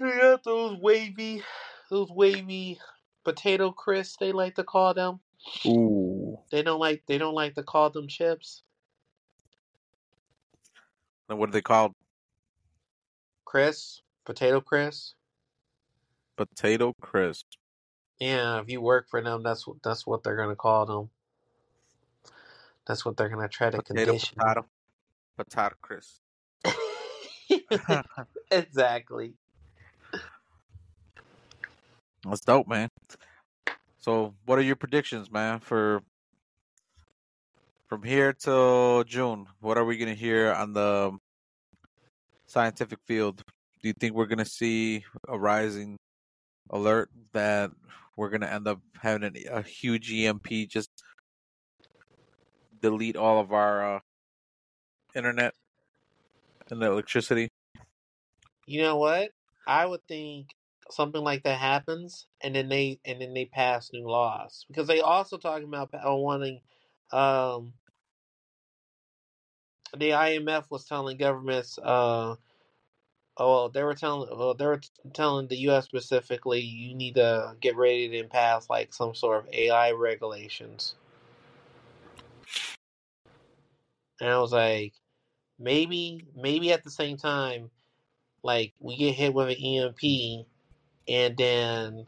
They 0.00 0.18
got 0.18 0.42
those 0.44 0.78
wavy, 0.80 1.42
those 1.90 2.10
wavy 2.10 2.80
potato 3.22 3.70
crisps. 3.70 4.16
They 4.16 4.32
like 4.32 4.54
to 4.54 4.64
call 4.64 4.94
them. 4.94 5.20
Ooh. 5.66 6.38
They 6.50 6.62
don't 6.62 6.80
like. 6.80 7.02
They 7.06 7.18
don't 7.18 7.34
like 7.34 7.54
to 7.56 7.62
call 7.62 7.90
them 7.90 8.08
chips. 8.08 8.62
Then 11.28 11.36
what 11.36 11.50
are 11.50 11.52
they 11.52 11.60
called? 11.60 11.92
Crisps, 13.44 14.00
potato 14.24 14.62
crisps. 14.62 15.14
Potato 16.36 16.94
crisp. 17.02 17.46
Yeah, 18.18 18.60
if 18.60 18.70
you 18.70 18.80
work 18.80 19.08
for 19.10 19.20
them, 19.20 19.42
that's 19.42 19.66
what 19.66 19.82
that's 19.82 20.06
what 20.06 20.22
they're 20.22 20.36
gonna 20.36 20.56
call 20.56 20.86
them. 20.86 21.10
That's 22.86 23.04
what 23.04 23.18
they're 23.18 23.28
gonna 23.28 23.48
try 23.48 23.68
to 23.68 23.76
Potato 23.76 24.12
condition. 24.12 24.38
potato. 24.38 24.66
Potato 25.36 25.74
crisp. 25.82 26.20
exactly. 28.50 29.34
That's 32.24 32.40
dope, 32.40 32.68
man. 32.68 32.88
So, 33.98 34.34
what 34.44 34.58
are 34.58 34.62
your 34.62 34.76
predictions, 34.76 35.30
man, 35.30 35.60
for 35.60 36.02
from 37.88 38.02
here 38.02 38.32
till 38.32 39.04
June? 39.04 39.46
What 39.60 39.78
are 39.78 39.84
we 39.84 39.96
going 39.96 40.14
to 40.14 40.18
hear 40.18 40.52
on 40.52 40.72
the 40.72 41.12
scientific 42.46 42.98
field? 43.06 43.42
Do 43.82 43.88
you 43.88 43.94
think 43.94 44.14
we're 44.14 44.26
going 44.26 44.38
to 44.38 44.44
see 44.44 45.04
a 45.28 45.38
rising 45.38 45.96
alert 46.68 47.10
that 47.32 47.70
we're 48.16 48.28
going 48.28 48.42
to 48.42 48.52
end 48.52 48.68
up 48.68 48.80
having 49.00 49.24
an, 49.24 49.36
a 49.50 49.62
huge 49.62 50.12
EMP 50.12 50.48
just 50.68 50.90
delete 52.80 53.16
all 53.16 53.40
of 53.40 53.52
our 53.52 53.96
uh, 53.96 54.00
internet 55.14 55.54
and 56.70 56.82
electricity? 56.82 57.48
You 58.66 58.82
know 58.82 58.96
what? 58.96 59.30
I 59.66 59.86
would 59.86 60.06
think 60.06 60.48
something 60.90 61.22
like 61.22 61.42
that 61.44 61.58
happens, 61.58 62.26
and 62.42 62.54
then 62.54 62.68
they 62.68 63.00
and 63.04 63.20
then 63.20 63.34
they 63.34 63.46
pass 63.46 63.90
new 63.92 64.08
laws 64.08 64.64
because 64.68 64.86
they 64.86 65.00
also 65.00 65.38
talking 65.38 65.68
about 65.68 65.90
uh, 65.94 66.14
wanting. 66.14 66.60
Um, 67.12 67.72
the 69.96 70.10
IMF 70.10 70.70
was 70.70 70.84
telling 70.84 71.16
governments. 71.16 71.78
Uh, 71.78 72.36
oh, 73.36 73.52
well, 73.52 73.68
they 73.68 73.82
were 73.82 73.94
telling. 73.94 74.28
Well, 74.36 74.54
they 74.54 74.66
were 74.66 74.80
telling 75.12 75.48
the 75.48 75.56
U.S. 75.58 75.84
specifically, 75.84 76.60
you 76.60 76.94
need 76.94 77.16
to 77.16 77.56
get 77.60 77.76
ready 77.76 78.08
to 78.08 78.28
pass 78.28 78.70
like 78.70 78.92
some 78.92 79.14
sort 79.14 79.44
of 79.44 79.54
AI 79.54 79.92
regulations. 79.92 80.94
And 84.20 84.28
I 84.28 84.38
was 84.38 84.52
like, 84.52 84.92
maybe, 85.58 86.26
maybe 86.36 86.72
at 86.72 86.84
the 86.84 86.90
same 86.90 87.16
time, 87.16 87.70
like 88.42 88.74
we 88.78 88.96
get 88.96 89.14
hit 89.14 89.34
with 89.34 89.48
an 89.48 89.64
EMP, 89.64 90.46
and 91.08 91.36
then 91.36 92.06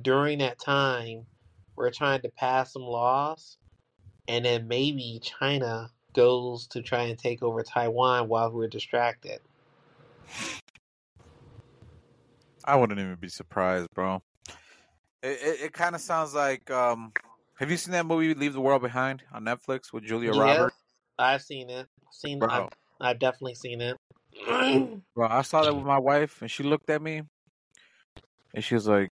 during 0.00 0.38
that 0.38 0.58
time, 0.58 1.26
we're 1.76 1.90
trying 1.90 2.22
to 2.22 2.28
pass 2.28 2.72
some 2.72 2.82
laws, 2.82 3.56
and 4.26 4.44
then 4.44 4.68
maybe 4.68 5.20
China 5.22 5.90
goes 6.12 6.66
to 6.68 6.82
try 6.82 7.02
and 7.04 7.18
take 7.18 7.42
over 7.42 7.62
Taiwan 7.62 8.28
while 8.28 8.50
we're 8.50 8.68
distracted. 8.68 9.40
I 12.64 12.76
wouldn't 12.76 12.98
even 12.98 13.16
be 13.16 13.28
surprised, 13.28 13.88
bro. 13.94 14.22
It 15.22 15.38
it, 15.42 15.60
it 15.66 15.72
kind 15.72 15.94
of 15.94 16.00
sounds 16.00 16.34
like 16.34 16.70
um 16.70 17.12
have 17.58 17.70
you 17.70 17.76
seen 17.76 17.92
that 17.92 18.06
movie 18.06 18.34
Leave 18.34 18.52
the 18.52 18.60
World 18.60 18.82
Behind 18.82 19.22
on 19.32 19.44
Netflix 19.44 19.92
with 19.92 20.04
Julia 20.04 20.32
Yeah, 20.32 20.40
Roberts? 20.40 20.76
I've 21.18 21.42
seen 21.42 21.70
it. 21.70 21.88
Seen, 22.10 22.42
I've, 22.42 22.68
I've 23.00 23.18
definitely 23.18 23.54
seen 23.56 23.80
it. 23.80 23.96
bro, 25.14 25.26
I 25.28 25.42
saw 25.42 25.64
that 25.64 25.74
with 25.74 25.84
my 25.84 25.98
wife 25.98 26.40
and 26.40 26.50
she 26.50 26.62
looked 26.62 26.88
at 26.90 27.02
me 27.02 27.22
and 28.58 28.64
she 28.64 28.74
was 28.74 28.88
like, 28.88 29.10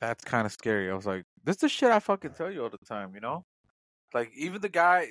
That's 0.00 0.24
kind 0.24 0.46
of 0.46 0.52
scary. 0.52 0.90
I 0.90 0.94
was 0.94 1.06
like, 1.06 1.24
This 1.44 1.56
is 1.56 1.60
the 1.60 1.68
shit 1.68 1.90
I 1.90 2.00
fucking 2.00 2.34
tell 2.34 2.50
you 2.50 2.62
all 2.62 2.70
the 2.70 2.78
time, 2.86 3.14
you 3.14 3.20
know? 3.20 3.42
Like 4.14 4.30
even 4.36 4.60
the 4.60 4.68
guy 4.68 5.08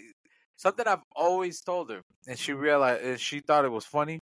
something 0.57 0.87
I've 0.87 1.03
always 1.15 1.61
told 1.61 1.91
her 1.91 2.01
and 2.27 2.39
she 2.39 2.53
realized 2.53 3.03
and 3.03 3.19
she 3.19 3.41
thought 3.41 3.65
it 3.65 3.71
was 3.71 3.85
funny. 3.85 4.19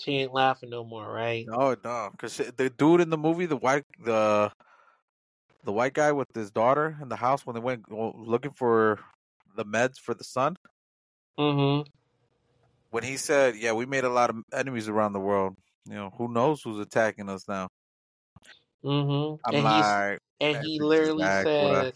she 0.00 0.12
ain't 0.12 0.32
laughing 0.32 0.70
no 0.70 0.84
more, 0.84 1.10
right? 1.12 1.46
No, 1.46 1.74
no, 1.82 2.10
because 2.12 2.36
the 2.36 2.70
dude 2.70 3.00
in 3.00 3.10
the 3.10 3.18
movie, 3.18 3.46
the 3.46 3.56
white, 3.56 3.84
the 4.04 4.52
the 5.64 5.72
white 5.72 5.94
guy 5.94 6.12
with 6.12 6.28
his 6.34 6.50
daughter 6.50 6.96
in 7.00 7.08
the 7.08 7.16
house 7.16 7.46
when 7.46 7.54
they 7.54 7.60
went 7.60 7.90
looking 7.90 8.52
for 8.52 8.98
the 9.56 9.64
meds 9.64 9.98
for 9.98 10.14
the 10.14 10.24
son, 10.24 10.56
Mm-hmm. 11.38 11.88
when 12.90 13.04
he 13.04 13.16
said, 13.16 13.56
"Yeah, 13.56 13.72
we 13.72 13.86
made 13.86 14.04
a 14.04 14.10
lot 14.10 14.30
of 14.30 14.36
enemies 14.52 14.88
around 14.88 15.12
the 15.12 15.20
world. 15.20 15.56
You 15.88 15.94
know, 15.94 16.10
who 16.10 16.28
knows 16.32 16.62
who's 16.62 16.78
attacking 16.78 17.28
us 17.28 17.48
now?" 17.48 17.68
Mm-hmm. 18.84 19.36
I'm 19.44 19.54
And 19.54 19.64
like, 19.64 20.20
and 20.40 20.64
he 20.64 20.80
literally 20.80 21.24
said 21.26 21.94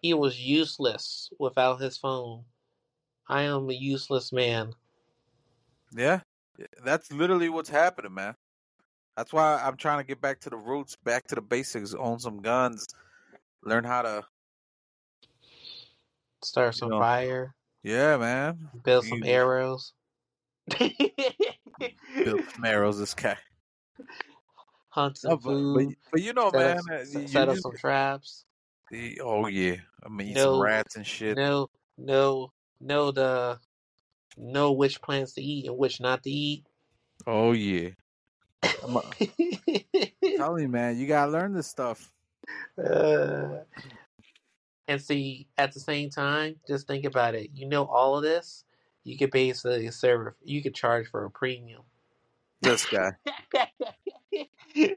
he 0.00 0.14
was 0.14 0.40
useless 0.40 1.30
without 1.38 1.80
his 1.80 1.96
phone. 1.96 2.44
I 3.28 3.42
am 3.42 3.70
a 3.70 3.72
useless 3.72 4.32
man. 4.32 4.74
Yeah, 5.94 6.20
that's 6.84 7.12
literally 7.12 7.48
what's 7.48 7.68
happening, 7.68 8.14
man. 8.14 8.34
That's 9.16 9.32
why 9.32 9.60
I'm 9.62 9.76
trying 9.76 9.98
to 9.98 10.04
get 10.04 10.20
back 10.20 10.40
to 10.40 10.50
the 10.50 10.56
roots, 10.56 10.96
back 10.96 11.26
to 11.28 11.34
the 11.34 11.42
basics, 11.42 11.94
own 11.94 12.18
some 12.18 12.40
guns, 12.40 12.86
learn 13.62 13.84
how 13.84 14.02
to, 14.02 14.22
Start 16.42 16.74
you 16.74 16.80
some 16.80 16.90
know, 16.90 16.98
fire, 16.98 17.54
yeah, 17.82 18.16
man. 18.16 18.70
build 18.82 19.04
some 19.04 19.22
You 19.22 19.30
arrows, 19.30 19.92
build 22.24 22.40
some 22.54 22.64
arrows, 22.64 22.98
this 22.98 23.14
guy. 23.14 23.36
hunt 24.90 25.18
No, 25.24 25.30
some 25.30 25.38
but, 25.38 25.48
but 25.48 25.84
food, 25.84 25.96
but 26.12 26.22
you 26.22 26.32
know, 26.32 26.50
set 26.50 26.58
man, 26.58 26.82
uh, 26.90 26.94
s- 27.00 27.14
you, 27.14 27.28
set 27.28 27.48
you 27.48 27.52
up 27.52 27.58
some 27.58 27.76
traps. 27.76 28.44
the- 28.90 29.20
oh 29.22 29.46
yeah, 29.46 29.76
I'm 30.02 30.16
gonna 30.16 30.30
eat 30.30 30.36
some 30.38 30.60
rats 30.60 30.96
and 30.96 31.06
shit. 31.06 31.36
no, 31.36 31.70
no, 31.98 32.52
know 32.80 33.10
the 33.10 33.58
know 34.36 34.72
which 34.72 35.00
plants 35.02 35.34
to 35.34 35.42
eat 35.42 35.66
and 35.66 35.76
which 35.76 36.00
not 36.00 36.22
to 36.24 36.30
eat. 36.30 36.66
Oh 37.26 37.52
yeah, 37.52 37.90
I'm 38.82 38.96
a, 38.96 39.02
telling 40.36 40.62
you, 40.62 40.68
man, 40.68 40.96
you 40.98 41.06
gotta 41.06 41.30
learn 41.30 41.52
this 41.54 41.68
stuff. 41.68 42.12
Uh, 42.76 43.58
and 44.88 45.00
see, 45.00 45.46
at 45.56 45.72
the 45.72 45.80
same 45.80 46.10
time, 46.10 46.56
just 46.66 46.86
think 46.86 47.04
about 47.04 47.34
it. 47.34 47.50
You 47.54 47.66
know 47.66 47.84
all 47.84 48.16
of 48.16 48.22
this, 48.22 48.64
you 49.04 49.16
could 49.16 49.30
basically 49.30 49.90
serve. 49.90 50.34
You 50.42 50.62
could 50.62 50.74
charge 50.74 51.08
for 51.08 51.24
a 51.24 51.30
premium. 51.30 51.82
This 52.60 52.86
guy, 52.86 53.12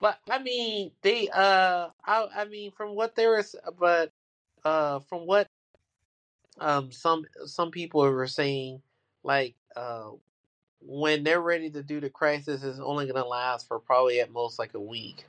but 0.00 0.18
I 0.28 0.38
mean, 0.42 0.90
they 1.02 1.28
uh, 1.28 1.88
I 2.04 2.28
I 2.36 2.44
mean, 2.46 2.72
from 2.72 2.96
what 2.96 3.14
they 3.14 3.26
were, 3.26 3.44
but 3.78 4.12
uh, 4.64 4.98
from 5.00 5.26
what 5.26 5.48
um 6.58 6.90
some 6.90 7.24
some 7.44 7.70
people 7.70 8.00
were 8.00 8.26
saying, 8.26 8.82
like 9.22 9.54
uh, 9.76 10.10
when 10.80 11.22
they're 11.22 11.40
ready 11.40 11.70
to 11.70 11.82
do 11.82 12.00
the 12.00 12.10
crisis, 12.10 12.64
is 12.64 12.80
only 12.80 13.06
gonna 13.06 13.24
last 13.24 13.68
for 13.68 13.78
probably 13.78 14.20
at 14.20 14.32
most 14.32 14.58
like 14.58 14.74
a 14.74 14.80
week. 14.80 15.24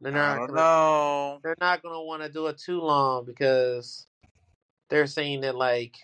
They're 0.00 0.16
I 0.16 0.36
don't 0.36 0.46
gonna 0.46 0.60
know. 0.60 1.40
they're 1.42 1.56
not 1.60 1.82
gonna 1.82 2.02
want 2.02 2.22
to 2.22 2.28
do 2.28 2.46
it 2.46 2.58
too 2.58 2.80
long 2.80 3.24
because 3.24 4.06
they're 4.92 5.06
saying 5.06 5.40
that 5.42 5.56
like 5.56 5.96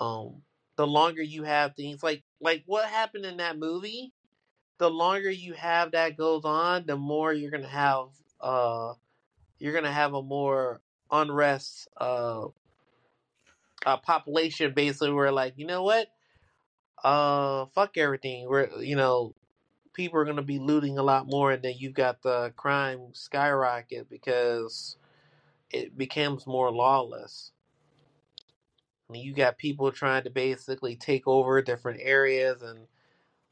um 0.00 0.42
the 0.76 0.86
longer 0.86 1.22
you 1.22 1.42
have 1.42 1.74
things 1.76 2.02
like 2.02 2.22
like 2.40 2.62
what 2.66 2.88
happened 2.88 3.24
in 3.26 3.38
that 3.38 3.58
movie 3.58 4.12
the 4.78 4.90
longer 4.90 5.30
you 5.30 5.54
have 5.54 5.92
that 5.92 6.16
goes 6.16 6.44
on 6.44 6.86
the 6.86 6.96
more 6.96 7.32
you're 7.32 7.50
gonna 7.50 7.66
have 7.68 8.08
uh 8.40 8.94
you're 9.58 9.72
gonna 9.72 9.92
have 9.92 10.14
a 10.14 10.22
more 10.22 10.80
unrest 11.12 11.88
uh, 11.98 12.46
uh 13.86 13.96
population 13.98 14.72
basically 14.74 15.12
where 15.12 15.32
like 15.32 15.54
you 15.56 15.66
know 15.66 15.82
what? 15.84 16.08
Uh 17.04 17.66
fuck 17.74 17.96
everything. 17.96 18.48
We're 18.48 18.70
you 18.80 18.96
know 18.96 19.34
people 19.92 20.18
are 20.18 20.24
gonna 20.24 20.42
be 20.42 20.58
looting 20.58 20.98
a 20.98 21.02
lot 21.02 21.26
more 21.26 21.52
and 21.52 21.62
then 21.62 21.74
you've 21.78 21.94
got 21.94 22.22
the 22.22 22.52
crime 22.56 23.10
skyrocket 23.12 24.08
because 24.10 24.96
it 25.70 25.96
becomes 25.96 26.46
more 26.46 26.72
lawless 26.72 27.52
you 29.14 29.34
got 29.34 29.58
people 29.58 29.90
trying 29.92 30.24
to 30.24 30.30
basically 30.30 30.96
take 30.96 31.26
over 31.26 31.60
different 31.62 32.00
areas, 32.02 32.62
and 32.62 32.86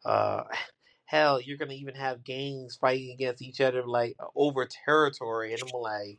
uh, 0.05 0.45
hell, 1.05 1.41
you're 1.41 1.59
gonna 1.59 1.75
even 1.75 1.95
have 1.95 2.25
gangs 2.25 2.77
fighting 2.77 3.13
against 3.13 3.43
each 3.43 3.61
other 3.61 3.85
like 3.87 4.17
over 4.35 4.67
territory. 4.67 5.53
And 5.53 5.63
I'm 5.63 5.81
like, 5.81 6.19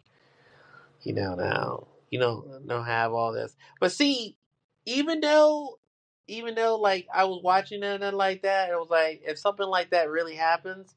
you 1.04 1.14
know, 1.14 1.36
now 1.36 1.88
you 2.10 2.20
don't 2.20 2.68
don't 2.68 2.86
have 2.86 3.14
all 3.14 3.32
this. 3.32 3.56
But 3.80 3.92
see, 3.92 4.38
even 4.86 5.22
though, 5.22 5.80
even 6.28 6.56
though 6.56 6.78
like 6.78 7.08
I 7.14 7.26
was 7.26 7.42
watching 7.44 7.84
it 7.84 8.02
and 8.02 8.18
like 8.18 8.44
that, 8.44 8.70
it 8.70 8.76
was 8.76 8.90
like 8.90 9.22
if 9.26 9.40
something 9.40 9.68
like 9.68 9.92
that 9.92 10.10
really 10.10 10.36
happens, 10.36 10.96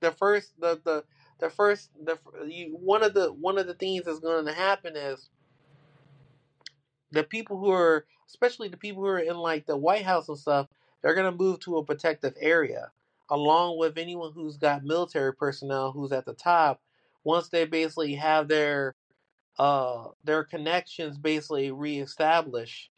the 0.00 0.12
first 0.12 0.52
the 0.60 0.80
the 0.84 1.04
the 1.40 1.50
first 1.50 1.90
the 2.02 2.18
you, 2.46 2.76
one 2.80 3.02
of 3.02 3.14
the 3.14 3.32
one 3.32 3.58
of 3.58 3.66
the 3.66 3.74
things 3.74 4.04
that's 4.04 4.20
going 4.20 4.46
to 4.46 4.52
happen 4.52 4.96
is 4.96 5.28
the 7.12 7.24
people 7.24 7.58
who 7.58 7.70
are 7.70 8.06
especially 8.28 8.68
the 8.68 8.76
people 8.76 9.02
who 9.02 9.08
are 9.08 9.18
in 9.18 9.36
like 9.36 9.66
the 9.66 9.76
White 9.76 10.04
House 10.04 10.28
and 10.28 10.38
stuff, 10.38 10.68
they're 11.02 11.14
gonna 11.14 11.32
move 11.32 11.60
to 11.60 11.76
a 11.78 11.84
protective 11.84 12.34
area, 12.40 12.90
along 13.30 13.78
with 13.78 13.98
anyone 13.98 14.32
who's 14.32 14.56
got 14.56 14.84
military 14.84 15.34
personnel 15.34 15.92
who's 15.92 16.12
at 16.12 16.26
the 16.26 16.34
top. 16.34 16.80
Once 17.24 17.48
they 17.48 17.64
basically 17.64 18.14
have 18.14 18.48
their 18.48 18.94
uh 19.58 20.08
their 20.24 20.44
connections 20.44 21.18
basically 21.18 21.70
reestablished, 21.70 22.90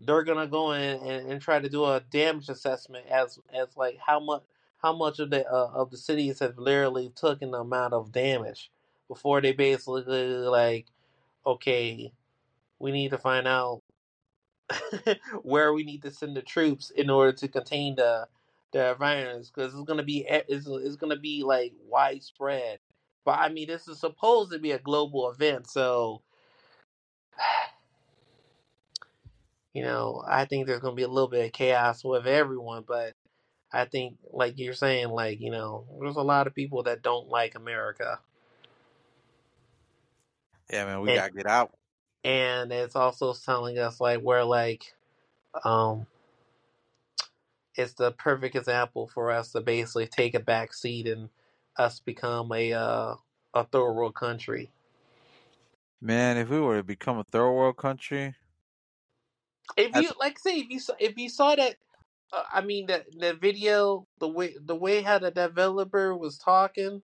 they're 0.00 0.24
gonna 0.24 0.46
go 0.46 0.72
in 0.72 0.98
and, 1.00 1.30
and 1.30 1.42
try 1.42 1.58
to 1.58 1.68
do 1.68 1.84
a 1.84 2.00
damage 2.10 2.48
assessment 2.48 3.06
as 3.08 3.38
as 3.54 3.76
like 3.76 3.98
how 4.04 4.20
much 4.20 4.42
how 4.78 4.94
much 4.94 5.18
of 5.18 5.30
the 5.30 5.46
uh, 5.50 5.70
of 5.74 5.90
the 5.90 5.96
cities 5.96 6.38
have 6.40 6.58
literally 6.58 7.10
taken 7.10 7.50
the 7.50 7.58
amount 7.60 7.92
of 7.92 8.12
damage 8.12 8.70
before 9.08 9.40
they 9.40 9.52
basically 9.52 10.04
like 10.04 10.86
okay 11.46 12.12
we 12.78 12.92
need 12.92 13.10
to 13.10 13.18
find 13.18 13.46
out 13.48 13.82
where 15.42 15.72
we 15.72 15.84
need 15.84 16.02
to 16.02 16.10
send 16.10 16.36
the 16.36 16.42
troops 16.42 16.90
in 16.90 17.10
order 17.10 17.32
to 17.32 17.48
contain 17.48 17.96
the 17.96 18.28
the 18.72 18.94
virus 18.98 19.50
because 19.50 19.74
it's 19.74 19.84
gonna 19.84 20.02
be 20.02 20.26
it's, 20.28 20.66
it's 20.68 20.96
gonna 20.96 21.18
be 21.18 21.42
like 21.44 21.72
widespread. 21.88 22.80
But 23.24 23.38
I 23.40 23.48
mean, 23.48 23.68
this 23.68 23.88
is 23.88 24.00
supposed 24.00 24.52
to 24.52 24.58
be 24.58 24.72
a 24.72 24.78
global 24.78 25.30
event, 25.30 25.68
so 25.68 26.22
you 29.74 29.82
know, 29.82 30.22
I 30.26 30.44
think 30.46 30.66
there's 30.66 30.80
gonna 30.80 30.96
be 30.96 31.02
a 31.02 31.08
little 31.08 31.28
bit 31.28 31.46
of 31.46 31.52
chaos 31.52 32.04
with 32.04 32.26
everyone. 32.26 32.84
But 32.86 33.14
I 33.72 33.84
think, 33.86 34.18
like 34.32 34.58
you're 34.58 34.74
saying, 34.74 35.08
like 35.10 35.40
you 35.40 35.50
know, 35.50 35.86
there's 36.00 36.16
a 36.16 36.22
lot 36.22 36.46
of 36.46 36.54
people 36.54 36.84
that 36.84 37.02
don't 37.02 37.28
like 37.28 37.54
America, 37.56 38.20
Yeah, 40.70 40.84
man, 40.86 41.00
we 41.00 41.10
and 41.10 41.12
gotta 41.12 41.32
get 41.32 41.46
out. 41.46 41.72
And 42.26 42.72
it's 42.72 42.96
also 42.96 43.32
telling 43.32 43.78
us 43.78 44.00
like 44.00 44.20
we're 44.20 44.42
like 44.42 44.94
um 45.64 46.06
it's 47.76 47.94
the 47.94 48.10
perfect 48.12 48.56
example 48.56 49.06
for 49.06 49.30
us 49.30 49.52
to 49.52 49.60
basically 49.60 50.06
take 50.08 50.34
a 50.34 50.40
back 50.40 50.74
seat 50.74 51.06
and 51.06 51.30
us 51.76 52.00
become 52.00 52.50
a 52.52 52.72
uh, 52.72 53.14
a 53.54 53.64
third 53.64 53.92
world 53.92 54.14
country. 54.14 54.72
Man, 56.00 56.38
if 56.38 56.48
we 56.48 56.58
were 56.60 56.78
to 56.78 56.82
become 56.82 57.18
a 57.18 57.24
third 57.24 57.52
world 57.52 57.76
country, 57.76 58.34
If 59.76 59.92
that's 59.92 60.08
you 60.08 60.12
like, 60.18 60.38
say 60.38 60.58
if 60.60 60.70
you 60.70 60.80
saw, 60.80 60.94
if 60.98 61.16
you 61.18 61.28
saw 61.28 61.54
that, 61.54 61.76
uh, 62.32 62.44
I 62.52 62.62
mean 62.62 62.86
the 62.86 63.04
the 63.18 63.34
video, 63.34 64.06
the 64.18 64.28
way 64.28 64.54
the 64.60 64.74
way 64.76 65.02
how 65.02 65.18
the 65.18 65.30
developer 65.30 66.16
was 66.16 66.38
talking 66.38 67.02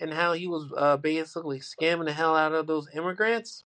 and 0.00 0.12
how 0.12 0.32
he 0.32 0.48
was 0.48 0.72
uh, 0.76 0.96
basically 0.96 1.60
scamming 1.60 2.06
the 2.06 2.12
hell 2.12 2.36
out 2.36 2.52
of 2.54 2.66
those 2.66 2.88
immigrants, 2.94 3.64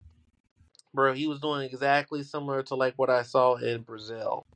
bro. 0.95 1.15
He 1.15 1.27
was 1.27 1.41
doing 1.41 1.63
exactly 1.63 2.23
similar 2.23 2.63
to 2.65 2.75
like 2.75 2.95
what 2.97 3.11
I 3.11 3.23
saw 3.23 3.57
in 3.57 3.83
Brazil. 3.83 4.47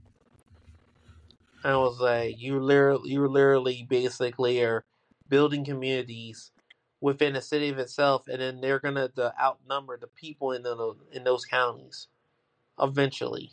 I 1.64 1.76
was 1.76 2.01
like, 2.01 2.41
you 2.41 2.61
literally, 2.61 3.11
you 3.11 3.26
literally 3.28 3.87
basically 3.89 4.62
are 4.62 4.85
building 5.28 5.64
communities 5.64 6.53
within 7.01 7.37
a 7.37 7.43
city 7.43 7.68
of 7.70 7.78
itself, 7.78 8.28
and 8.28 8.41
then 8.41 8.61
they're 8.61 8.80
gonna 8.80 9.11
the 9.14 9.35
outnumber 9.41 9.99
the 9.99 10.09
people 10.09 10.53
in 10.53 10.62
the 10.62 10.95
in 11.12 11.24
those 11.24 11.45
counties 11.45 12.09
eventually. 12.80 13.53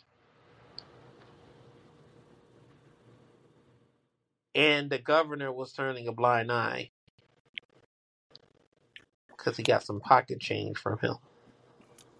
And 4.54 4.90
the 4.90 4.98
governor 4.98 5.52
was 5.52 5.72
turning 5.72 6.08
a 6.08 6.12
blind 6.12 6.52
eye 6.52 6.90
because 9.28 9.56
he 9.56 9.62
got 9.62 9.84
some 9.84 10.00
pocket 10.00 10.40
change 10.40 10.78
from 10.78 10.98
him. 10.98 11.16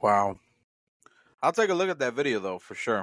wow. 0.03 0.39
I'll 1.43 1.53
take 1.53 1.71
a 1.71 1.75
look 1.75 1.91
at 1.91 1.99
that 1.99 2.15
video 2.15 2.39
though 2.41 2.59
for 2.59 2.75
sure. 2.75 3.03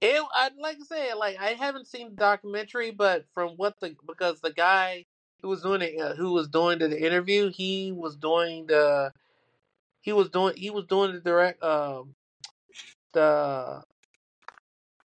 It, 0.00 0.22
I 0.32 0.50
like 0.60 0.76
I 0.80 0.84
said, 0.84 1.14
like 1.14 1.38
I 1.40 1.50
haven't 1.50 1.86
seen 1.86 2.10
the 2.10 2.16
documentary, 2.16 2.90
but 2.90 3.24
from 3.34 3.50
what 3.56 3.78
the 3.80 3.94
because 4.06 4.40
the 4.40 4.52
guy 4.52 5.04
who 5.42 5.48
was 5.48 5.62
doing 5.62 5.82
it, 5.82 6.00
uh, 6.00 6.14
who 6.14 6.32
was 6.32 6.48
doing 6.48 6.78
the 6.78 7.00
interview, 7.00 7.50
he 7.50 7.92
was 7.92 8.16
doing 8.16 8.66
the 8.66 9.12
he 10.00 10.12
was 10.12 10.28
doing 10.30 10.54
he 10.56 10.70
was 10.70 10.84
doing 10.86 11.12
the 11.12 11.20
direct 11.20 11.62
um 11.62 12.14
the 13.12 13.82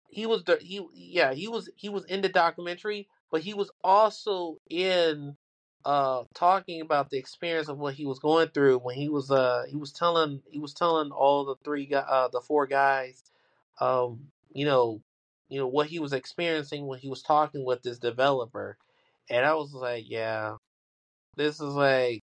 he 0.08 0.26
was 0.26 0.42
the 0.44 0.58
he 0.60 0.84
yeah 0.94 1.32
he 1.32 1.46
was 1.46 1.70
he 1.76 1.88
was 1.88 2.04
in 2.06 2.22
the 2.22 2.28
documentary 2.28 3.06
but 3.30 3.40
he 3.40 3.54
was 3.54 3.70
also 3.84 4.56
in 4.68 5.36
uh 5.84 6.24
talking 6.34 6.80
about 6.80 7.08
the 7.10 7.16
experience 7.18 7.68
of 7.68 7.78
what 7.78 7.94
he 7.94 8.04
was 8.04 8.18
going 8.18 8.48
through 8.48 8.78
when 8.78 8.94
he 8.94 9.08
was 9.08 9.30
uh 9.30 9.64
he 9.68 9.76
was 9.76 9.92
telling 9.92 10.42
he 10.50 10.58
was 10.58 10.74
telling 10.74 11.10
all 11.10 11.44
the 11.44 11.56
three 11.64 11.86
guy 11.86 12.00
uh 12.00 12.28
the 12.28 12.40
four 12.40 12.66
guys 12.66 13.22
um 13.80 14.20
you 14.52 14.66
know 14.66 15.00
you 15.48 15.58
know 15.58 15.66
what 15.66 15.86
he 15.88 15.98
was 15.98 16.12
experiencing 16.12 16.86
when 16.86 16.98
he 16.98 17.08
was 17.08 17.22
talking 17.22 17.64
with 17.64 17.82
this 17.82 17.98
developer. 17.98 18.78
And 19.28 19.44
I 19.44 19.54
was 19.54 19.74
like 19.74 20.04
yeah 20.08 20.56
this 21.36 21.56
is 21.56 21.74
like 21.74 22.22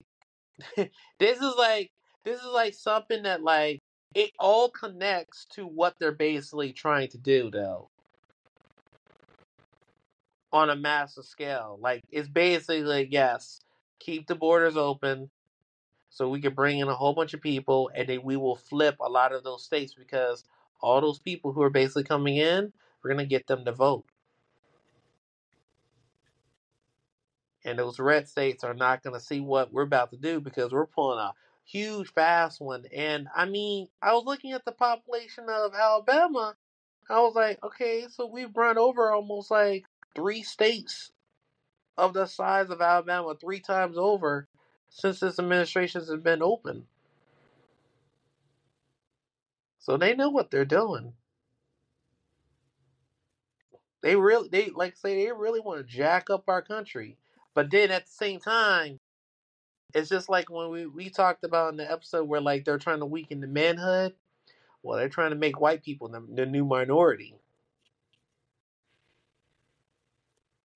this 0.77 1.39
is 1.39 1.55
like 1.59 1.91
this 2.25 2.41
is 2.41 2.47
like 2.47 2.75
something 2.75 3.25
that 3.25 3.43
like 3.43 3.81
it 4.15 4.31
all 4.39 4.71
connects 4.71 5.47
to 5.53 5.67
what 5.67 5.95
they're 5.99 6.13
basically 6.13 6.73
trying 6.73 7.09
to 7.09 7.19
do 7.19 7.51
though 7.51 7.91
on 10.53 10.71
a 10.71 10.77
massive 10.77 11.25
scale 11.25 11.79
like 11.81 12.03
it's 12.11 12.29
basically 12.29 12.83
like 12.83 13.09
yes 13.11 13.61
keep 13.99 14.27
the 14.27 14.35
borders 14.35 14.77
open 14.77 15.29
so 16.09 16.29
we 16.29 16.41
can 16.41 16.55
bring 16.55 16.79
in 16.79 16.89
a 16.89 16.95
whole 16.95 17.15
bunch 17.15 17.35
of 17.35 17.41
people 17.41 17.91
and 17.95 18.09
then 18.09 18.23
we 18.23 18.37
will 18.37 18.57
flip 18.57 18.97
a 19.01 19.09
lot 19.09 19.33
of 19.33 19.45
those 19.45 19.65
states 19.65 19.95
because 19.95 20.45
all 20.81 21.01
those 21.01 21.19
people 21.19 21.53
who 21.53 21.63
are 21.63 21.71
basically 21.71 22.05
coming 22.05 22.37
in 22.37 22.73
we're 23.07 23.15
to 23.15 23.27
get 23.27 23.47
them 23.47 23.65
to 23.65 23.73
vote. 23.73 24.05
And 27.65 27.79
those 27.79 27.99
red 27.99 28.29
states 28.29 28.63
are 28.65 28.75
not 28.75 29.03
to 29.03 29.21
see 29.21 29.41
what 29.41 29.73
we're 29.73 29.83
about 29.83 30.11
to 30.11 30.17
do 30.17 30.41
because 30.41 30.73
we're 30.73 30.87
pulling 30.87 31.19
a 31.19 31.33
huge 31.65 32.13
fast 32.13 32.61
one 32.61 32.85
and 32.95 33.27
i 33.35 33.45
mean 33.45 33.89
i 34.01 34.13
was 34.13 34.23
looking 34.25 34.53
at 34.53 34.65
the 34.65 34.71
population 34.71 35.47
of 35.49 35.75
alabama 35.75 36.55
i 37.11 37.19
was 37.19 37.35
like 37.35 37.59
okay 37.65 38.07
so 38.09 38.25
we've 38.25 38.57
run 38.57 38.79
over 38.79 39.11
almost 39.11 39.51
like 39.51 39.85
three 40.17 40.43
states 40.43 41.13
of 41.99 42.15
the 42.15 42.27
size 42.27 42.71
of 42.71 42.81
alabama 42.83 43.35
three 43.41 43.61
times 43.61 43.99
over 43.99 44.49
since 44.91 45.21
this 45.21 45.39
administration 45.39 46.01
has 46.03 46.11
been 46.23 46.43
open 46.43 46.87
so 49.79 49.97
they 49.97 50.15
know 50.15 50.31
what 50.31 50.51
they're 50.51 50.65
doing 50.67 51.15
they 54.03 54.17
really 54.17 54.49
they 54.49 54.71
like 54.71 54.93
I 54.95 54.97
say 54.97 55.25
they 55.27 55.33
really 55.33 55.61
want 55.61 55.79
to 55.81 55.85
jack 55.85 56.31
up 56.31 56.45
our 56.49 56.63
country 56.63 57.19
But 57.55 57.71
then 57.71 57.91
at 57.91 58.07
the 58.07 58.13
same 58.13 58.41
time, 58.41 59.01
it's 59.95 60.11
just 60.11 60.29
like 60.29 60.51
when 60.51 60.71
we, 60.71 60.87
we 60.87 61.11
talked 61.11 61.45
about 61.45 61.73
in 61.73 61.79
the 61.79 61.91
episode 61.91 62.29
where 62.29 62.41
like 62.41 62.65
they're 62.65 62.79
trying 62.79 63.01
to 63.01 63.07
weaken 63.07 63.41
the 63.41 63.49
manhood. 63.49 64.15
Well, 64.83 64.99
they're 64.99 65.09
trying 65.11 65.31
to 65.31 65.37
make 65.37 65.61
white 65.61 65.85
people 65.85 66.09
the, 66.09 66.27
the 66.35 66.47
new 66.47 66.65
minority. 66.65 67.37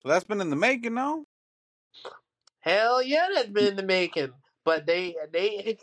So 0.03 0.09
that's 0.09 0.25
been 0.25 0.41
in 0.41 0.49
the 0.49 0.55
making, 0.55 0.95
no? 0.95 1.25
Hell 2.61 3.01
yeah, 3.03 3.27
that's 3.33 3.49
been 3.49 3.67
in 3.67 3.75
the 3.75 3.83
making. 3.83 4.31
But 4.63 4.85
they 4.85 5.15
they 5.31 5.77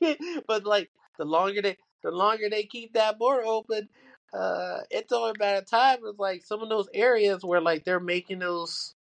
but 0.46 0.64
like 0.64 0.90
the 1.18 1.24
longer 1.24 1.62
they 1.62 1.76
the 2.02 2.10
longer 2.10 2.48
they 2.50 2.64
keep 2.64 2.94
that 2.94 3.18
border 3.18 3.46
open, 3.46 3.88
uh 4.32 4.80
it's 4.90 5.12
only 5.12 5.30
about 5.30 5.62
a 5.62 5.64
time. 5.64 5.98
It's 6.04 6.18
like 6.18 6.44
some 6.44 6.62
of 6.62 6.68
those 6.68 6.88
areas 6.94 7.44
where 7.44 7.60
like 7.60 7.84
they're 7.84 8.00
making 8.00 8.40
those 8.40 8.94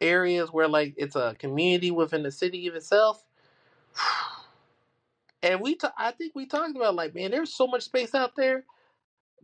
areas 0.00 0.50
where 0.52 0.68
like 0.68 0.94
it's 0.96 1.16
a 1.16 1.36
community 1.38 1.90
within 1.90 2.22
the 2.22 2.30
city 2.30 2.66
of 2.66 2.74
itself. 2.74 3.22
And 5.40 5.60
we, 5.60 5.76
ta- 5.76 5.94
I 5.96 6.10
think 6.10 6.34
we 6.34 6.46
talked 6.46 6.74
about 6.74 6.96
like, 6.96 7.14
man, 7.14 7.30
there's 7.30 7.54
so 7.54 7.68
much 7.68 7.84
space 7.84 8.12
out 8.12 8.34
there. 8.34 8.64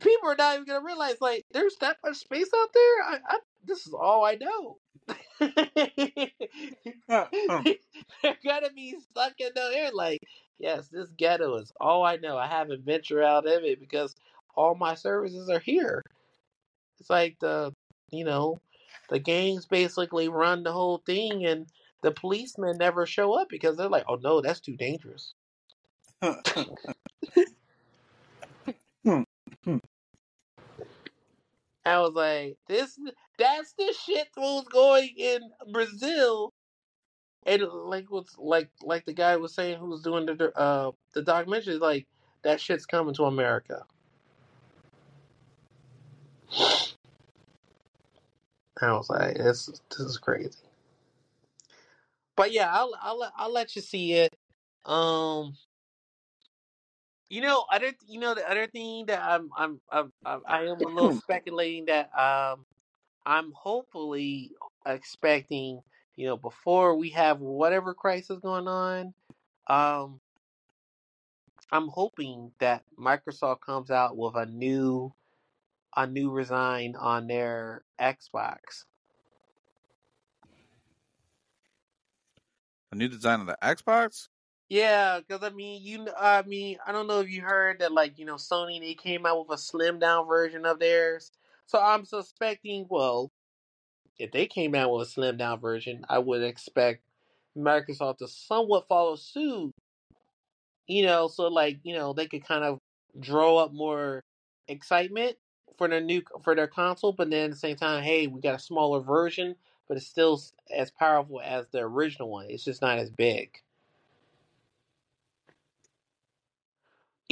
People 0.00 0.28
are 0.28 0.34
not 0.36 0.54
even 0.54 0.66
gonna 0.66 0.84
realize 0.84 1.16
like 1.20 1.46
there's 1.52 1.76
that 1.76 1.98
much 2.04 2.16
space 2.16 2.48
out 2.54 2.68
there. 2.74 3.02
I, 3.04 3.18
I 3.28 3.38
this 3.66 3.86
is 3.86 3.94
all 3.94 4.24
I 4.24 4.36
know. 4.36 4.78
They're 5.40 5.50
gonna 8.44 8.70
be 8.74 8.96
stuck 9.00 9.32
in 9.38 9.50
the 9.54 9.70
air 9.74 9.90
like, 9.92 10.22
yes, 10.58 10.88
this 10.88 11.08
ghetto 11.16 11.56
is 11.56 11.72
all 11.80 12.04
I 12.04 12.16
know. 12.16 12.36
I 12.36 12.46
haven't 12.46 12.84
ventured 12.84 13.22
out 13.22 13.46
of 13.46 13.64
it 13.64 13.80
because 13.80 14.14
all 14.54 14.74
my 14.74 14.94
services 14.94 15.48
are 15.48 15.58
here. 15.58 16.02
It's 17.00 17.10
like 17.10 17.36
the, 17.40 17.72
you 18.10 18.24
know, 18.24 18.60
the 19.10 19.18
gangs 19.18 19.66
basically 19.66 20.28
run 20.28 20.62
the 20.62 20.72
whole 20.72 21.02
thing, 21.04 21.44
and 21.44 21.66
the 22.02 22.12
policemen 22.12 22.78
never 22.78 23.06
show 23.06 23.38
up 23.38 23.48
because 23.48 23.76
they're 23.76 23.88
like, 23.88 24.04
oh 24.08 24.18
no, 24.22 24.40
that's 24.40 24.60
too 24.60 24.76
dangerous. 24.76 25.34
I 31.86 32.00
was 32.00 32.14
like, 32.14 32.56
this 32.68 32.98
that's 33.38 33.72
the 33.74 33.94
shit 34.06 34.28
that 34.34 34.40
was 34.40 34.66
going 34.70 35.10
in 35.16 35.40
Brazil. 35.72 36.52
And 37.46 37.62
like 37.62 38.06
what's 38.10 38.36
like 38.38 38.70
like 38.82 39.04
the 39.04 39.12
guy 39.12 39.36
was 39.36 39.54
saying 39.54 39.78
who 39.78 39.86
was 39.86 40.02
doing 40.02 40.26
the 40.26 40.52
uh 40.58 40.92
the 41.12 41.22
documentary, 41.22 41.76
like 41.76 42.06
that 42.42 42.60
shit's 42.60 42.86
coming 42.86 43.14
to 43.14 43.24
America. 43.24 43.84
I 48.80 48.92
was 48.92 49.10
like, 49.10 49.36
this 49.36 49.66
this 49.90 50.00
is 50.00 50.18
crazy. 50.18 50.58
But 52.36 52.52
yeah, 52.52 52.70
I'll 52.72 52.92
I'll 53.00 53.32
I'll 53.36 53.52
let 53.52 53.76
you 53.76 53.82
see 53.82 54.14
it. 54.14 54.34
Um, 54.84 55.56
you 57.34 57.40
know, 57.40 57.64
other 57.72 57.90
you 58.06 58.20
know 58.20 58.32
the 58.32 58.48
other 58.48 58.68
thing 58.68 59.06
that 59.06 59.20
I'm 59.20 59.50
I'm, 59.56 59.80
I'm, 59.90 60.12
I'm 60.24 60.42
I 60.46 60.62
am 60.66 60.80
a 60.80 60.86
little 60.86 61.10
speculating 61.22 61.86
that 61.86 62.16
um 62.16 62.64
I'm 63.26 63.50
hopefully 63.56 64.52
expecting 64.86 65.80
you 66.14 66.26
know 66.26 66.36
before 66.36 66.94
we 66.94 67.10
have 67.10 67.40
whatever 67.40 67.92
crisis 67.92 68.38
going 68.38 68.68
on, 68.68 69.14
um 69.66 70.20
I'm 71.72 71.88
hoping 71.88 72.52
that 72.60 72.84
Microsoft 72.96 73.62
comes 73.66 73.90
out 73.90 74.16
with 74.16 74.36
a 74.36 74.46
new 74.46 75.12
a 75.96 76.06
new 76.06 76.38
design 76.38 76.94
on 76.94 77.26
their 77.26 77.82
Xbox. 78.00 78.84
A 82.92 82.94
new 82.94 83.08
design 83.08 83.40
of 83.40 83.46
the 83.48 83.58
Xbox? 83.60 84.28
Yeah, 84.68 85.20
because 85.20 85.42
I 85.44 85.50
mean, 85.54 85.82
you, 85.82 86.08
I 86.18 86.42
mean, 86.42 86.78
I 86.86 86.92
don't 86.92 87.06
know 87.06 87.20
if 87.20 87.30
you 87.30 87.42
heard 87.42 87.80
that, 87.80 87.92
like, 87.92 88.18
you 88.18 88.24
know, 88.24 88.36
Sony 88.36 88.80
they 88.80 88.94
came 88.94 89.26
out 89.26 89.46
with 89.46 89.58
a 89.58 89.62
slim 89.62 89.98
down 89.98 90.26
version 90.26 90.66
of 90.66 90.80
theirs. 90.80 91.30
So 91.66 91.80
I'm 91.80 92.04
suspecting, 92.04 92.86
well, 92.88 93.30
if 94.18 94.32
they 94.32 94.46
came 94.46 94.74
out 94.74 94.92
with 94.92 95.08
a 95.08 95.10
slim 95.10 95.36
down 95.36 95.60
version, 95.60 96.04
I 96.08 96.18
would 96.18 96.42
expect 96.42 97.02
Microsoft 97.56 98.18
to 98.18 98.28
somewhat 98.28 98.88
follow 98.88 99.16
suit. 99.16 99.72
You 100.86 101.06
know, 101.06 101.28
so 101.28 101.48
like, 101.48 101.78
you 101.82 101.94
know, 101.94 102.12
they 102.12 102.26
could 102.26 102.46
kind 102.46 102.64
of 102.64 102.78
draw 103.20 103.58
up 103.58 103.72
more 103.72 104.22
excitement 104.68 105.36
for 105.78 105.88
their 105.88 106.00
new 106.00 106.22
for 106.42 106.54
their 106.54 106.68
console, 106.68 107.12
but 107.12 107.30
then 107.30 107.46
at 107.46 107.50
the 107.52 107.56
same 107.56 107.76
time, 107.76 108.02
hey, 108.02 108.26
we 108.26 108.40
got 108.40 108.54
a 108.54 108.58
smaller 108.58 109.00
version, 109.00 109.56
but 109.88 109.96
it's 109.96 110.06
still 110.06 110.40
as 110.74 110.90
powerful 110.90 111.40
as 111.42 111.66
the 111.68 111.80
original 111.80 112.30
one. 112.30 112.46
It's 112.48 112.64
just 112.64 112.82
not 112.82 112.98
as 112.98 113.10
big. 113.10 113.50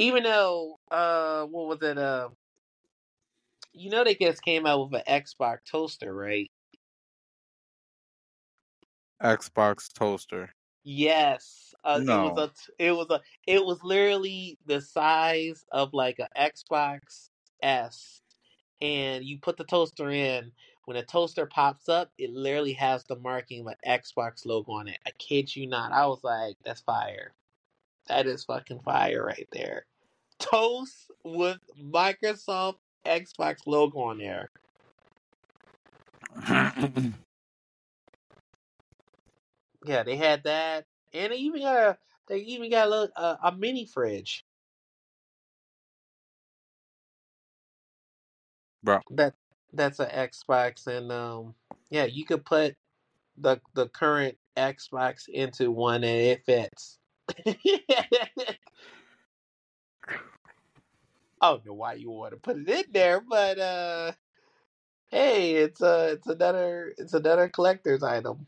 Even 0.03 0.25
though, 0.25 0.81
uh, 0.91 1.47
what 1.47 1.69
was 1.69 1.83
it? 1.83 1.99
Uh, 1.99 2.31
you 3.73 3.91
know, 3.91 4.05
they 4.05 4.15
just 4.17 4.43
came 4.43 4.67
out 4.67 4.91
with 4.91 5.03
an 5.07 5.23
Xbox 5.23 5.59
toaster, 5.71 6.15
right? 6.15 6.51
Xbox 9.23 9.93
toaster. 9.93 10.55
Yes, 10.85 11.75
uh, 11.85 12.03
it 12.09 12.19
was 12.19 12.35
No. 12.35 12.39
a, 12.39 12.53
it 12.79 12.93
was 12.93 13.09
a, 13.11 13.21
it 13.47 13.65
was 13.65 13.85
literally 13.85 14.59
the 14.67 14.81
size 14.81 15.65
of 15.73 15.95
like 15.95 16.19
an 16.21 16.29
Xbox 16.37 17.31
S, 17.63 18.23
and 18.81 19.25
you 19.25 19.39
put 19.41 19.57
the 19.59 19.65
toaster 19.65 20.11
in. 20.11 20.53
When 20.87 20.97
the 20.97 21.05
toaster 21.05 21.47
pops 21.47 21.89
up, 21.89 22.13
it 22.19 22.31
literally 22.33 22.73
has 22.75 23.05
the 23.05 23.17
marking 23.17 23.61
of 23.61 23.69
an 23.69 23.77
Xbox 23.87 24.47
logo 24.47 24.73
on 24.73 24.89
it. 24.89 24.99
I 25.07 25.13
kid 25.13 25.55
you 25.57 25.69
not. 25.69 25.93
I 25.93 26.07
was 26.07 26.25
like, 26.25 26.57
that's 26.65 26.81
fire. 26.83 27.35
That 28.09 28.27
is 28.27 28.45
fucking 28.45 28.81
fire 28.81 29.25
right 29.25 29.49
there. 29.53 29.87
Toast 30.43 31.11
with 31.25 31.59
Microsoft 31.81 32.77
Xbox 33.07 33.59
logo 33.67 34.01
on 34.01 34.19
there. 34.19 34.51
Yeah, 39.85 40.03
they 40.05 40.17
had 40.17 40.45
that, 40.45 40.87
and 41.13 41.33
they 41.33 41.37
even 41.37 41.63
got 41.63 41.77
a 41.77 41.99
they 42.29 42.39
even 42.39 42.71
got 42.71 42.87
a 42.87 42.91
little, 42.91 43.09
uh, 43.17 43.37
a 43.43 43.53
mini 43.53 43.87
fridge. 43.87 44.45
Bro. 48.83 49.01
That 49.11 49.35
that's 49.73 49.99
an 50.01 50.09
Xbox, 50.09 50.87
and 50.87 51.11
um, 51.11 51.55
yeah, 51.91 52.05
you 52.05 52.25
could 52.25 52.45
put 52.45 52.77
the 53.37 53.61
the 53.75 53.89
current 53.89 54.37
Xbox 54.57 55.29
into 55.29 55.71
one, 55.71 56.05
and 56.05 56.21
it 56.21 56.45
fits. 56.45 56.99
I 61.41 61.51
don't 61.51 61.67
know 61.67 61.75
why 61.75 61.95
you 61.95 62.11
want 62.11 62.33
to 62.33 62.39
put 62.39 62.59
it 62.59 62.69
in 62.69 62.85
there, 62.93 63.21
but 63.21 63.59
uh, 63.59 64.13
hey, 65.11 65.53
it's 65.57 65.83
a 65.83 66.13
it's 66.13 66.29
another 66.29 66.95
it's 66.99 67.15
another 67.15 67.49
collector's 67.49 68.03
item. 68.03 68.47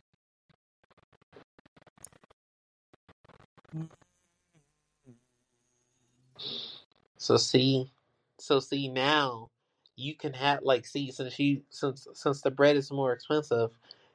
So 7.18 7.36
see, 7.36 7.90
so 8.38 8.60
see 8.60 8.88
now, 8.88 9.50
you 9.96 10.16
can 10.16 10.32
have 10.34 10.60
like 10.62 10.86
see 10.86 11.10
since 11.12 11.38
you 11.38 11.62
since 11.70 12.08
since 12.14 12.42
the 12.42 12.50
bread 12.50 12.76
is 12.76 12.90
more 12.90 13.12
expensive, 13.12 13.70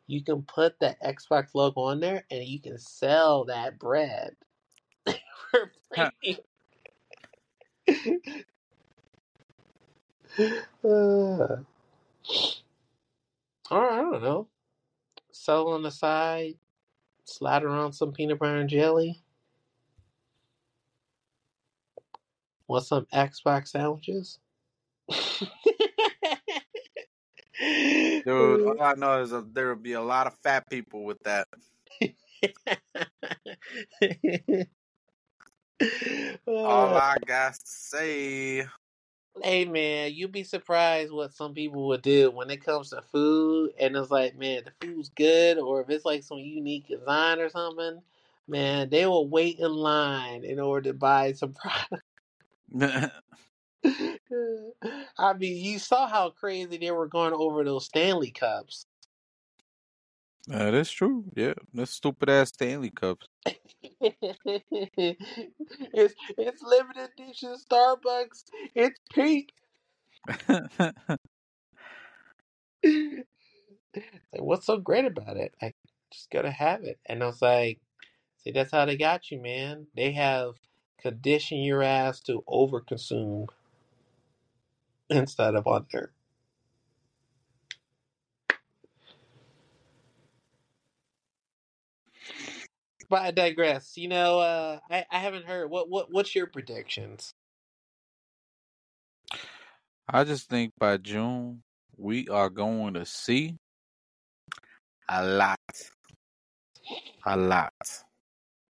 you 0.08 0.24
can 0.24 0.44
put 0.44 0.80
that 0.80 1.02
Xbox 1.02 1.50
logo 1.56 1.82
on 1.82 2.00
there 2.02 2.26
and 2.32 2.44
you 2.46 2.60
can 2.62 2.78
sell 2.78 3.46
that 3.46 3.80
bread 3.80 4.36
for 5.52 5.72
free. 5.90 6.40
uh, 10.40 11.58
or 13.72 13.92
I 13.92 14.02
don't 14.02 14.24
know, 14.24 14.48
sell 15.32 15.68
on 15.70 15.84
the 15.84 15.92
side, 15.92 16.56
slide 17.26 17.64
around 17.64 17.94
some 17.94 18.12
peanut 18.12 18.40
butter 18.40 18.58
and 18.58 18.70
jelly. 18.70 19.22
Want 22.68 22.86
some 22.86 23.08
Xbox 23.14 23.70
sandwiches? 23.70 24.40
Dude, 27.60 28.28
all 28.28 28.78
I 28.82 28.94
know 28.96 29.22
is 29.22 29.32
that 29.32 29.54
there 29.54 29.70
will 29.70 29.82
be 29.82 29.94
a 29.94 30.02
lot 30.02 30.28
of 30.28 30.38
fat 30.44 30.70
people 30.70 31.04
with 31.04 31.18
that. 31.24 31.48
All 36.48 36.96
Uh, 36.96 37.00
I 37.02 37.16
got 37.26 37.54
to 37.54 37.60
say. 37.64 38.66
hey 39.44 39.66
man, 39.66 40.14
you'd 40.14 40.32
be 40.32 40.44
surprised 40.44 41.12
what 41.12 41.34
some 41.34 41.54
people 41.54 41.88
would 41.88 42.02
do 42.02 42.32
when 42.32 42.50
it 42.50 42.64
comes 42.64 42.90
to 42.90 43.02
food, 43.12 43.72
and 43.80 43.96
it's 43.96 44.12
like, 44.12 44.38
man, 44.38 44.64
the 44.66 44.72
food's 44.86 45.10
good, 45.10 45.58
or 45.58 45.82
if 45.82 45.90
it's 45.90 46.06
like 46.06 46.24
some 46.24 46.40
unique 46.40 46.88
design 46.88 47.40
or 47.40 47.50
something, 47.50 48.02
man, 48.48 48.90
they 48.90 49.06
will 49.06 49.30
wait 49.30 49.60
in 49.60 49.72
line 49.72 50.44
in 50.44 50.60
order 50.60 50.90
to 50.90 50.94
buy 50.98 51.32
some 51.34 51.54
product. 51.62 52.04
I 55.18 55.34
mean, 55.34 55.64
you 55.64 55.80
saw 55.80 56.08
how 56.08 56.30
crazy 56.32 56.78
they 56.78 56.92
were 56.92 57.08
going 57.08 57.34
over 57.34 57.64
those 57.64 57.86
Stanley 57.86 58.32
cups. 58.32 58.86
Ah, 60.52 60.66
that 60.66 60.74
is 60.76 60.92
true. 60.92 61.26
Yeah, 61.36 61.54
that's 61.74 61.92
stupid 61.92 62.30
ass 62.30 62.50
Stanley 62.50 62.92
cups. 62.92 63.28
it's 64.02 64.38
it's 66.38 66.62
limited 66.64 67.10
edition 67.18 67.56
Starbucks. 67.56 68.44
It's 68.76 69.00
pink. 69.14 69.50
like, 70.40 70.96
what's 74.34 74.66
so 74.68 74.78
great 74.78 75.06
about 75.06 75.38
it? 75.38 75.54
I 75.62 75.74
just 76.14 76.30
gotta 76.32 76.52
have 76.52 76.84
it. 76.84 77.00
And 77.06 77.24
I 77.24 77.28
was 77.28 77.42
like, 77.42 77.80
see, 78.38 78.52
that's 78.52 78.72
how 78.72 78.86
they 78.86 78.98
got 78.98 79.30
you, 79.32 79.42
man. 79.42 79.88
They 79.96 80.12
have 80.14 80.56
conditioned 81.02 81.66
your 81.66 81.84
ass 81.84 82.20
to 82.22 82.44
overconsume 82.50 83.48
instead 85.10 85.56
of 85.56 85.68
under. 85.68 86.12
But 93.10 93.22
I 93.24 93.32
digress. 93.32 93.98
You 93.98 94.08
know, 94.08 94.40
uh, 94.40 94.80
I, 94.90 95.06
I 95.12 95.20
haven't 95.20 95.46
heard 95.46 95.70
what 95.70 95.90
what 95.90 96.12
what's 96.12 96.36
your 96.36 96.48
predictions? 96.48 97.34
I 100.08 100.24
just 100.24 100.50
think 100.50 100.74
by 100.80 100.98
June 100.98 101.64
we 101.98 102.28
are 102.30 102.50
going 102.50 102.94
to 102.96 103.06
see 103.06 103.56
a 105.10 105.26
lot, 105.26 105.60
a 107.26 107.36
lot 107.36 107.74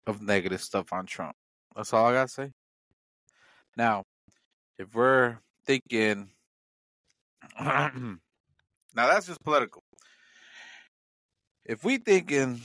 of 0.06 0.22
negative 0.22 0.62
stuff 0.62 0.92
on 0.92 1.06
Trump. 1.06 1.36
That's 1.76 1.92
all 1.92 2.06
I 2.06 2.12
gotta 2.12 2.28
say. 2.28 2.50
Now, 3.76 4.02
if 4.78 4.94
we're 4.94 5.38
thinking, 5.66 6.30
now 7.60 8.18
that's 8.94 9.26
just 9.26 9.42
political. 9.44 9.82
If 11.64 11.84
we 11.84 11.98
thinking 11.98 12.62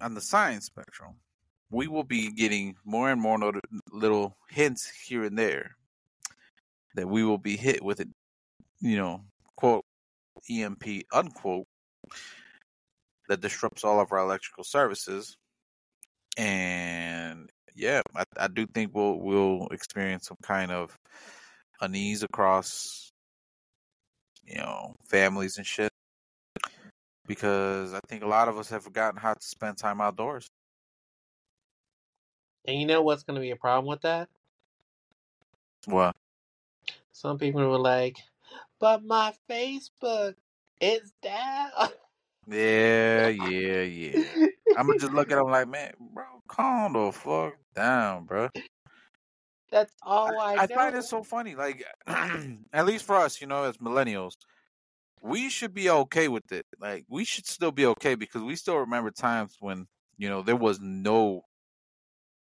on 0.00 0.14
the 0.14 0.20
science 0.20 0.66
spectrum, 0.66 1.16
we 1.70 1.88
will 1.88 2.04
be 2.04 2.30
getting 2.30 2.76
more 2.84 3.10
and 3.10 3.20
more 3.20 3.38
little 3.92 4.36
hints 4.48 4.90
here 5.06 5.24
and 5.24 5.38
there 5.38 5.76
that 6.94 7.08
we 7.08 7.24
will 7.24 7.38
be 7.38 7.56
hit 7.56 7.82
with 7.82 8.00
it, 8.00 8.08
you 8.80 8.96
know, 8.96 9.22
quote 9.56 9.84
EMP 10.50 10.84
unquote 11.12 11.66
that 13.28 13.40
disrupts 13.40 13.84
all 13.84 14.00
of 14.00 14.12
our 14.12 14.18
electrical 14.18 14.64
services. 14.64 15.36
And 16.36 17.50
yeah, 17.74 18.02
I, 18.14 18.24
I 18.36 18.48
do 18.48 18.66
think 18.66 18.94
we'll 18.94 19.18
we'll 19.18 19.68
experience 19.68 20.28
some 20.28 20.38
kind 20.42 20.70
of 20.70 20.96
unease 21.80 22.22
across, 22.22 23.12
you 24.44 24.58
know, 24.58 24.94
families 25.08 25.58
and 25.58 25.66
shit. 25.66 25.90
Because 27.26 27.94
I 27.94 28.00
think 28.08 28.22
a 28.22 28.28
lot 28.28 28.48
of 28.48 28.58
us 28.58 28.70
have 28.70 28.84
forgotten 28.84 29.18
how 29.18 29.34
to 29.34 29.42
spend 29.42 29.78
time 29.78 30.00
outdoors. 30.00 30.48
And 32.66 32.80
you 32.80 32.86
know 32.86 33.02
what's 33.02 33.22
going 33.22 33.36
to 33.36 33.40
be 33.40 33.50
a 33.50 33.56
problem 33.56 33.86
with 33.86 34.02
that? 34.02 34.28
What? 35.86 36.16
Some 37.12 37.38
people 37.38 37.68
were 37.68 37.78
like, 37.78 38.16
"But 38.78 39.04
my 39.04 39.34
Facebook 39.48 40.34
is 40.80 41.12
down." 41.22 41.70
Yeah, 42.48 43.28
yeah, 43.28 43.82
yeah. 43.82 44.46
I'm 44.76 44.86
gonna 44.86 44.98
just 44.98 45.12
look 45.12 45.32
at 45.32 45.36
them 45.38 45.50
like, 45.50 45.68
man, 45.68 45.92
bro, 45.98 46.24
calm 46.46 46.92
the 46.92 47.10
fuck 47.10 47.54
down, 47.74 48.24
bro. 48.24 48.48
That's 49.70 49.92
all 50.02 50.38
I, 50.38 50.54
I 50.54 50.66
know. 50.66 50.74
find 50.74 50.94
it 50.94 51.04
so 51.04 51.24
funny. 51.24 51.56
Like, 51.56 51.84
at 52.06 52.86
least 52.86 53.04
for 53.04 53.16
us, 53.16 53.40
you 53.40 53.46
know, 53.46 53.64
as 53.64 53.78
millennials, 53.78 54.34
we 55.26 55.50
should 55.50 55.74
be 55.74 55.90
okay 55.90 56.28
with 56.28 56.52
it. 56.52 56.66
Like, 56.78 57.04
we 57.08 57.24
should 57.24 57.46
still 57.46 57.72
be 57.72 57.86
okay 57.86 58.14
because 58.14 58.42
we 58.42 58.56
still 58.56 58.78
remember 58.78 59.10
times 59.10 59.56
when 59.60 59.86
you 60.18 60.28
know 60.28 60.42
there 60.42 60.56
was 60.56 60.80
no 60.80 61.42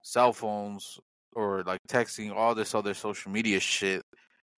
cell 0.02 0.32
phones 0.32 0.98
or 1.32 1.62
like 1.64 1.80
texting, 1.88 2.34
all 2.34 2.54
this 2.54 2.74
other 2.74 2.94
social 2.94 3.30
media 3.30 3.60
shit. 3.60 4.02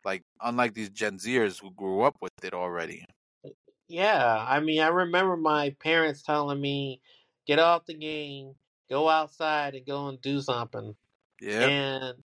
Like, 0.05 0.23
unlike 0.41 0.75
these 0.75 0.91
Gen 0.91 1.19
Zers 1.19 1.61
who 1.61 1.73
grew 1.73 2.03
up 2.03 2.17
with 2.21 2.33
it 2.43 2.55
already. 2.55 3.05
Uh, 3.45 3.51
yeah, 3.89 4.45
I 4.49 4.61
mean, 4.61 4.81
I 4.81 4.89
remember 4.89 5.37
my 5.37 5.71
parents 5.81 6.23
telling 6.23 6.61
me, 6.61 7.01
"Get 7.47 7.59
off 7.59 7.87
the 7.87 7.95
game, 7.95 8.55
go 8.89 9.09
outside 9.09 9.75
and 9.75 9.87
go 9.87 10.09
and 10.09 10.21
do 10.21 10.41
something." 10.41 10.97
Yeah, 11.41 11.71
And 11.71 12.25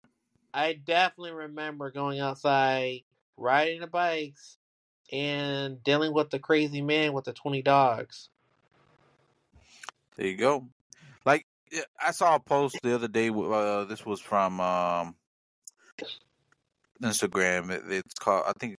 I 0.54 0.74
definitely 0.74 1.32
remember 1.32 1.92
going 1.92 2.20
outside, 2.20 3.02
riding 3.38 3.80
the 3.82 3.88
bikes, 3.88 4.59
and 5.12 5.82
dealing 5.82 6.12
with 6.12 6.30
the 6.30 6.38
crazy 6.38 6.82
man 6.82 7.12
with 7.12 7.24
the 7.24 7.32
20 7.32 7.62
dogs. 7.62 8.28
there 10.16 10.26
you 10.26 10.36
go. 10.36 10.66
Like, 11.24 11.46
I 12.04 12.10
saw 12.12 12.34
a 12.34 12.40
post 12.40 12.78
the 12.82 12.94
other 12.94 13.08
day. 13.08 13.30
Uh, 13.30 13.84
this 13.84 14.04
was 14.04 14.20
from 14.20 14.60
um, 14.60 15.14
Instagram. 17.02 17.70
It, 17.70 17.82
it's 17.88 18.14
called, 18.14 18.44
I 18.46 18.52
think, 18.58 18.76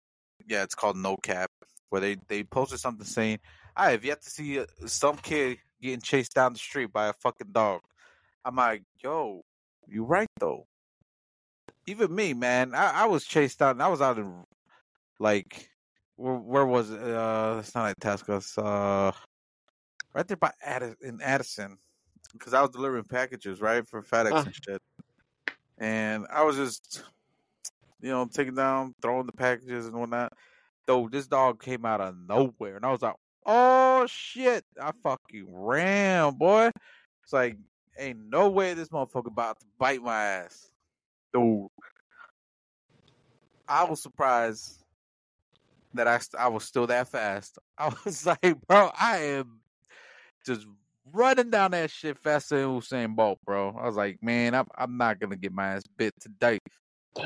yeah, 0.47 0.63
it's 0.63 0.75
called 0.75 0.97
No 0.97 1.17
Cap, 1.17 1.51
where 1.89 2.01
they 2.01 2.17
they 2.27 2.43
posted 2.43 2.79
something 2.79 3.05
saying, 3.05 3.39
"I 3.75 3.91
have 3.91 4.03
yet 4.03 4.21
to 4.23 4.29
see 4.29 4.59
uh, 4.59 4.65
some 4.85 5.17
kid 5.17 5.59
getting 5.81 6.01
chased 6.01 6.33
down 6.33 6.53
the 6.53 6.59
street 6.59 6.91
by 6.91 7.07
a 7.07 7.13
fucking 7.13 7.51
dog." 7.51 7.81
I'm 8.43 8.55
like, 8.55 8.83
yo, 9.03 9.43
you 9.87 10.03
right 10.03 10.29
though. 10.39 10.67
Even 11.87 12.13
me, 12.13 12.33
man, 12.33 12.73
I, 12.73 13.03
I 13.03 13.05
was 13.05 13.25
chased 13.25 13.59
down. 13.59 13.81
I 13.81 13.87
was 13.87 14.01
out 14.01 14.17
in 14.17 14.43
like, 15.19 15.69
where, 16.21 16.35
where 16.35 16.65
was 16.65 16.91
it? 16.91 17.01
Uh, 17.01 17.57
it's 17.59 17.73
not 17.73 17.89
at. 17.99 18.57
Uh, 18.57 19.11
right 20.13 20.27
there 20.27 20.37
by 20.37 20.51
Addis, 20.63 20.95
in 21.01 21.21
Addison, 21.21 21.77
because 22.33 22.53
I 22.53 22.61
was 22.61 22.69
delivering 22.69 23.05
packages 23.05 23.59
right 23.61 23.87
for 23.87 24.01
FedEx 24.03 24.31
Uh. 24.31 24.43
and 24.45 24.55
shit. 24.55 24.81
And 25.79 26.27
I 26.31 26.43
was 26.43 26.57
just, 26.57 27.03
you 28.01 28.09
know, 28.09 28.25
taking 28.31 28.53
down, 28.53 28.93
throwing 29.01 29.25
the 29.25 29.31
packages 29.31 29.87
and 29.87 29.95
whatnot. 29.95 30.33
Though 30.85 31.09
this 31.09 31.27
dog 31.27 31.61
came 31.61 31.85
out 31.85 32.01
of 32.01 32.15
nowhere, 32.27 32.75
and 32.75 32.85
I 32.85 32.91
was 32.91 33.01
like, 33.01 33.15
"Oh 33.45 34.05
shit!" 34.07 34.65
I 34.79 34.91
fucking 35.03 35.45
ran, 35.47 36.33
boy. 36.35 36.71
It's 37.23 37.33
like, 37.33 37.57
ain't 37.97 38.19
no 38.29 38.49
way 38.49 38.73
this 38.73 38.89
motherfucker 38.89 39.27
about 39.27 39.59
to 39.59 39.65
bite 39.79 40.01
my 40.01 40.23
ass, 40.23 40.71
dude. 41.33 41.67
I 43.67 43.85
was 43.85 44.01
surprised 44.01 44.80
that 45.93 46.07
I 46.07 46.17
st- 46.19 46.41
I 46.41 46.47
was 46.47 46.63
still 46.63 46.87
that 46.87 47.07
fast. 47.07 47.57
I 47.77 47.93
was 48.05 48.25
like, 48.25 48.55
bro, 48.67 48.91
I 48.99 49.17
am 49.17 49.61
just 50.45 50.65
running 51.11 51.49
down 51.49 51.71
that 51.71 51.91
shit 51.91 52.17
faster 52.17 52.59
than 52.59 52.69
Usain 52.69 53.15
Bolt, 53.15 53.39
bro. 53.45 53.75
I 53.79 53.85
was 53.85 53.95
like, 53.95 54.21
man, 54.21 54.53
I'm 54.55 54.67
I'm 54.75 54.97
not 54.97 55.19
gonna 55.19 55.35
get 55.35 55.53
my 55.53 55.75
ass 55.75 55.83
bit 55.97 56.13
today. 56.19 56.59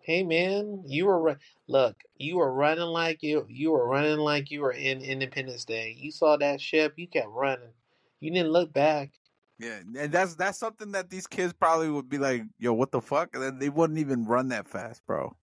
Hey 0.00 0.22
man, 0.22 0.84
you 0.86 1.04
were 1.04 1.36
look, 1.66 1.96
you 2.16 2.38
were 2.38 2.50
running 2.50 2.86
like 2.86 3.22
you 3.22 3.44
you 3.46 3.72
were 3.72 3.86
running 3.86 4.16
like 4.16 4.50
you 4.50 4.62
were 4.62 4.72
in 4.72 5.02
Independence 5.02 5.66
Day. 5.66 5.94
You 5.98 6.10
saw 6.10 6.38
that 6.38 6.62
ship, 6.62 6.94
you 6.96 7.06
kept 7.06 7.28
running. 7.28 7.74
You 8.18 8.32
didn't 8.32 8.48
look 8.52 8.72
back. 8.72 9.10
Yeah, 9.58 9.80
and 9.98 10.12
that's 10.12 10.34
that's 10.36 10.58
something 10.58 10.92
that 10.92 11.10
these 11.10 11.26
kids 11.26 11.52
probably 11.52 11.90
would 11.90 12.08
be 12.08 12.16
like, 12.16 12.44
yo, 12.58 12.72
what 12.72 12.90
the 12.90 13.02
fuck? 13.02 13.34
And 13.34 13.42
then 13.42 13.58
they 13.58 13.68
wouldn't 13.68 13.98
even 13.98 14.24
run 14.24 14.48
that 14.48 14.68
fast, 14.68 15.04
bro. 15.06 15.36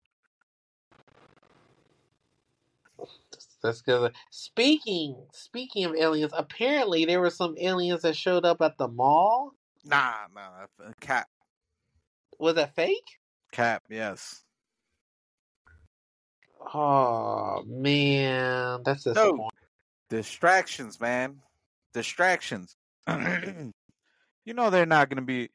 That's 3.66 3.82
good. 3.82 4.14
Speaking 4.32 5.26
speaking 5.32 5.86
of 5.86 5.96
aliens, 5.96 6.32
apparently 6.36 7.06
there 7.06 7.20
were 7.20 7.32
some 7.32 7.56
aliens 7.60 8.04
that 8.04 8.16
showed 8.16 8.46
up 8.46 8.62
at 8.62 8.78
the 8.78 8.88
mall. 8.88 9.54
Nah, 9.84 10.28
nah, 10.34 10.66
uh, 10.84 10.92
cap, 11.00 11.28
Was 12.40 12.56
that 12.56 12.76
fake? 12.76 13.20
cap, 13.52 13.84
yes. 13.90 14.44
Oh 16.74 17.64
man, 17.68 18.82
that's 18.84 19.04
No. 19.16 19.24
disappointing. 19.24 19.52
Distractions, 20.10 21.00
man. 21.00 21.42
Distractions. 21.94 22.76
you 23.08 23.74
know 24.54 24.70
they're 24.70 24.86
not 24.86 25.10
gonna 25.10 25.22
be. 25.24 25.50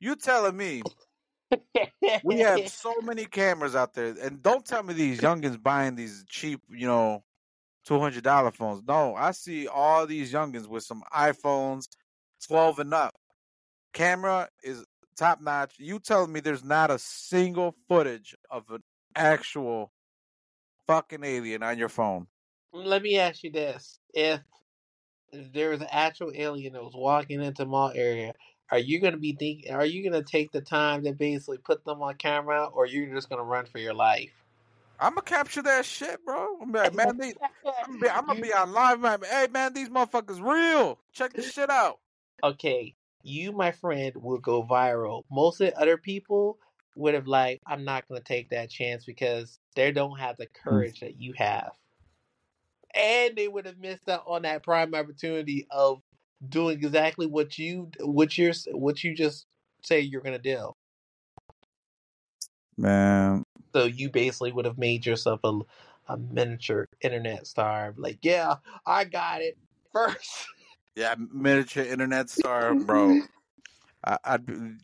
You 0.00 0.16
telling 0.16 0.56
me 0.56 0.82
we 2.22 2.38
have 2.38 2.66
so 2.68 2.94
many 3.02 3.26
cameras 3.26 3.74
out 3.76 3.94
there, 3.94 4.14
and 4.20 4.42
don't 4.42 4.64
tell 4.64 4.82
me 4.82 4.94
these 4.94 5.20
youngins 5.20 5.62
buying 5.62 5.94
these 5.96 6.24
cheap, 6.28 6.62
you 6.70 6.86
know, 6.86 7.24
two 7.84 7.98
hundred 7.98 8.24
dollar 8.24 8.50
phones. 8.50 8.82
No, 8.86 9.14
I 9.14 9.32
see 9.32 9.66
all 9.66 10.06
these 10.06 10.32
youngins 10.32 10.66
with 10.66 10.84
some 10.84 11.02
iPhones, 11.14 11.88
twelve 12.46 12.78
and 12.78 12.94
up. 12.94 13.14
Camera 13.92 14.48
is 14.62 14.84
top 15.16 15.40
notch. 15.40 15.74
You 15.78 15.98
telling 15.98 16.32
me 16.32 16.40
there's 16.40 16.64
not 16.64 16.90
a 16.90 16.98
single 16.98 17.74
footage 17.88 18.34
of 18.50 18.64
an 18.70 18.82
actual 19.14 19.92
fucking 20.86 21.24
alien 21.24 21.62
on 21.62 21.78
your 21.78 21.88
phone? 21.88 22.26
Let 22.72 23.02
me 23.02 23.18
ask 23.18 23.42
you 23.42 23.50
this: 23.50 23.98
If 24.14 24.40
there 25.32 25.70
was 25.70 25.80
an 25.80 25.88
actual 25.90 26.32
alien 26.34 26.72
that 26.74 26.82
was 26.82 26.94
walking 26.94 27.42
into 27.42 27.66
mall 27.66 27.92
area, 27.94 28.32
are 28.70 28.78
you 28.78 29.00
gonna 29.00 29.18
be 29.18 29.32
thinking? 29.32 29.72
Are 29.72 29.84
you 29.84 30.08
gonna 30.08 30.22
take 30.22 30.52
the 30.52 30.62
time 30.62 31.04
to 31.04 31.12
basically 31.12 31.58
put 31.58 31.84
them 31.84 32.02
on 32.02 32.14
camera, 32.14 32.66
or 32.66 32.86
you're 32.86 33.14
just 33.14 33.28
gonna 33.28 33.42
run 33.42 33.66
for 33.66 33.78
your 33.78 33.94
life? 33.94 34.41
I'm 35.02 35.14
gonna 35.14 35.22
capture 35.22 35.62
that 35.62 35.84
shit, 35.84 36.24
bro. 36.24 36.58
I'm 36.60 36.70
gonna 36.70 36.72
be 36.72 36.78
like, 36.78 36.94
man, 36.94 37.18
these, 37.18 37.34
I'm, 37.42 37.98
gonna 37.98 37.98
be, 37.98 38.08
I'm 38.08 38.26
gonna 38.26 38.40
be 38.40 38.52
on 38.52 38.72
live, 38.72 39.00
man. 39.00 39.18
Hey, 39.28 39.48
man, 39.52 39.74
these 39.74 39.88
motherfuckers 39.88 40.40
real. 40.40 40.98
Check 41.12 41.32
this 41.32 41.52
shit 41.52 41.70
out. 41.70 41.98
okay, 42.44 42.94
you, 43.24 43.50
my 43.50 43.72
friend, 43.72 44.12
will 44.14 44.38
go 44.38 44.62
viral. 44.62 45.24
Most 45.30 45.60
of 45.60 45.68
the 45.68 45.80
other 45.80 45.96
people 45.96 46.58
would 46.94 47.14
have 47.14 47.26
like, 47.26 47.60
I'm 47.66 47.84
not 47.84 48.06
gonna 48.08 48.20
take 48.20 48.50
that 48.50 48.70
chance 48.70 49.04
because 49.04 49.58
they 49.74 49.90
don't 49.90 50.18
have 50.20 50.36
the 50.36 50.48
hmm. 50.62 50.68
courage 50.68 51.00
that 51.00 51.20
you 51.20 51.34
have, 51.36 51.72
and 52.94 53.34
they 53.34 53.48
would 53.48 53.66
have 53.66 53.78
missed 53.78 54.08
out 54.08 54.22
on 54.28 54.42
that 54.42 54.62
prime 54.62 54.94
opportunity 54.94 55.66
of 55.72 56.00
doing 56.48 56.78
exactly 56.78 57.26
what 57.26 57.58
you 57.58 57.90
what 58.00 58.38
you're 58.38 58.52
what 58.70 59.02
you 59.02 59.16
just 59.16 59.46
say 59.82 59.98
you're 59.98 60.20
gonna 60.20 60.38
do. 60.38 60.72
Man, 62.76 63.44
So 63.72 63.84
you 63.84 64.10
basically 64.10 64.52
would 64.52 64.64
have 64.64 64.78
made 64.78 65.06
yourself 65.06 65.40
a 65.44 65.60
a 66.08 66.16
miniature 66.16 66.88
internet 67.00 67.46
star. 67.46 67.94
Like, 67.96 68.18
yeah, 68.22 68.56
I 68.86 69.04
got 69.04 69.40
it 69.40 69.56
first. 69.92 70.46
yeah, 70.96 71.14
miniature 71.32 71.84
internet 71.84 72.28
star, 72.30 72.74
bro. 72.74 73.20
I, 74.04 74.18
I'd 74.24 74.78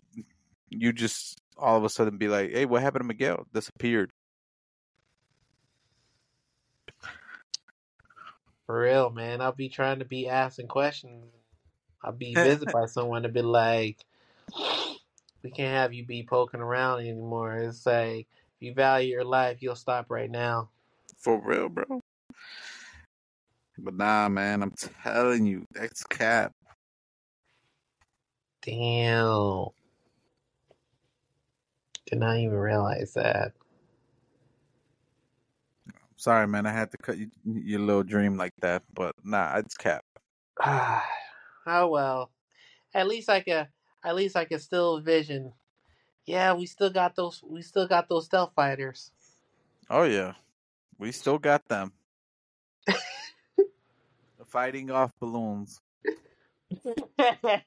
you 0.70 0.93
just 0.93 1.41
all 1.57 1.76
of 1.76 1.84
a 1.84 1.89
sudden 1.89 2.18
be 2.18 2.28
like, 2.28 2.51
hey, 2.51 2.66
what 2.66 2.82
happened 2.82 3.03
to 3.03 3.09
Miguel? 3.09 3.47
Disappeared. 3.53 4.12
For 8.66 8.80
real, 8.80 9.11
man. 9.11 9.41
I'll 9.41 9.53
be 9.53 9.68
trying 9.68 9.99
to 10.01 10.05
be 10.05 10.28
asking 10.28 10.68
questions. 10.68 11.24
I'll 12.03 12.12
be 12.12 12.34
visited 12.34 12.70
by 12.70 12.84
someone 12.86 13.22
to 13.22 13.28
be 13.28 13.43
like, 13.43 14.05
we 15.43 15.51
can't 15.51 15.74
have 15.74 15.95
you 15.95 16.05
be 16.05 16.22
poking 16.22 16.61
around 16.61 17.01
anymore. 17.01 17.57
It's 17.57 17.86
like, 17.86 18.28
if 18.59 18.66
you 18.66 18.74
value 18.74 19.12
your 19.12 19.24
life, 19.24 19.59
you'll 19.61 19.76
stop 19.76 20.06
right 20.11 20.30
now. 20.30 20.68
For 21.16 21.40
real, 21.40 21.68
bro. 21.68 22.00
But 23.78 23.94
nah, 23.94 24.28
man, 24.28 24.62
I'm 24.62 24.74
telling 25.04 25.46
you, 25.46 25.64
that's 25.72 26.02
cap. 26.02 26.52
Damn. 28.62 29.66
Did 32.06 32.18
not 32.18 32.38
even 32.38 32.56
realize 32.56 33.14
that. 33.14 33.52
Sorry, 36.16 36.48
man, 36.48 36.66
I 36.66 36.72
had 36.72 36.90
to 36.90 36.96
cut 36.96 37.16
you, 37.16 37.30
your 37.44 37.78
little 37.78 38.02
dream 38.02 38.36
like 38.36 38.54
that, 38.61 38.82
but 38.92 39.14
nah, 39.22 39.56
it's 39.59 39.76
cap. 39.76 40.02
oh 40.66 41.86
well. 41.86 42.32
At 42.92 43.06
least 43.06 43.28
I 43.28 43.40
can 43.40 43.68
at 44.04 44.16
least 44.16 44.34
I 44.34 44.44
can 44.44 44.59
still 44.59 45.00
vision. 45.00 45.52
Yeah, 46.28 46.52
we 46.52 46.66
still 46.66 46.90
got 46.90 47.16
those 47.16 47.42
we 47.42 47.62
still 47.62 47.88
got 47.88 48.06
those 48.06 48.26
stealth 48.26 48.52
fighters. 48.54 49.12
Oh 49.88 50.02
yeah, 50.02 50.34
we 50.98 51.10
still 51.10 51.38
got 51.38 51.66
them. 51.66 51.90
Fighting 54.46 54.90
off 54.90 55.10
balloons. 55.20 55.80
Man, 57.18 57.62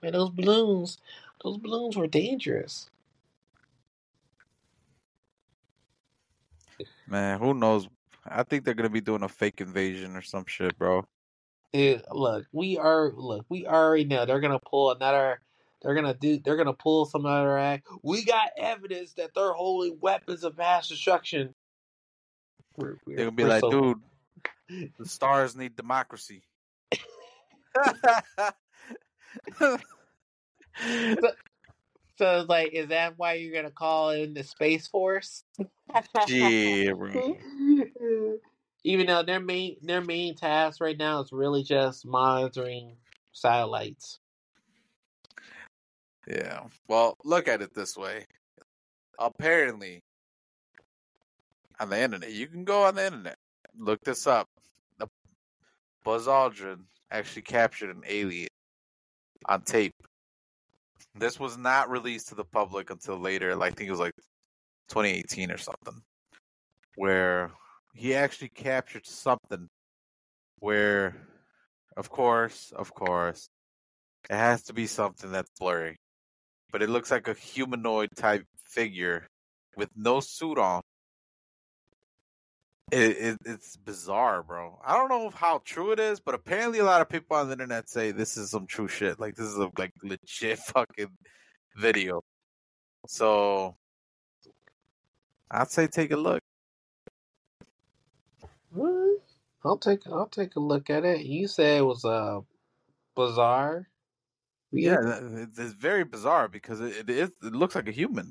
those 0.00 0.30
balloons 0.30 0.96
those 1.42 1.58
balloons 1.58 1.98
were 1.98 2.06
dangerous. 2.06 2.88
Man, 7.06 7.38
who 7.38 7.52
knows? 7.52 7.88
I 8.26 8.42
think 8.42 8.64
they're 8.64 8.72
gonna 8.72 8.88
be 8.88 9.02
doing 9.02 9.22
a 9.22 9.28
fake 9.28 9.60
invasion 9.60 10.16
or 10.16 10.22
some 10.22 10.46
shit, 10.46 10.78
bro. 10.78 11.04
Dude, 11.74 12.02
look, 12.10 12.46
we 12.52 12.78
are 12.78 13.12
look, 13.14 13.44
we 13.50 13.66
already 13.66 14.06
know 14.06 14.24
they're 14.24 14.40
gonna 14.40 14.58
pull 14.58 14.90
another 14.90 15.40
they're 15.84 15.94
gonna 15.94 16.14
do 16.14 16.40
they're 16.42 16.56
gonna 16.56 16.72
pull 16.72 17.04
some 17.04 17.26
other 17.26 17.58
act. 17.58 17.86
We 18.02 18.24
got 18.24 18.48
evidence 18.56 19.12
that 19.14 19.32
they're 19.34 19.52
holding 19.52 19.98
weapons 20.00 20.42
of 20.42 20.56
mass 20.56 20.88
destruction. 20.88 21.54
We're, 22.76 22.96
we're, 23.06 23.16
They're 23.16 23.26
gonna 23.26 23.36
be 23.36 23.44
like, 23.44 23.60
so- 23.60 23.70
dude, 23.70 23.98
the 24.98 25.06
stars 25.06 25.54
need 25.54 25.76
democracy. 25.76 26.42
So 32.16 32.40
it's 32.40 32.48
like, 32.48 32.72
is 32.72 32.88
that 32.88 33.14
why 33.16 33.34
you're 33.34 33.54
gonna 33.54 33.72
call 33.72 34.10
in 34.10 34.34
the 34.34 34.44
Space 34.44 34.86
Force? 34.86 35.42
yeah, 36.28 36.92
bro. 36.96 37.34
Even 38.84 39.06
though 39.06 39.24
their 39.24 39.40
main 39.40 39.76
their 39.82 40.00
main 40.00 40.36
task 40.36 40.80
right 40.80 40.96
now 40.96 41.20
is 41.20 41.32
really 41.32 41.64
just 41.64 42.06
monitoring 42.06 42.96
satellites. 43.32 44.20
Yeah. 46.26 46.60
Well, 46.88 47.16
look 47.24 47.48
at 47.48 47.62
it 47.62 47.74
this 47.74 47.96
way. 47.96 48.26
Apparently, 49.18 50.02
on 51.78 51.90
the 51.90 52.00
internet, 52.00 52.32
you 52.32 52.46
can 52.46 52.64
go 52.64 52.84
on 52.84 52.94
the 52.94 53.06
internet, 53.06 53.36
look 53.78 54.02
this 54.02 54.26
up. 54.26 54.48
Buzz 56.04 56.26
Aldrin 56.26 56.80
actually 57.10 57.42
captured 57.42 57.88
an 57.88 58.02
alien 58.06 58.48
on 59.46 59.62
tape. 59.62 59.94
This 61.14 61.40
was 61.40 61.56
not 61.56 61.90
released 61.90 62.28
to 62.28 62.34
the 62.34 62.44
public 62.44 62.90
until 62.90 63.18
later. 63.18 63.56
Like, 63.56 63.72
I 63.72 63.74
think 63.74 63.88
it 63.88 63.92
was 63.92 64.00
like 64.00 64.14
2018 64.88 65.50
or 65.50 65.56
something, 65.56 66.02
where 66.96 67.52
he 67.94 68.14
actually 68.14 68.50
captured 68.50 69.06
something. 69.06 69.68
Where, 70.58 71.16
of 71.96 72.10
course, 72.10 72.72
of 72.74 72.92
course, 72.94 73.48
it 74.28 74.36
has 74.36 74.62
to 74.64 74.72
be 74.72 74.86
something 74.86 75.30
that's 75.30 75.50
blurry 75.58 75.98
but 76.74 76.82
it 76.82 76.90
looks 76.90 77.12
like 77.12 77.28
a 77.28 77.34
humanoid 77.34 78.08
type 78.16 78.44
figure 78.66 79.28
with 79.76 79.88
no 79.94 80.18
suit 80.18 80.58
on. 80.58 80.82
It, 82.90 83.16
it 83.16 83.38
it's 83.44 83.76
bizarre, 83.76 84.42
bro. 84.42 84.80
I 84.84 84.94
don't 84.94 85.08
know 85.08 85.30
how 85.30 85.62
true 85.64 85.92
it 85.92 86.00
is, 86.00 86.18
but 86.18 86.34
apparently 86.34 86.80
a 86.80 86.84
lot 86.84 87.00
of 87.00 87.08
people 87.08 87.36
on 87.36 87.46
the 87.46 87.52
internet 87.52 87.88
say 87.88 88.10
this 88.10 88.36
is 88.36 88.50
some 88.50 88.66
true 88.66 88.88
shit. 88.88 89.20
Like 89.20 89.36
this 89.36 89.46
is 89.46 89.56
a 89.56 89.70
like 89.78 89.92
legit 90.02 90.58
fucking 90.74 91.12
video. 91.76 92.22
So 93.06 93.76
I'd 95.52 95.70
say 95.70 95.86
take 95.86 96.10
a 96.10 96.16
look. 96.16 96.40
I'll 99.64 99.78
take 99.78 100.08
I'll 100.08 100.26
take 100.26 100.56
a 100.56 100.60
look 100.60 100.90
at 100.90 101.04
it. 101.04 101.20
You 101.24 101.46
said 101.46 101.78
it 101.78 101.84
was 101.84 102.04
uh 102.04 102.40
bizarre. 103.14 103.86
Yeah, 104.74 105.20
it's 105.56 105.72
very 105.72 106.04
bizarre 106.04 106.48
because 106.48 106.80
it, 106.80 106.96
it 106.96 107.10
is 107.10 107.30
it 107.42 107.52
looks 107.52 107.74
like 107.74 107.88
a 107.88 107.92
human. 107.92 108.30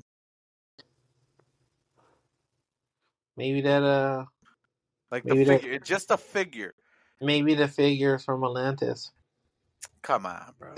Maybe 3.36 3.62
that 3.62 3.82
uh 3.82 4.24
Like 5.10 5.24
the 5.24 5.44
figure, 5.44 5.72
it's 5.72 5.88
just 5.88 6.10
a 6.10 6.16
figure. 6.16 6.74
maybe 7.20 7.54
the 7.54 7.68
figures 7.68 8.24
from 8.24 8.44
Atlantis. 8.44 9.10
Come 10.02 10.26
on, 10.26 10.52
bro. 10.58 10.74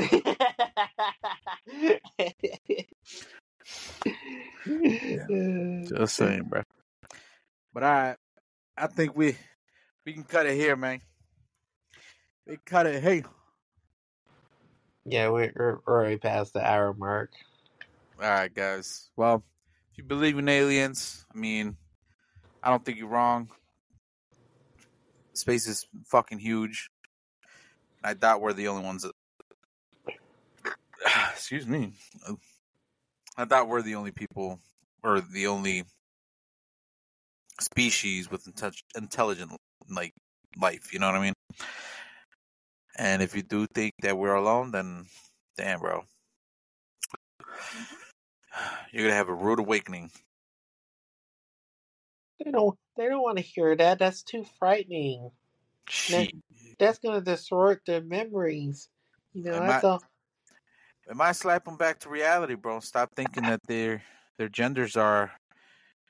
Just 5.88 6.16
saying, 6.16 6.44
bro. 6.44 6.62
But 7.72 7.84
I, 7.84 8.16
I 8.76 8.86
think 8.86 9.16
we 9.16 9.36
we 10.04 10.12
can 10.12 10.24
cut 10.24 10.46
it 10.46 10.54
here, 10.56 10.76
man. 10.76 11.00
We 12.46 12.58
cut 12.64 12.86
it. 12.86 13.02
Hey, 13.02 13.24
Yeah, 15.09 15.28
we're, 15.28 15.80
already 15.86 16.16
past 16.16 16.52
the 16.52 16.68
hour 16.68 16.92
mark. 16.92 17.30
all 18.20 18.28
right, 18.28 18.52
guys. 18.52 19.09
Well, 19.16 19.44
if 19.92 19.98
you 19.98 20.04
believe 20.04 20.36
in 20.36 20.48
aliens, 20.48 21.24
I 21.32 21.38
mean, 21.38 21.76
I 22.61 22.70
don't 22.70 22.84
think 22.84 22.98
you're 22.98 23.07
wrong. 23.07 23.48
Space 25.32 25.68
is 25.68 25.86
fucking 26.07 26.40
huge. 26.40 26.90
I 28.02 28.14
doubt 28.14 28.40
we're 28.40 28.52
the 28.52 28.66
only 28.66 28.82
ones 28.82 29.02
that. 29.02 29.12
Excuse 31.32 31.68
me. 31.68 31.92
I 33.36 33.44
doubt 33.44 33.68
we're 33.68 33.82
the 33.82 33.94
only 33.94 34.11
people 34.11 34.59
or 35.04 35.20
the 35.20 35.46
only 35.46 35.84
species 37.61 38.28
with 38.28 38.50
intelligent 38.96 39.52
like 39.88 40.14
life. 40.61 40.92
You 40.92 40.98
know 40.98 41.07
what 41.07 41.16
I 41.16 41.22
mean? 41.22 41.34
And 42.97 43.22
if 43.22 43.36
you 43.36 43.42
do 43.42 43.66
think 43.66 43.94
that 44.03 44.16
we're 44.16 44.34
alone, 44.34 44.70
then 44.70 45.07
damn, 45.57 45.80
bro, 45.80 46.03
mm-hmm. 47.42 47.94
you're 48.92 49.05
gonna 49.05 49.14
have 49.14 49.28
a 49.28 49.34
rude 49.34 49.59
awakening. 49.59 50.11
They 52.42 52.51
don't 52.51 52.78
they 52.97 53.09
don't 53.09 53.22
want 53.22 53.38
to 53.38 53.42
hear 53.42 53.76
that. 53.76 53.99
That's 53.99 54.22
too 54.22 54.44
frightening. 54.59 55.30
Shit. 55.88 56.32
That's 56.78 56.99
gonna 56.99 57.20
distort 57.20 57.82
their 57.86 58.03
memories. 58.03 58.88
You 59.32 59.44
know, 59.44 59.55
Am 59.55 59.66
that's 59.66 59.84
I- 59.84 59.88
all. 59.88 60.03
It 61.09 61.14
might 61.14 61.36
slap 61.36 61.64
them 61.64 61.76
back 61.76 62.01
to 62.01 62.09
reality, 62.09 62.55
bro. 62.57 62.80
Stop 62.80 63.14
thinking 63.14 63.44
that 63.44 63.61
their 63.68 64.03
their 64.38 64.49
genders 64.49 64.97
are, 64.97 65.30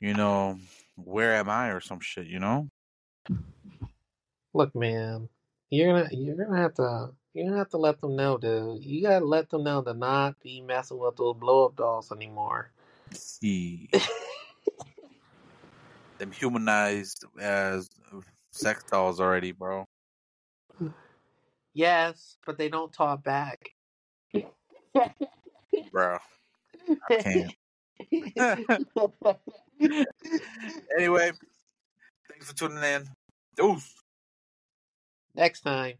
you 0.00 0.14
know, 0.14 0.58
where 0.96 1.34
am 1.34 1.50
I 1.50 1.68
or 1.68 1.80
some 1.80 2.00
shit. 2.00 2.26
You 2.26 2.38
know? 2.38 2.68
Look, 4.54 4.74
man, 4.74 5.28
you're 5.70 5.92
gonna 5.92 6.08
you're 6.12 6.36
gonna 6.36 6.60
have 6.60 6.74
to 6.74 7.10
you're 7.34 7.46
gonna 7.46 7.58
have 7.58 7.70
to 7.70 7.76
let 7.76 8.00
them 8.00 8.14
know, 8.16 8.38
dude. 8.38 8.84
You 8.84 9.02
gotta 9.02 9.24
let 9.24 9.50
them 9.50 9.64
know 9.64 9.82
to 9.82 9.94
not 9.94 10.40
be 10.40 10.60
messing 10.60 10.98
with 10.98 11.16
those 11.16 11.36
blow 11.36 11.66
up 11.66 11.76
dolls 11.76 12.12
anymore. 12.12 12.70
See. 13.12 13.90
Them 16.18 16.32
humanized 16.32 17.26
as 17.38 17.90
sex 18.50 18.82
dolls 18.84 19.20
already, 19.20 19.52
bro. 19.52 19.84
Yes, 21.74 22.38
but 22.46 22.56
they 22.56 22.70
don't 22.70 22.90
talk 22.90 23.22
back. 23.22 23.68
Bro. 25.92 26.16
I 27.10 27.16
can't. 27.16 27.54
anyway, 30.98 31.32
thanks 32.30 32.46
for 32.46 32.54
tuning 32.54 32.82
in. 32.82 33.06
Deuce. 33.56 34.05
Next 35.36 35.60
time. 35.60 35.98